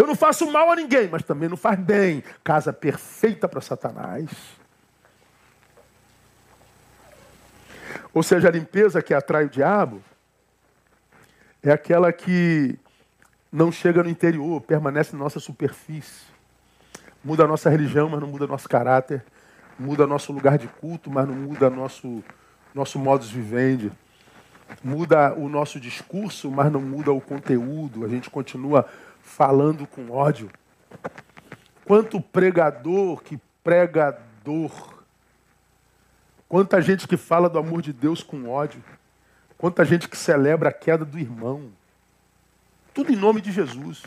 Eu 0.00 0.06
não 0.06 0.14
faço 0.14 0.50
mal 0.50 0.70
a 0.72 0.76
ninguém, 0.76 1.08
mas 1.08 1.22
também 1.22 1.46
não 1.46 1.58
faz 1.58 1.78
bem. 1.78 2.24
Casa 2.42 2.72
perfeita 2.72 3.46
para 3.46 3.60
Satanás. 3.60 4.30
Ou 8.14 8.22
seja, 8.22 8.48
a 8.48 8.50
limpeza 8.50 9.02
que 9.02 9.12
atrai 9.12 9.44
o 9.44 9.50
diabo 9.50 10.02
é 11.62 11.70
aquela 11.70 12.10
que 12.14 12.78
não 13.52 13.70
chega 13.70 14.02
no 14.02 14.08
interior, 14.08 14.62
permanece 14.62 15.12
na 15.12 15.18
nossa 15.18 15.38
superfície. 15.38 16.24
Muda 17.22 17.44
a 17.44 17.46
nossa 17.46 17.68
religião, 17.68 18.08
mas 18.08 18.20
não 18.22 18.28
muda 18.28 18.46
nosso 18.46 18.70
caráter. 18.70 19.22
Muda 19.78 20.06
nosso 20.06 20.32
lugar 20.32 20.56
de 20.56 20.66
culto, 20.66 21.10
mas 21.10 21.28
não 21.28 21.34
muda 21.34 21.68
nosso, 21.68 22.24
nosso 22.74 22.98
modus 22.98 23.30
vivendi. 23.30 23.92
Muda 24.82 25.34
o 25.34 25.46
nosso 25.46 25.78
discurso, 25.78 26.50
mas 26.50 26.72
não 26.72 26.80
muda 26.80 27.12
o 27.12 27.20
conteúdo. 27.20 28.02
A 28.02 28.08
gente 28.08 28.30
continua 28.30 28.88
falando 29.22 29.86
com 29.86 30.10
ódio. 30.10 30.50
Quanto 31.84 32.20
pregador 32.20 33.22
que 33.22 33.38
prega 33.62 34.18
dor. 34.44 35.04
Quanta 36.48 36.80
gente 36.80 37.06
que 37.06 37.16
fala 37.16 37.48
do 37.48 37.58
amor 37.58 37.82
de 37.82 37.92
Deus 37.92 38.22
com 38.22 38.48
ódio. 38.48 38.82
Quanta 39.56 39.84
gente 39.84 40.08
que 40.08 40.16
celebra 40.16 40.70
a 40.70 40.72
queda 40.72 41.04
do 41.04 41.18
irmão. 41.18 41.70
Tudo 42.94 43.12
em 43.12 43.16
nome 43.16 43.40
de 43.40 43.52
Jesus. 43.52 44.02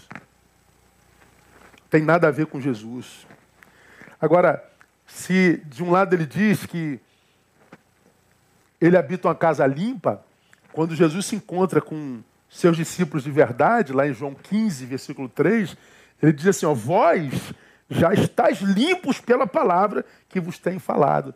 Tem 1.89 2.01
nada 2.01 2.28
a 2.28 2.32
ver 2.32 2.47
com 2.47 2.59
Jesus. 2.59 3.28
Agora, 4.20 4.64
se 5.05 5.57
de 5.66 5.84
um 5.84 5.91
lado 5.91 6.16
ele 6.16 6.26
diz 6.26 6.66
que 6.66 6.99
ele 8.82 8.97
habita 8.97 9.28
uma 9.28 9.36
casa 9.36 9.66
limpa, 9.66 10.26
quando 10.74 10.95
Jesus 10.95 11.26
se 11.26 11.36
encontra 11.36 11.80
com 11.80 12.22
seus 12.53 12.77
discípulos 12.77 13.23
de 13.23 13.31
verdade, 13.31 13.93
lá 13.93 14.07
em 14.07 14.13
João 14.13 14.33
15, 14.33 14.85
versículo 14.85 15.27
3, 15.27 15.75
ele 16.21 16.33
diz 16.33 16.47
assim: 16.47 16.65
ó, 16.65 16.73
vós 16.73 17.53
já 17.89 18.13
estáis 18.13 18.61
limpos 18.61 19.19
pela 19.19 19.45
palavra 19.45 20.05
que 20.29 20.39
vos 20.39 20.57
tem 20.57 20.79
falado. 20.79 21.33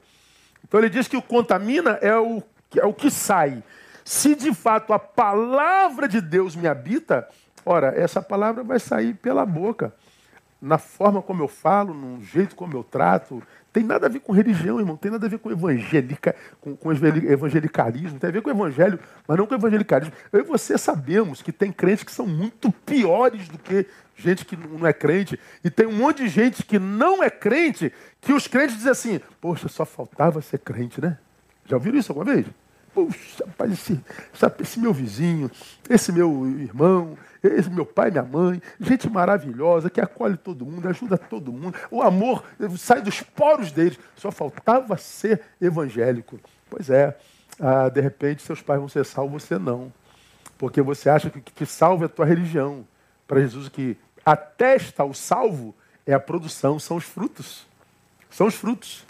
Então 0.64 0.80
ele 0.80 0.90
diz 0.90 1.08
que 1.08 1.18
o 1.18 1.22
contamina 1.22 1.92
é 2.02 2.16
o, 2.16 2.42
é 2.76 2.86
o 2.86 2.94
que 2.94 3.10
sai. 3.10 3.64
Se 4.06 4.36
de 4.36 4.54
fato 4.54 4.94
a 4.94 5.00
palavra 5.00 6.08
de 6.08 6.22
Deus 6.22 6.56
me 6.56 6.68
habita, 6.68 7.28
Ora, 7.70 7.94
essa 7.98 8.22
palavra 8.22 8.64
vai 8.64 8.80
sair 8.80 9.14
pela 9.16 9.46
boca, 9.46 9.94
na 10.62 10.78
forma 10.78 11.22
como 11.22 11.44
eu 11.44 11.48
falo, 11.48 11.94
no 11.94 12.22
jeito 12.24 12.56
como 12.56 12.76
eu 12.76 12.84
trato. 12.84 13.42
Tem 13.72 13.84
nada 13.84 14.08
a 14.08 14.10
ver 14.10 14.22
com 14.22 14.32
religião, 14.32 14.80
irmão. 14.80 14.98
Tem 14.98 15.12
nada 15.12 15.28
a 15.28 15.30
ver 15.30 15.38
com, 15.38 15.52
evangelica, 15.52 16.36
com, 16.60 16.76
com 16.76 16.92
evangelicalismo. 16.92 18.20
Tem 18.20 18.30
a 18.30 18.34
ver 18.34 18.42
com 18.42 18.50
evangelho, 18.50 19.00
mas 19.28 19.38
não 19.38 19.46
com 19.46 19.54
evangelicalismo. 19.54 20.14
Eu 20.32 20.40
e 20.40 20.44
você 20.44 20.78
sabemos 20.78 21.42
que 21.42 21.52
tem 21.52 21.72
crentes 21.72 22.04
que 22.04 22.12
são 22.12 22.26
muito 22.26 22.72
piores 22.72 23.48
do 23.48 23.60
que 23.60 23.86
gente 24.16 24.46
que 24.46 24.58
não 24.58 24.86
é 24.86 24.94
crente. 24.94 25.40
E 25.64 25.70
tem 25.70 25.86
um 25.86 25.94
monte 25.94 26.24
de 26.24 26.30
gente 26.30 26.64
que 26.64 26.80
não 26.80 27.24
é 27.24 27.30
crente, 27.30 27.94
que 28.20 28.34
os 28.34 28.48
crentes 28.48 28.78
dizem 28.78 28.92
assim: 28.92 29.22
Poxa, 29.40 29.68
só 29.68 29.86
faltava 29.86 30.42
ser 30.42 30.60
crente, 30.60 31.00
né? 31.00 31.20
Já 31.66 31.76
ouviram 31.76 32.00
isso 32.00 32.12
alguma 32.12 32.34
vez? 32.34 32.48
Puxa, 32.98 33.46
rapaz, 33.46 33.72
esse, 33.72 34.04
esse 34.60 34.80
meu 34.80 34.92
vizinho, 34.92 35.52
esse 35.88 36.12
meu 36.12 36.48
irmão, 36.48 37.16
esse 37.44 37.70
meu 37.70 37.86
pai, 37.86 38.10
minha 38.10 38.24
mãe, 38.24 38.60
gente 38.80 39.08
maravilhosa, 39.08 39.88
que 39.88 40.02
acolhe 40.02 40.36
todo 40.36 40.66
mundo, 40.66 40.90
ajuda 40.90 41.16
todo 41.16 41.54
mundo. 41.54 41.78
O 41.92 42.02
amor 42.02 42.44
sai 42.76 43.00
dos 43.04 43.22
poros 43.22 43.72
deles. 43.72 44.00
Só 44.16 44.32
faltava 44.32 44.98
ser 44.98 45.44
evangélico. 45.62 46.40
Pois 46.72 46.90
é, 46.90 47.16
ah, 47.60 47.88
de 47.88 48.02
repente 48.02 48.42
seus 48.42 48.64
pais 48.64 48.80
vão 48.80 48.90
ser 48.90 49.06
salvos, 49.06 49.44
você 49.44 49.60
não. 49.60 49.94
Porque 50.58 50.82
você 50.82 51.08
acha 51.08 51.30
que 51.30 51.38
o 51.38 51.42
que 51.44 51.54
te 51.54 51.68
salva 51.68 52.06
é 52.06 52.08
a 52.08 52.10
tua 52.10 52.26
religião. 52.26 52.84
Para 53.28 53.42
Jesus, 53.42 53.70
que 53.70 53.96
atesta 54.26 55.04
o 55.04 55.14
salvo 55.14 55.76
é 56.04 56.16
a 56.16 56.20
produção, 56.20 56.80
são 56.80 56.98
os 56.98 57.04
frutos. 57.04 57.68
São 58.32 58.48
os 58.48 58.56
frutos. 58.56 59.06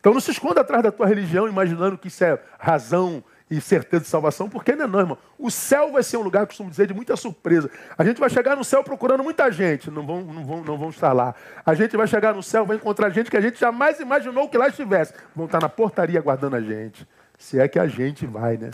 Então 0.00 0.12
não 0.12 0.20
se 0.20 0.30
esconda 0.30 0.60
atrás 0.60 0.82
da 0.82 0.92
tua 0.92 1.06
religião, 1.06 1.48
imaginando 1.48 1.98
que 1.98 2.08
isso 2.08 2.24
é 2.24 2.38
razão 2.58 3.22
e 3.50 3.60
certeza 3.60 4.04
de 4.04 4.08
salvação, 4.08 4.48
porque 4.48 4.74
não 4.74 4.84
é 4.84 4.88
não, 4.88 5.00
irmão. 5.00 5.18
O 5.38 5.50
céu 5.50 5.92
vai 5.92 6.02
ser 6.02 6.18
um 6.18 6.22
lugar, 6.22 6.46
costumo 6.46 6.68
dizer, 6.68 6.86
de 6.86 6.94
muita 6.94 7.16
surpresa. 7.16 7.70
A 7.96 8.04
gente 8.04 8.20
vai 8.20 8.28
chegar 8.28 8.56
no 8.56 8.62
céu 8.62 8.84
procurando 8.84 9.24
muita 9.24 9.50
gente, 9.50 9.90
não 9.90 10.06
vão, 10.06 10.22
não 10.22 10.44
vão, 10.44 10.64
não 10.64 10.78
vão 10.78 10.90
estar 10.90 11.12
lá. 11.12 11.34
A 11.64 11.74
gente 11.74 11.96
vai 11.96 12.06
chegar 12.06 12.34
no 12.34 12.42
céu, 12.42 12.66
vai 12.66 12.76
encontrar 12.76 13.08
gente 13.10 13.30
que 13.30 13.36
a 13.36 13.40
gente 13.40 13.58
jamais 13.58 14.00
imaginou 14.00 14.48
que 14.48 14.58
lá 14.58 14.68
estivesse. 14.68 15.14
Vão 15.34 15.46
estar 15.46 15.60
na 15.60 15.68
portaria 15.68 16.18
aguardando 16.18 16.56
a 16.56 16.60
gente. 16.60 17.08
Se 17.38 17.58
é 17.58 17.66
que 17.66 17.78
a 17.78 17.86
gente 17.86 18.26
vai, 18.26 18.56
né? 18.56 18.70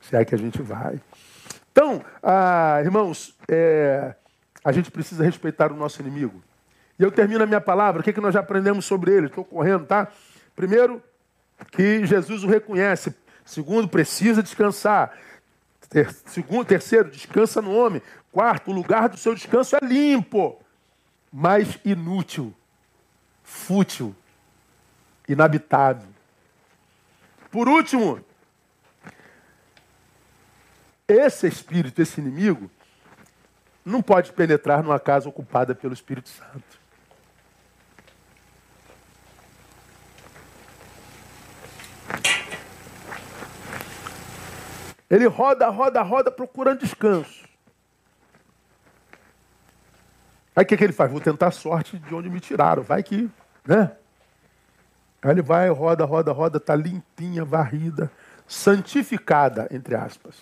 Se 0.00 0.16
é 0.16 0.24
que 0.24 0.34
a 0.34 0.38
gente 0.38 0.62
vai. 0.62 1.00
Então, 1.70 2.02
ah, 2.22 2.80
irmãos, 2.82 3.36
é, 3.48 4.14
a 4.64 4.72
gente 4.72 4.90
precisa 4.90 5.22
respeitar 5.22 5.70
o 5.70 5.76
nosso 5.76 6.00
inimigo. 6.00 6.42
E 6.98 7.02
eu 7.02 7.12
termino 7.12 7.44
a 7.44 7.46
minha 7.46 7.60
palavra, 7.60 8.00
o 8.00 8.04
que, 8.04 8.10
é 8.10 8.12
que 8.14 8.20
nós 8.20 8.32
já 8.32 8.40
aprendemos 8.40 8.86
sobre 8.86 9.12
ele? 9.12 9.26
Estou 9.26 9.44
correndo, 9.44 9.84
tá? 9.84 10.08
Primeiro, 10.56 11.02
que 11.70 12.04
Jesus 12.06 12.42
o 12.42 12.48
reconhece. 12.48 13.14
Segundo, 13.44 13.88
precisa 13.88 14.42
descansar. 14.42 15.16
Ter, 15.88 16.12
segundo, 16.26 16.64
terceiro, 16.64 17.10
descansa 17.10 17.62
no 17.62 17.72
homem. 17.72 18.02
Quarto, 18.32 18.70
o 18.70 18.74
lugar 18.74 19.08
do 19.08 19.16
seu 19.16 19.34
descanso 19.34 19.76
é 19.76 19.78
limpo, 19.80 20.60
mas 21.32 21.78
inútil, 21.84 22.52
fútil, 23.44 24.16
inabitável. 25.28 26.08
Por 27.50 27.68
último, 27.68 28.24
esse 31.06 31.46
espírito, 31.46 32.02
esse 32.02 32.20
inimigo, 32.20 32.68
não 33.84 34.02
pode 34.02 34.32
penetrar 34.32 34.82
numa 34.82 34.98
casa 34.98 35.28
ocupada 35.28 35.74
pelo 35.74 35.94
Espírito 35.94 36.28
Santo. 36.28 36.85
Ele 45.08 45.26
roda, 45.26 45.68
roda, 45.68 46.02
roda 46.02 46.30
procurando 46.30 46.80
descanso. 46.80 47.46
Aí 50.54 50.64
o 50.64 50.66
que, 50.66 50.76
que 50.76 50.84
ele 50.84 50.92
faz? 50.92 51.10
Vou 51.10 51.20
tentar 51.20 51.48
a 51.48 51.50
sorte 51.50 51.98
de 51.98 52.14
onde 52.14 52.30
me 52.30 52.40
tiraram. 52.40 52.82
Vai 52.82 53.02
que, 53.02 53.30
né? 53.64 53.92
Aí 55.22 55.30
ele 55.30 55.42
vai, 55.42 55.68
roda, 55.68 56.04
roda, 56.04 56.32
roda, 56.32 56.56
está 56.56 56.74
limpinha, 56.74 57.44
varrida, 57.44 58.10
santificada, 58.46 59.68
entre 59.70 59.94
aspas, 59.94 60.36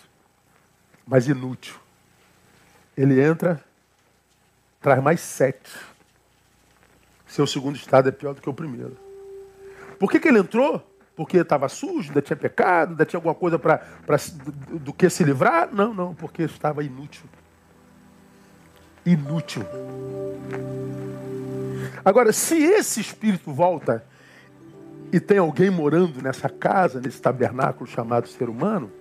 mas 1.05 1.27
inútil. 1.27 1.75
Ele 2.95 3.21
entra, 3.21 3.63
traz 4.81 5.03
mais 5.03 5.19
sete. 5.19 5.69
Seu 7.27 7.45
segundo 7.45 7.75
estado 7.75 8.07
é 8.07 8.11
pior 8.11 8.33
do 8.33 8.41
que 8.41 8.49
o 8.49 8.53
primeiro. 8.53 8.97
Por 9.99 10.09
que, 10.09 10.19
que 10.19 10.27
ele 10.27 10.39
entrou? 10.39 10.94
Porque 11.15 11.37
estava 11.37 11.69
sujo, 11.69 12.09
ainda 12.09 12.21
tinha 12.21 12.35
pecado, 12.35 12.91
ainda 12.91 13.05
tinha 13.05 13.17
alguma 13.17 13.33
coisa 13.33 13.57
para 13.57 13.81
do, 14.67 14.79
do 14.79 14.93
que 14.93 15.09
se 15.09 15.23
livrar? 15.23 15.69
Não, 15.71 15.93
não, 15.93 16.13
porque 16.13 16.43
estava 16.43 16.83
inútil. 16.83 17.25
Inútil. 19.05 19.63
Agora, 22.03 22.33
se 22.33 22.61
esse 22.61 22.99
espírito 22.99 23.53
volta 23.53 24.03
e 25.11 25.19
tem 25.19 25.37
alguém 25.37 25.69
morando 25.69 26.21
nessa 26.21 26.49
casa, 26.49 26.99
nesse 26.99 27.21
tabernáculo 27.21 27.89
chamado 27.89 28.27
ser 28.27 28.49
humano, 28.49 28.91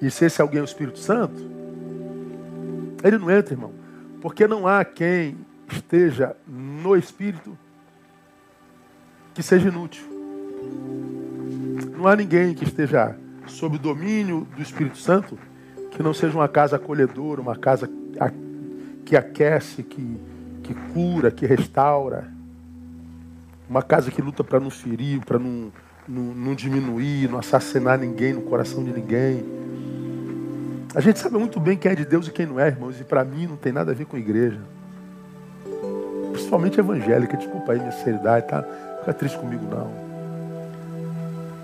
e 0.00 0.10
se 0.10 0.24
esse 0.24 0.40
alguém 0.40 0.60
é 0.60 0.62
o 0.62 0.64
Espírito 0.64 0.98
Santo, 0.98 1.50
ele 3.02 3.18
não 3.18 3.30
entra, 3.30 3.54
irmão, 3.54 3.72
porque 4.20 4.46
não 4.46 4.66
há 4.66 4.84
quem 4.84 5.36
esteja 5.70 6.36
no 6.46 6.96
Espírito 6.96 7.58
que 9.34 9.42
seja 9.42 9.68
inútil. 9.68 10.19
Não 12.00 12.08
há 12.08 12.16
ninguém 12.16 12.54
que 12.54 12.64
esteja 12.64 13.14
sob 13.46 13.76
o 13.76 13.78
domínio 13.78 14.48
do 14.56 14.62
Espírito 14.62 14.96
Santo 14.96 15.38
que 15.90 16.02
não 16.02 16.14
seja 16.14 16.34
uma 16.34 16.48
casa 16.48 16.76
acolhedora, 16.76 17.42
uma 17.42 17.54
casa 17.54 17.90
que 19.04 19.14
aquece, 19.14 19.82
que, 19.82 20.18
que 20.62 20.72
cura, 20.94 21.30
que 21.30 21.44
restaura. 21.44 22.26
Uma 23.68 23.82
casa 23.82 24.10
que 24.10 24.22
luta 24.22 24.42
para 24.42 24.58
não 24.58 24.70
ferir, 24.70 25.20
para 25.26 25.38
não, 25.38 25.70
não, 26.08 26.22
não 26.22 26.54
diminuir, 26.54 27.28
não 27.28 27.38
assassinar 27.38 27.98
ninguém 27.98 28.32
no 28.32 28.40
coração 28.40 28.82
de 28.82 28.94
ninguém. 28.94 29.44
A 30.94 31.02
gente 31.02 31.18
sabe 31.18 31.36
muito 31.36 31.60
bem 31.60 31.76
quem 31.76 31.92
é 31.92 31.94
de 31.94 32.06
Deus 32.06 32.26
e 32.28 32.30
quem 32.30 32.46
não 32.46 32.58
é, 32.58 32.68
irmãos, 32.68 32.98
e 32.98 33.04
para 33.04 33.22
mim 33.26 33.46
não 33.46 33.56
tem 33.56 33.74
nada 33.74 33.90
a 33.92 33.94
ver 33.94 34.06
com 34.06 34.16
igreja. 34.16 34.60
Principalmente 36.32 36.80
evangélica, 36.80 37.36
desculpa 37.36 37.72
aí 37.72 37.78
minha 37.78 37.92
seriedade, 37.92 38.48
tá? 38.48 38.64
Fica 39.00 39.12
triste 39.12 39.38
comigo 39.38 39.66
não. 39.70 40.09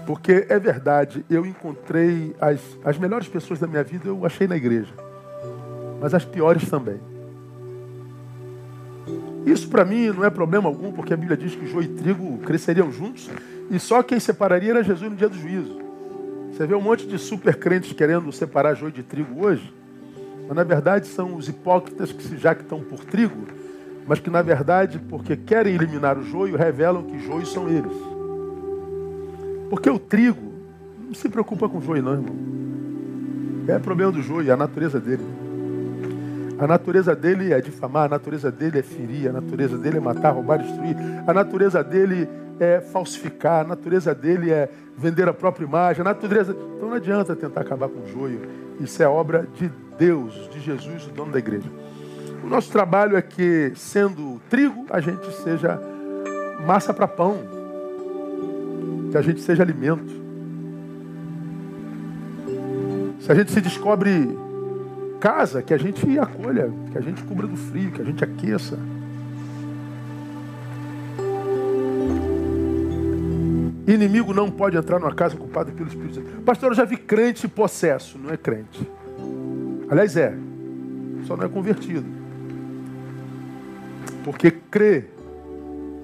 Porque 0.06 0.46
é 0.48 0.58
verdade, 0.58 1.26
eu 1.28 1.44
encontrei 1.44 2.34
as, 2.40 2.60
as 2.84 2.96
melhores 2.96 3.26
pessoas 3.26 3.58
da 3.58 3.66
minha 3.66 3.82
vida, 3.82 4.06
eu 4.06 4.24
achei 4.24 4.46
na 4.46 4.56
igreja. 4.56 4.92
Mas 6.00 6.14
as 6.14 6.24
piores 6.24 6.70
também. 6.70 7.00
Isso 9.44 9.68
para 9.68 9.84
mim 9.84 10.08
não 10.08 10.24
é 10.24 10.30
problema 10.30 10.68
algum, 10.68 10.92
porque 10.92 11.12
a 11.12 11.16
Bíblia 11.16 11.36
diz 11.36 11.54
que 11.56 11.66
joio 11.66 11.84
e 11.84 11.88
trigo 11.88 12.38
cresceriam 12.38 12.90
juntos, 12.92 13.28
e 13.68 13.78
só 13.80 14.02
quem 14.02 14.20
separaria 14.20 14.70
era 14.70 14.84
Jesus 14.84 15.10
no 15.10 15.16
dia 15.16 15.28
do 15.28 15.36
juízo. 15.36 15.80
Você 16.52 16.66
vê 16.66 16.74
um 16.74 16.80
monte 16.80 17.06
de 17.06 17.18
super 17.18 17.56
crentes 17.56 17.92
querendo 17.92 18.30
separar 18.32 18.74
joio 18.74 18.92
de 18.92 19.02
trigo 19.02 19.44
hoje, 19.44 19.72
mas 20.46 20.56
na 20.56 20.64
verdade 20.64 21.08
são 21.08 21.34
os 21.34 21.48
hipócritas 21.48 22.12
que 22.12 22.28
que 22.28 22.34
estão 22.34 22.80
por 22.80 23.04
trigo, 23.04 23.46
mas 24.06 24.20
que 24.20 24.30
na 24.30 24.40
verdade, 24.40 25.00
porque 25.08 25.36
querem 25.36 25.74
eliminar 25.74 26.16
o 26.16 26.22
joio, 26.22 26.56
revelam 26.56 27.02
que 27.04 27.18
joios 27.18 27.52
são 27.52 27.68
eles. 27.68 28.15
Porque 29.68 29.90
o 29.90 29.98
trigo 29.98 30.52
não 31.06 31.14
se 31.14 31.28
preocupa 31.28 31.68
com 31.68 31.78
o 31.78 31.82
joio, 31.82 32.02
não, 32.02 32.12
irmão. 32.12 32.36
É 33.68 33.78
problema 33.78 34.12
do 34.12 34.22
joio, 34.22 34.48
é 34.48 34.52
a 34.52 34.56
natureza 34.56 35.00
dele. 35.00 35.24
A 36.58 36.66
natureza 36.66 37.14
dele 37.14 37.52
é 37.52 37.60
difamar, 37.60 38.04
a 38.04 38.08
natureza 38.08 38.50
dele 38.50 38.78
é 38.78 38.82
ferir, 38.82 39.28
a 39.28 39.32
natureza 39.32 39.76
dele 39.76 39.98
é 39.98 40.00
matar, 40.00 40.30
roubar, 40.30 40.58
destruir. 40.58 40.96
A 41.26 41.34
natureza 41.34 41.84
dele 41.84 42.28
é 42.58 42.80
falsificar, 42.80 43.64
a 43.64 43.68
natureza 43.68 44.14
dele 44.14 44.50
é 44.50 44.70
vender 44.96 45.28
a 45.28 45.34
própria 45.34 45.64
imagem. 45.64 46.00
A 46.00 46.04
natureza. 46.04 46.52
Então 46.52 46.88
não 46.88 46.94
adianta 46.94 47.36
tentar 47.36 47.60
acabar 47.60 47.88
com 47.88 48.00
o 48.00 48.06
joio. 48.06 48.40
Isso 48.80 49.02
é 49.02 49.08
obra 49.08 49.46
de 49.54 49.70
Deus, 49.98 50.48
de 50.50 50.60
Jesus, 50.60 51.06
o 51.06 51.10
dono 51.10 51.32
da 51.32 51.38
igreja. 51.38 51.68
O 52.42 52.48
nosso 52.48 52.70
trabalho 52.70 53.16
é 53.16 53.22
que, 53.22 53.72
sendo 53.74 54.40
trigo, 54.48 54.86
a 54.90 55.00
gente 55.00 55.30
seja 55.42 55.80
massa 56.64 56.94
para 56.94 57.08
pão 57.08 57.55
que 59.10 59.16
a 59.16 59.22
gente 59.22 59.40
seja 59.40 59.62
alimento. 59.62 60.26
Se 63.20 63.32
a 63.32 63.34
gente 63.34 63.50
se 63.50 63.60
descobre 63.60 64.36
casa, 65.20 65.62
que 65.62 65.74
a 65.74 65.78
gente 65.78 66.18
acolha, 66.18 66.72
que 66.92 66.98
a 66.98 67.00
gente 67.00 67.22
cubra 67.24 67.46
do 67.46 67.56
frio, 67.56 67.90
que 67.90 68.00
a 68.00 68.04
gente 68.04 68.22
aqueça. 68.22 68.78
Inimigo 73.86 74.34
não 74.34 74.50
pode 74.50 74.76
entrar 74.76 74.98
numa 74.98 75.14
casa 75.14 75.36
ocupada 75.36 75.70
pelo 75.70 75.88
Espírito 75.88 76.16
Santo. 76.16 76.42
Pastor, 76.42 76.70
eu 76.70 76.74
já 76.74 76.84
vi 76.84 76.96
crente 76.96 77.46
possesso, 77.46 78.18
não 78.18 78.30
é 78.30 78.36
crente. 78.36 78.86
Aliás, 79.88 80.16
é, 80.16 80.34
só 81.24 81.36
não 81.36 81.44
é 81.44 81.48
convertido. 81.48 82.06
Porque 84.24 84.50
crê 84.50 85.04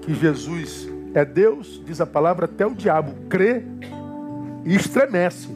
que 0.01 0.13
Jesus 0.13 0.89
é 1.13 1.23
Deus, 1.23 1.81
diz 1.85 2.01
a 2.01 2.05
palavra, 2.05 2.45
até 2.45 2.65
o 2.65 2.73
diabo 2.73 3.13
crê 3.29 3.63
e 4.65 4.75
estremece. 4.75 5.49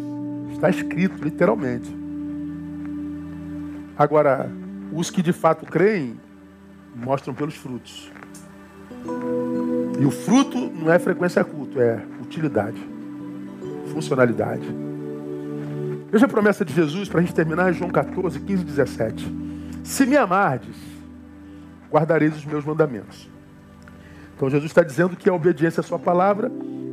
Está 0.53 0.69
escrito, 0.69 1.23
literalmente. 1.23 1.95
Agora, 3.97 4.49
Os 4.93 5.09
que 5.09 5.21
de 5.21 5.33
fato 5.33 5.65
creem 5.65 6.17
mostram 6.95 7.33
pelos 7.33 7.55
frutos. 7.55 8.09
E 9.99 10.05
o 10.05 10.11
fruto 10.11 10.57
não 10.57 10.91
é 10.91 10.97
frequência 10.97 11.43
culto, 11.43 11.81
é 11.81 12.01
utilidade, 12.21 12.81
funcionalidade. 13.91 14.65
Veja 16.09 16.25
a 16.25 16.29
promessa 16.29 16.63
de 16.63 16.73
Jesus 16.73 17.09
para 17.09 17.19
a 17.19 17.21
gente 17.21 17.35
terminar, 17.35 17.73
João 17.73 17.89
14, 17.89 18.39
15 18.39 18.61
e 18.61 18.65
17. 18.65 19.37
Se 19.83 20.05
me 20.05 20.15
amardes, 20.15 20.75
guardareis 21.91 22.35
os 22.37 22.45
meus 22.45 22.63
mandamentos. 22.63 23.29
Então 24.37 24.51
Jesus 24.51 24.69
está 24.69 24.83
dizendo 24.83 25.15
que 25.15 25.27
a 25.27 25.33
obediência 25.33 25.81
à 25.81 25.83
sua 25.83 25.97
palavra 25.97 26.51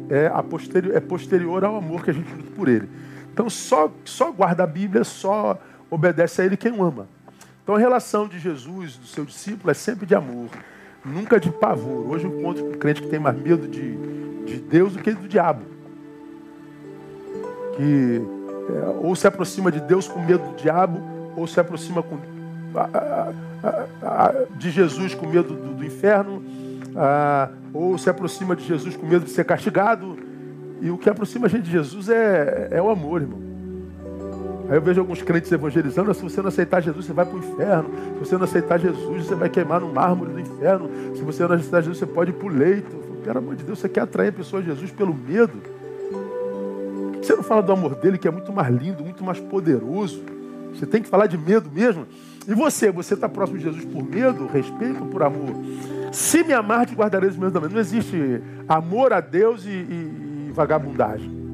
é, 0.08 0.30
posterior, 0.42 0.96
é 0.96 1.00
posterior 1.00 1.62
ao 1.62 1.76
amor 1.76 2.02
que 2.02 2.10
a 2.10 2.14
gente 2.14 2.32
luta 2.34 2.50
por 2.56 2.68
ele. 2.68 2.88
Então 3.30 3.50
só, 3.50 3.92
só 4.02 4.32
guarda 4.32 4.64
a 4.64 4.66
Bíblia, 4.66 5.04
só 5.04 5.60
obedece 5.90 6.40
a 6.40 6.46
ele 6.46 6.56
quem 6.56 6.72
o 6.72 6.82
ama. 6.82 7.06
Então 7.62 7.74
a 7.74 7.78
relação 7.78 8.26
de 8.26 8.38
Jesus, 8.38 8.96
do 8.96 9.06
seu 9.06 9.26
discípulo, 9.26 9.70
é 9.70 9.74
sempre 9.74 10.06
de 10.06 10.14
amor, 10.14 10.48
nunca 11.04 11.38
de 11.38 11.50
pavor. 11.50 12.10
Hoje 12.10 12.24
eu 12.24 12.40
encontro 12.40 12.64
com 12.64 12.70
um 12.70 12.78
crente 12.78 13.02
que 13.02 13.08
tem 13.08 13.18
mais 13.18 13.38
medo 13.38 13.68
de, 13.68 13.94
de 14.46 14.56
Deus 14.56 14.94
do 14.94 15.02
que 15.02 15.12
do 15.12 15.28
diabo. 15.28 15.60
Que 17.76 18.22
é, 18.70 19.06
ou 19.06 19.14
se 19.14 19.26
aproxima 19.26 19.70
de 19.70 19.80
Deus 19.80 20.08
com 20.08 20.18
medo 20.18 20.48
do 20.48 20.56
diabo, 20.56 20.98
ou 21.36 21.46
se 21.46 21.60
aproxima 21.60 22.02
com, 22.02 22.18
a, 22.74 23.32
a, 23.62 24.26
a, 24.26 24.32
de 24.56 24.70
Jesus 24.70 25.14
com 25.14 25.26
medo 25.26 25.54
do, 25.54 25.74
do 25.74 25.84
inferno, 25.84 26.42
ou 27.72 27.98
se 27.98 28.08
aproxima 28.08 28.54
de 28.54 28.64
Jesus 28.64 28.96
com 28.96 29.06
medo 29.06 29.24
de 29.24 29.30
ser 29.30 29.44
castigado. 29.44 30.16
E 30.80 30.90
o 30.90 30.98
que 30.98 31.08
aproxima 31.08 31.46
a 31.46 31.48
gente 31.48 31.64
de 31.64 31.70
Jesus 31.70 32.08
é, 32.08 32.68
é 32.70 32.82
o 32.82 32.90
amor, 32.90 33.22
irmão. 33.22 33.44
Aí 34.68 34.76
eu 34.76 34.82
vejo 34.82 35.00
alguns 35.00 35.20
crentes 35.20 35.52
evangelizando, 35.52 36.12
se 36.14 36.22
você 36.22 36.40
não 36.40 36.48
aceitar 36.48 36.80
Jesus, 36.80 37.04
você 37.04 37.12
vai 37.12 37.26
para 37.26 37.36
o 37.36 37.38
inferno. 37.38 37.90
Se 38.14 38.18
você 38.20 38.36
não 38.36 38.44
aceitar 38.44 38.78
Jesus, 38.78 39.26
você 39.26 39.34
vai 39.34 39.48
queimar 39.48 39.80
no 39.80 39.92
mármore 39.92 40.32
do 40.32 40.40
inferno. 40.40 40.90
Se 41.14 41.22
você 41.22 41.46
não 41.46 41.54
aceitar 41.54 41.82
Jesus, 41.82 41.98
você 41.98 42.06
pode 42.06 42.30
ir 42.30 42.34
para 42.34 42.46
o 42.46 42.50
leito. 42.50 42.96
Pelo 43.22 43.38
amor 43.38 43.56
de 43.56 43.64
Deus, 43.64 43.78
você 43.78 43.88
quer 43.88 44.00
atrair 44.00 44.28
a 44.28 44.32
pessoa 44.32 44.62
a 44.62 44.64
Jesus 44.64 44.90
pelo 44.90 45.14
medo. 45.14 45.52
Por 45.52 47.20
que 47.20 47.26
você 47.26 47.34
não 47.34 47.42
fala 47.42 47.62
do 47.62 47.72
amor 47.72 47.94
dele, 47.94 48.18
que 48.18 48.28
é 48.28 48.30
muito 48.30 48.52
mais 48.52 48.74
lindo, 48.74 49.02
muito 49.02 49.22
mais 49.22 49.38
poderoso? 49.38 50.22
Você 50.74 50.86
tem 50.86 51.02
que 51.02 51.08
falar 51.08 51.26
de 51.26 51.36
medo 51.36 51.70
mesmo. 51.72 52.06
E 52.46 52.54
você, 52.54 52.90
você 52.90 53.14
está 53.14 53.28
próximo 53.28 53.58
de 53.58 53.64
Jesus 53.64 53.84
por 53.84 54.02
medo, 54.02 54.46
respeito 54.46 55.02
ou 55.02 55.06
por 55.08 55.22
amor? 55.22 55.54
Se 56.12 56.44
me 56.44 56.52
amar, 56.52 56.86
te 56.86 56.94
guardarei 56.94 57.28
os 57.28 57.36
meus 57.36 57.52
mandamentos. 57.52 57.74
Não 57.74 57.80
existe 57.80 58.42
amor 58.68 59.12
a 59.12 59.20
Deus 59.20 59.64
e, 59.64 59.70
e, 59.70 60.46
e 60.48 60.52
vagabundagem. 60.52 61.44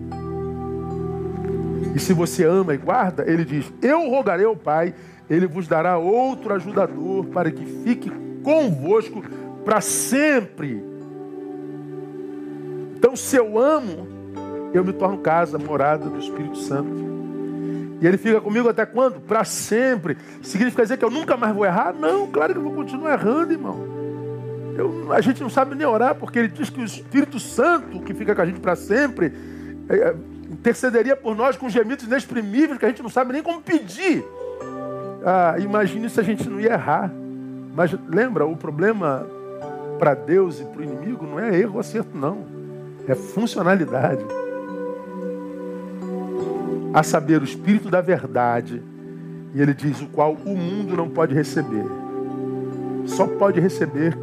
E 1.95 1.99
se 1.99 2.12
você 2.12 2.45
ama 2.45 2.74
e 2.74 2.78
guarda, 2.78 3.24
ele 3.26 3.45
diz: 3.45 3.72
Eu 3.80 4.11
rogarei 4.11 4.45
ao 4.45 4.57
Pai, 4.57 4.95
ele 5.28 5.47
vos 5.47 5.66
dará 5.66 5.97
outro 5.97 6.53
ajudador 6.55 7.26
para 7.26 7.51
que 7.51 7.64
fique 7.64 8.11
convosco 8.43 9.22
para 9.64 9.80
sempre. 9.80 10.82
Então, 12.97 13.16
se 13.16 13.36
eu 13.36 13.59
amo, 13.59 14.07
eu 14.74 14.84
me 14.84 14.93
torno 14.93 15.18
casa, 15.18 15.59
morada 15.59 16.09
do 16.09 16.18
Espírito 16.18 16.59
Santo. 16.59 17.20
E 18.01 18.07
ele 18.07 18.16
fica 18.16 18.40
comigo 18.40 18.68
até 18.68 18.86
quando? 18.86 19.20
Para 19.20 19.44
sempre. 19.44 20.16
Significa 20.42 20.82
dizer 20.82 20.96
que 20.96 21.05
eu 21.05 21.11
nunca 21.11 21.36
mais 21.36 21.55
vou 21.55 21.66
errar? 21.66 21.92
Não, 21.92 22.26
claro 22.26 22.53
que 22.53 22.59
eu 22.59 22.62
vou 22.62 22.72
continuar 22.72 23.12
errando, 23.12 23.53
irmão. 23.53 23.78
Eu, 24.76 25.12
a 25.12 25.20
gente 25.20 25.42
não 25.42 25.51
sabe 25.51 25.74
nem 25.74 25.86
orar, 25.86 26.14
porque 26.14 26.38
ele 26.38 26.48
diz 26.48 26.70
que 26.70 26.80
o 26.80 26.84
Espírito 26.84 27.38
Santo, 27.38 28.01
que 28.01 28.14
fica 28.14 28.34
com 28.34 28.40
a 28.40 28.46
gente 28.46 28.61
para 28.61 28.74
sempre, 28.74 29.32
é, 29.88 29.94
é 29.96 30.14
intercederia 30.51 31.14
por 31.14 31.36
nós 31.36 31.57
com 31.57 31.68
gemidos 31.68 32.05
inexprimíveis 32.05 32.78
que 32.78 32.84
a 32.84 32.88
gente 32.88 33.03
não 33.03 33.11
sabe 33.11 33.32
nem 33.32 33.42
como 33.42 33.61
pedir. 33.61 34.24
Ah, 35.24 35.57
imagine 35.59 36.09
se 36.09 36.18
a 36.18 36.22
gente 36.22 36.48
não 36.48 36.59
ia 36.59 36.72
errar. 36.72 37.12
Mas 37.74 37.94
lembra, 38.09 38.46
o 38.46 38.57
problema 38.57 39.26
para 39.98 40.14
Deus 40.14 40.61
e 40.61 40.64
para 40.64 40.80
o 40.80 40.82
inimigo 40.82 41.26
não 41.26 41.38
é 41.38 41.57
erro 41.57 41.74
ou 41.74 41.80
acerto, 41.80 42.16
não. 42.16 42.44
É 43.07 43.14
funcionalidade. 43.14 44.24
A 46.93 47.03
saber, 47.03 47.41
o 47.41 47.45
Espírito 47.45 47.91
da 47.91 48.01
verdade. 48.01 48.82
E 49.55 49.61
ele 49.61 49.74
diz: 49.74 50.01
o 50.01 50.07
qual 50.07 50.32
o 50.34 50.57
mundo 50.57 50.97
não 50.97 51.09
pode 51.09 51.34
receber. 51.34 51.84
Só 53.07 53.26
pode 53.26 53.61
receber 53.61 54.16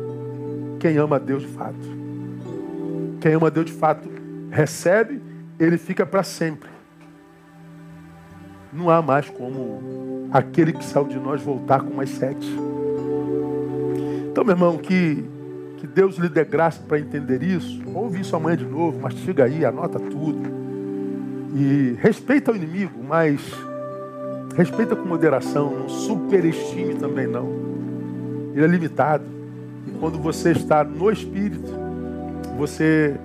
quem 0.79 0.97
ama 0.97 1.15
a 1.15 1.19
Deus 1.19 1.43
de 1.43 1.49
fato. 1.49 1.97
Quem 3.19 3.33
ama 3.33 3.47
a 3.47 3.49
Deus 3.49 3.65
de 3.65 3.73
fato 3.73 4.07
recebe 4.49 5.21
ele 5.59 5.77
fica 5.77 6.05
para 6.05 6.23
sempre. 6.23 6.69
Não 8.71 8.89
há 8.89 9.01
mais 9.01 9.29
como 9.29 10.29
aquele 10.31 10.73
que 10.73 10.83
saiu 10.83 11.07
de 11.07 11.17
nós 11.17 11.41
voltar 11.41 11.81
com 11.81 11.93
mais 11.93 12.09
sete. 12.09 12.47
Então, 14.29 14.43
meu 14.43 14.53
irmão, 14.53 14.77
que, 14.77 15.25
que 15.77 15.87
Deus 15.87 16.17
lhe 16.17 16.29
dê 16.29 16.43
graça 16.43 16.81
para 16.87 16.99
entender 16.99 17.41
isso. 17.41 17.81
Ouve 17.93 18.21
isso 18.21 18.35
amanhã 18.35 18.57
de 18.57 18.65
novo, 18.65 18.99
mastiga 18.99 19.45
aí, 19.45 19.65
anota 19.65 19.99
tudo. 19.99 20.66
E 21.59 21.97
respeita 21.99 22.51
o 22.51 22.55
inimigo, 22.55 23.03
mas 23.03 23.41
respeita 24.55 24.95
com 24.95 25.07
moderação, 25.07 25.71
não 25.71 25.89
superestime 25.89 26.93
também 26.93 27.25
não. 27.25 27.47
Ele 28.53 28.63
é 28.63 28.67
limitado. 28.67 29.23
E 29.87 29.91
quando 29.99 30.19
você 30.19 30.51
está 30.51 30.83
no 30.83 31.09
Espírito, 31.09 31.71
você 32.55 33.15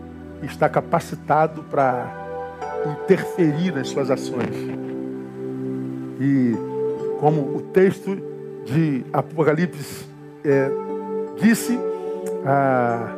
está 0.43 0.67
capacitado 0.67 1.63
para 1.65 2.11
interferir 3.03 3.71
nas 3.75 3.89
suas 3.89 4.11
ações. 4.11 4.57
E 6.19 6.55
como 7.21 7.55
o 7.55 7.61
texto 7.71 8.17
de 8.65 9.05
Apocalipse 9.13 10.07
é, 10.43 10.71
disse, 11.39 11.79
ah, 12.47 13.15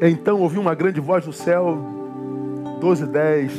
então 0.00 0.40
ouvi 0.40 0.58
uma 0.58 0.76
grande 0.76 1.00
voz 1.00 1.24
do 1.24 1.32
céu, 1.32 2.01
12, 2.82 3.06
10. 3.06 3.52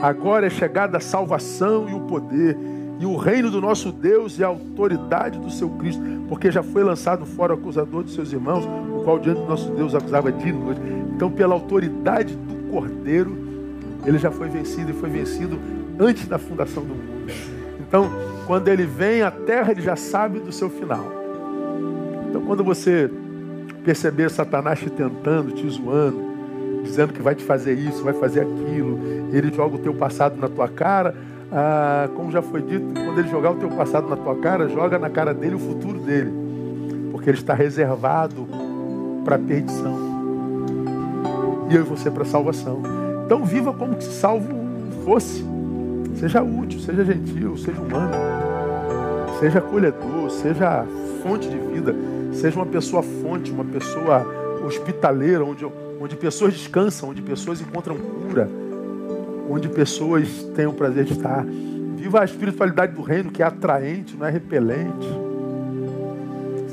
Agora 0.00 0.48
é 0.48 0.50
chegada 0.50 0.98
a 0.98 1.00
salvação 1.00 1.88
e 1.88 1.94
o 1.94 2.00
poder, 2.00 2.58
e 2.98 3.06
o 3.06 3.14
reino 3.16 3.52
do 3.52 3.60
nosso 3.60 3.92
Deus 3.92 4.36
e 4.36 4.42
a 4.42 4.48
autoridade 4.48 5.38
do 5.38 5.48
seu 5.48 5.70
Cristo, 5.70 6.02
porque 6.28 6.50
já 6.50 6.60
foi 6.60 6.82
lançado 6.82 7.24
fora 7.24 7.54
o 7.54 7.56
acusador 7.56 8.02
de 8.02 8.10
seus 8.10 8.32
irmãos, 8.32 8.64
o 8.64 9.04
qual 9.04 9.20
diante 9.20 9.42
do 9.42 9.46
nosso 9.46 9.70
Deus 9.70 9.94
acusava 9.94 10.32
de 10.32 10.52
noite. 10.52 10.80
Então, 11.14 11.30
pela 11.30 11.54
autoridade 11.54 12.34
do 12.34 12.68
Cordeiro, 12.72 13.38
ele 14.04 14.18
já 14.18 14.32
foi 14.32 14.48
vencido 14.48 14.90
e 14.90 14.94
foi 14.94 15.08
vencido 15.08 15.56
antes 15.96 16.26
da 16.26 16.36
fundação 16.36 16.82
do 16.82 16.94
mundo. 16.94 17.32
Então, 17.78 18.10
quando 18.44 18.66
ele 18.66 18.86
vem 18.86 19.22
à 19.22 19.30
terra, 19.30 19.70
ele 19.70 19.82
já 19.82 19.94
sabe 19.94 20.40
do 20.40 20.50
seu 20.50 20.68
final. 20.68 21.04
Então, 22.28 22.42
quando 22.42 22.64
você 22.64 23.08
perceber 23.84 24.28
Satanás 24.30 24.80
te 24.80 24.90
tentando, 24.90 25.52
te 25.52 25.68
zoando, 25.68 26.27
dizendo 26.88 27.12
que 27.12 27.22
vai 27.22 27.34
te 27.34 27.44
fazer 27.44 27.74
isso, 27.74 28.02
vai 28.02 28.14
fazer 28.14 28.40
aquilo, 28.40 28.98
ele 29.32 29.52
joga 29.52 29.76
o 29.76 29.78
teu 29.78 29.94
passado 29.94 30.40
na 30.40 30.48
tua 30.48 30.68
cara, 30.68 31.14
ah, 31.52 32.08
como 32.14 32.30
já 32.30 32.42
foi 32.42 32.62
dito, 32.62 32.86
quando 32.94 33.18
ele 33.18 33.28
jogar 33.28 33.52
o 33.52 33.56
teu 33.56 33.68
passado 33.68 34.08
na 34.08 34.16
tua 34.16 34.36
cara, 34.36 34.68
joga 34.68 34.98
na 34.98 35.10
cara 35.10 35.32
dele 35.32 35.54
o 35.54 35.58
futuro 35.58 35.98
dele, 35.98 36.32
porque 37.12 37.30
ele 37.30 37.38
está 37.38 37.54
reservado 37.54 38.48
para 39.24 39.36
a 39.36 39.38
perdição 39.38 40.08
e 41.70 41.74
eu 41.74 41.82
e 41.82 41.84
você 41.84 42.10
para 42.10 42.24
salvação. 42.24 42.82
Então 43.24 43.44
viva 43.44 43.72
como 43.72 44.00
se 44.00 44.10
salvo 44.12 44.48
fosse. 45.04 45.44
Seja 46.16 46.42
útil, 46.42 46.80
seja 46.80 47.04
gentil, 47.04 47.56
seja 47.56 47.80
humano, 47.80 48.12
seja 49.38 49.58
acolhedor, 49.58 50.30
seja 50.30 50.84
fonte 51.22 51.48
de 51.48 51.58
vida, 51.58 51.94
seja 52.32 52.56
uma 52.56 52.66
pessoa 52.66 53.02
fonte, 53.02 53.52
uma 53.52 53.64
pessoa 53.64 54.26
hospitaleira, 54.66 55.44
onde, 55.44 55.64
onde 56.00 56.16
pessoas 56.16 56.54
descansam, 56.54 57.10
onde 57.10 57.22
pessoas 57.22 57.60
encontram 57.60 57.96
cura, 57.96 58.48
onde 59.50 59.68
pessoas 59.68 60.28
têm 60.54 60.66
o 60.66 60.72
prazer 60.72 61.04
de 61.04 61.12
estar. 61.12 61.44
Viva 61.96 62.20
a 62.20 62.24
espiritualidade 62.24 62.94
do 62.94 63.02
reino 63.02 63.30
que 63.30 63.42
é 63.42 63.46
atraente, 63.46 64.16
não 64.16 64.26
é 64.26 64.30
repelente. 64.30 65.08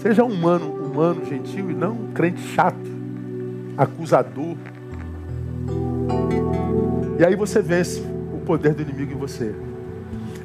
Seja 0.02 0.24
humano, 0.24 0.72
humano, 0.72 1.26
gentil 1.26 1.72
e 1.72 1.74
não 1.74 2.12
crente 2.14 2.42
chato, 2.42 2.78
acusador, 3.78 4.56
e 7.18 7.24
aí 7.24 7.36
você 7.36 7.62
vence 7.62 8.02
o 8.34 8.40
poder 8.46 8.74
do 8.74 8.82
inimigo 8.82 9.14
em 9.14 9.18
você. 9.18 9.56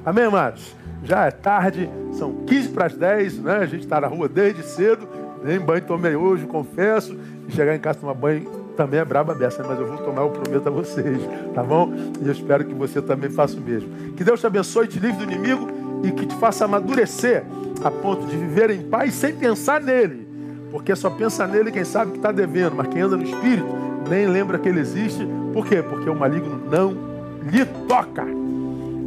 Amém, 0.05 0.24
amados? 0.24 0.72
Já 1.03 1.26
é 1.26 1.31
tarde, 1.33 1.91
são 2.12 2.45
15 2.47 2.68
para 2.68 2.87
as 2.87 2.97
10, 2.97 3.39
né? 3.41 3.57
A 3.57 3.66
gente 3.66 3.83
está 3.83 4.01
na 4.01 4.07
rua 4.07 4.28
desde 4.28 4.62
cedo. 4.62 5.09
Nem 5.43 5.59
banho 5.59 5.83
tomei 5.83 6.14
hoje, 6.14 6.47
confesso. 6.47 7.18
Chegar 7.49 7.74
em 7.74 7.81
casa 7.81 7.99
tomar 7.99 8.14
banho 8.14 8.49
também 8.81 8.99
é 8.99 9.05
braba 9.05 9.35
dessa, 9.35 9.62
mas 9.62 9.78
eu 9.78 9.87
vou 9.87 9.99
tomar, 9.99 10.22
eu 10.22 10.31
prometo 10.31 10.66
a 10.66 10.70
vocês, 10.70 11.20
tá 11.55 11.62
bom? 11.62 11.93
E 12.18 12.26
eu 12.26 12.33
espero 12.33 12.64
que 12.64 12.72
você 12.72 13.03
também 13.03 13.28
faça 13.28 13.59
o 13.59 13.61
mesmo. 13.61 14.14
Que 14.14 14.24
Deus 14.24 14.41
te 14.41 14.47
abençoe, 14.47 14.87
te 14.87 14.99
livre 14.99 15.26
do 15.26 15.31
inimigo 15.31 15.68
e 16.03 16.11
que 16.11 16.24
te 16.24 16.35
faça 16.37 16.64
amadurecer 16.64 17.45
a 17.85 17.91
ponto 17.91 18.24
de 18.24 18.35
viver 18.35 18.70
em 18.70 18.81
paz 18.81 19.12
sem 19.12 19.35
pensar 19.35 19.83
nele. 19.83 20.26
Porque 20.72 20.97
só 20.97 21.11
pensa 21.11 21.47
nele 21.47 21.70
quem 21.70 21.85
sabe 21.85 22.12
que 22.12 22.16
está 22.16 22.33
devendo, 22.33 22.74
mas 22.74 22.87
quem 22.87 23.03
anda 23.03 23.18
no 23.18 23.22
espírito 23.22 23.68
nem 24.09 24.26
lembra 24.26 24.59
que 24.59 24.70
ele 24.70 24.81
existe. 24.81 25.28
Por 25.53 25.66
quê? 25.66 25.83
Porque 25.83 26.09
o 26.09 26.14
maligno 26.14 26.59
não 26.70 26.97
lhe 27.53 27.66
toca. 27.87 28.24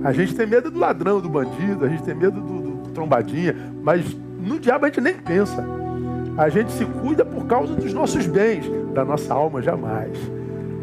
A 0.04 0.14
gente 0.14 0.36
tem 0.36 0.46
medo 0.46 0.70
do 0.70 0.78
ladrão, 0.78 1.20
do 1.20 1.30
bandido, 1.30 1.84
a 1.84 1.90
gente 1.90 2.04
tem 2.04 2.14
medo 2.14 2.40
do, 2.40 2.62
do, 2.62 2.90
trombadinha, 2.92 3.56
mas 3.82 4.06
no 4.40 4.60
diabo 4.60 4.86
a 4.86 4.90
gente 4.90 5.02
nem 5.02 5.16
pensa. 5.16 5.66
A 6.38 6.50
gente 6.50 6.72
se 6.72 6.86
cuida 6.86 7.24
por 7.24 7.46
causa 7.46 7.76
dos 7.76 7.94
nossos 7.94 8.26
bens, 8.26 8.66
da 8.94 9.06
nossa 9.06 9.34
alma 9.34 9.62
jamais. 9.62 10.18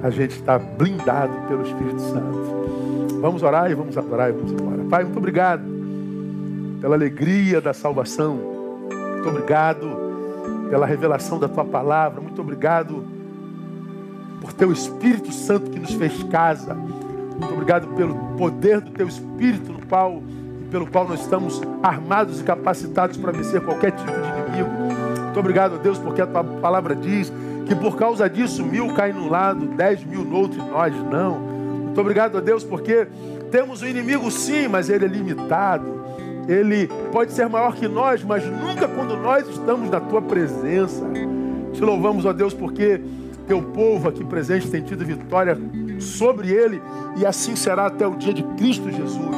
A 0.02 0.08
gente 0.08 0.32
está 0.32 0.58
blindado 0.58 1.32
pelo 1.48 1.62
Espírito 1.62 2.00
Santo. 2.00 3.18
Vamos 3.20 3.42
orar 3.42 3.70
e 3.70 3.74
vamos 3.74 3.98
adorar 3.98 4.30
e 4.30 4.32
vamos 4.32 4.52
embora. 4.52 4.84
Pai, 4.88 5.04
muito 5.04 5.18
obrigado 5.18 5.62
pela 6.80 6.94
alegria 6.94 7.60
da 7.60 7.74
salvação. 7.74 8.36
Muito 8.36 9.28
obrigado 9.28 9.88
pela 10.70 10.86
revelação 10.86 11.38
da 11.38 11.48
tua 11.48 11.64
palavra. 11.64 12.20
Muito 12.20 12.40
obrigado 12.40 13.04
por 14.40 14.52
teu 14.52 14.72
Espírito 14.72 15.32
Santo 15.32 15.70
que 15.70 15.80
nos 15.80 15.92
fez 15.92 16.22
casa. 16.24 16.74
Muito 16.74 17.52
obrigado 17.52 17.88
pelo 17.96 18.14
poder 18.38 18.80
do 18.80 18.90
teu 18.92 19.08
Espírito 19.08 19.72
no 19.72 19.84
qual 19.86 20.22
pelo 20.70 20.86
qual 20.86 21.08
nós 21.08 21.20
estamos 21.20 21.60
armados 21.82 22.40
e 22.40 22.44
capacitados 22.44 23.16
para 23.16 23.32
vencer 23.32 23.60
qualquer 23.60 23.90
tipo 23.90 24.12
de 24.12 24.18
inimigo. 24.18 24.89
Muito 25.30 25.38
obrigado, 25.38 25.78
Deus, 25.78 25.96
porque 25.96 26.20
a 26.20 26.26
tua 26.26 26.42
palavra 26.42 26.92
diz 26.92 27.32
que 27.64 27.72
por 27.76 27.96
causa 27.96 28.28
disso 28.28 28.66
mil 28.66 28.92
caem 28.94 29.14
num 29.14 29.30
lado, 29.30 29.64
dez 29.64 30.02
mil 30.02 30.24
no 30.24 30.36
outro 30.36 30.60
e 30.60 30.70
nós 30.70 30.92
não. 31.08 31.38
Muito 31.38 32.00
obrigado 32.00 32.40
Deus, 32.40 32.64
porque 32.64 33.06
temos 33.48 33.80
um 33.80 33.86
inimigo 33.86 34.28
sim, 34.28 34.66
mas 34.66 34.90
ele 34.90 35.04
é 35.04 35.08
limitado. 35.08 36.00
Ele 36.48 36.88
pode 37.12 37.30
ser 37.30 37.48
maior 37.48 37.76
que 37.76 37.86
nós, 37.86 38.24
mas 38.24 38.44
nunca 38.44 38.88
quando 38.88 39.16
nós 39.16 39.48
estamos 39.48 39.88
na 39.88 40.00
tua 40.00 40.20
presença. 40.20 41.04
Te 41.72 41.80
louvamos, 41.80 42.26
ó 42.26 42.32
Deus, 42.32 42.52
porque 42.52 43.00
teu 43.46 43.62
povo 43.62 44.08
aqui 44.08 44.24
presente 44.24 44.68
tem 44.68 44.82
tido 44.82 45.04
vitória 45.04 45.56
sobre 46.00 46.50
ele 46.50 46.82
e 47.16 47.24
assim 47.24 47.54
será 47.54 47.86
até 47.86 48.04
o 48.04 48.16
dia 48.16 48.34
de 48.34 48.42
Cristo 48.56 48.90
Jesus. 48.90 49.36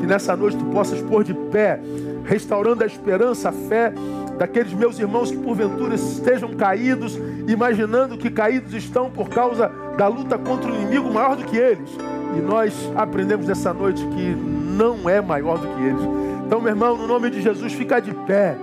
Que 0.00 0.06
nessa 0.08 0.36
noite 0.36 0.56
tu 0.56 0.64
possas 0.64 1.00
pôr 1.00 1.22
de 1.22 1.34
pé, 1.34 1.78
restaurando 2.24 2.82
a 2.82 2.86
esperança, 2.88 3.50
a 3.50 3.52
fé 3.52 3.92
daqueles 4.40 4.72
meus 4.72 4.98
irmãos 4.98 5.30
que 5.30 5.36
porventura 5.36 5.94
estejam 5.94 6.54
caídos, 6.54 7.14
imaginando 7.46 8.16
que 8.16 8.30
caídos 8.30 8.72
estão 8.72 9.10
por 9.10 9.28
causa 9.28 9.70
da 9.98 10.08
luta 10.08 10.38
contra 10.38 10.72
um 10.72 10.76
inimigo 10.76 11.12
maior 11.12 11.36
do 11.36 11.44
que 11.44 11.58
eles. 11.58 11.90
E 12.34 12.40
nós 12.40 12.72
aprendemos 12.96 13.46
nessa 13.46 13.74
noite 13.74 14.02
que 14.02 14.34
não 14.34 15.06
é 15.06 15.20
maior 15.20 15.58
do 15.58 15.68
que 15.68 15.82
eles. 15.82 16.00
Então, 16.46 16.58
meu 16.58 16.70
irmão, 16.70 16.96
no 16.96 17.06
nome 17.06 17.28
de 17.28 17.42
Jesus, 17.42 17.74
fica 17.74 18.00
de 18.00 18.14
pé 18.14 18.56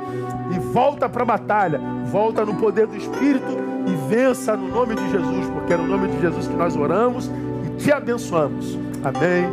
e 0.51 0.57
volta 0.57 1.07
para 1.07 1.21
a 1.21 1.25
batalha, 1.27 1.79
volta 2.05 2.43
no 2.43 2.55
poder 2.55 2.87
do 2.87 2.97
Espírito 2.97 3.45
e 3.85 4.09
vença 4.09 4.57
no 4.57 4.69
nome 4.69 4.95
de 4.95 5.11
Jesus, 5.11 5.45
porque 5.45 5.73
é 5.73 5.77
no 5.77 5.85
nome 5.85 6.07
de 6.07 6.19
Jesus 6.19 6.47
que 6.47 6.55
nós 6.55 6.75
oramos 6.75 7.29
e 7.67 7.83
te 7.83 7.91
abençoamos. 7.91 8.79
Amém 9.03 9.47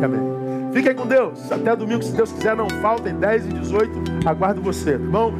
e 0.00 0.04
amém. 0.04 0.20
Fiquem 0.72 0.94
com 0.94 1.04
Deus. 1.04 1.50
Até 1.50 1.74
domingo, 1.74 2.02
se 2.04 2.12
Deus 2.12 2.30
quiser, 2.30 2.54
não 2.54 2.70
faltem 2.80 3.14
10 3.14 3.46
e 3.46 3.48
18. 3.48 3.90
Aguardo 4.24 4.60
você, 4.60 4.92
tá 4.92 4.98
bom? 4.98 5.32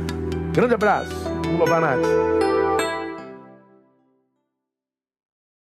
Grande 0.55 0.75
abraço. 0.75 1.11
Lovanate. 1.59 2.54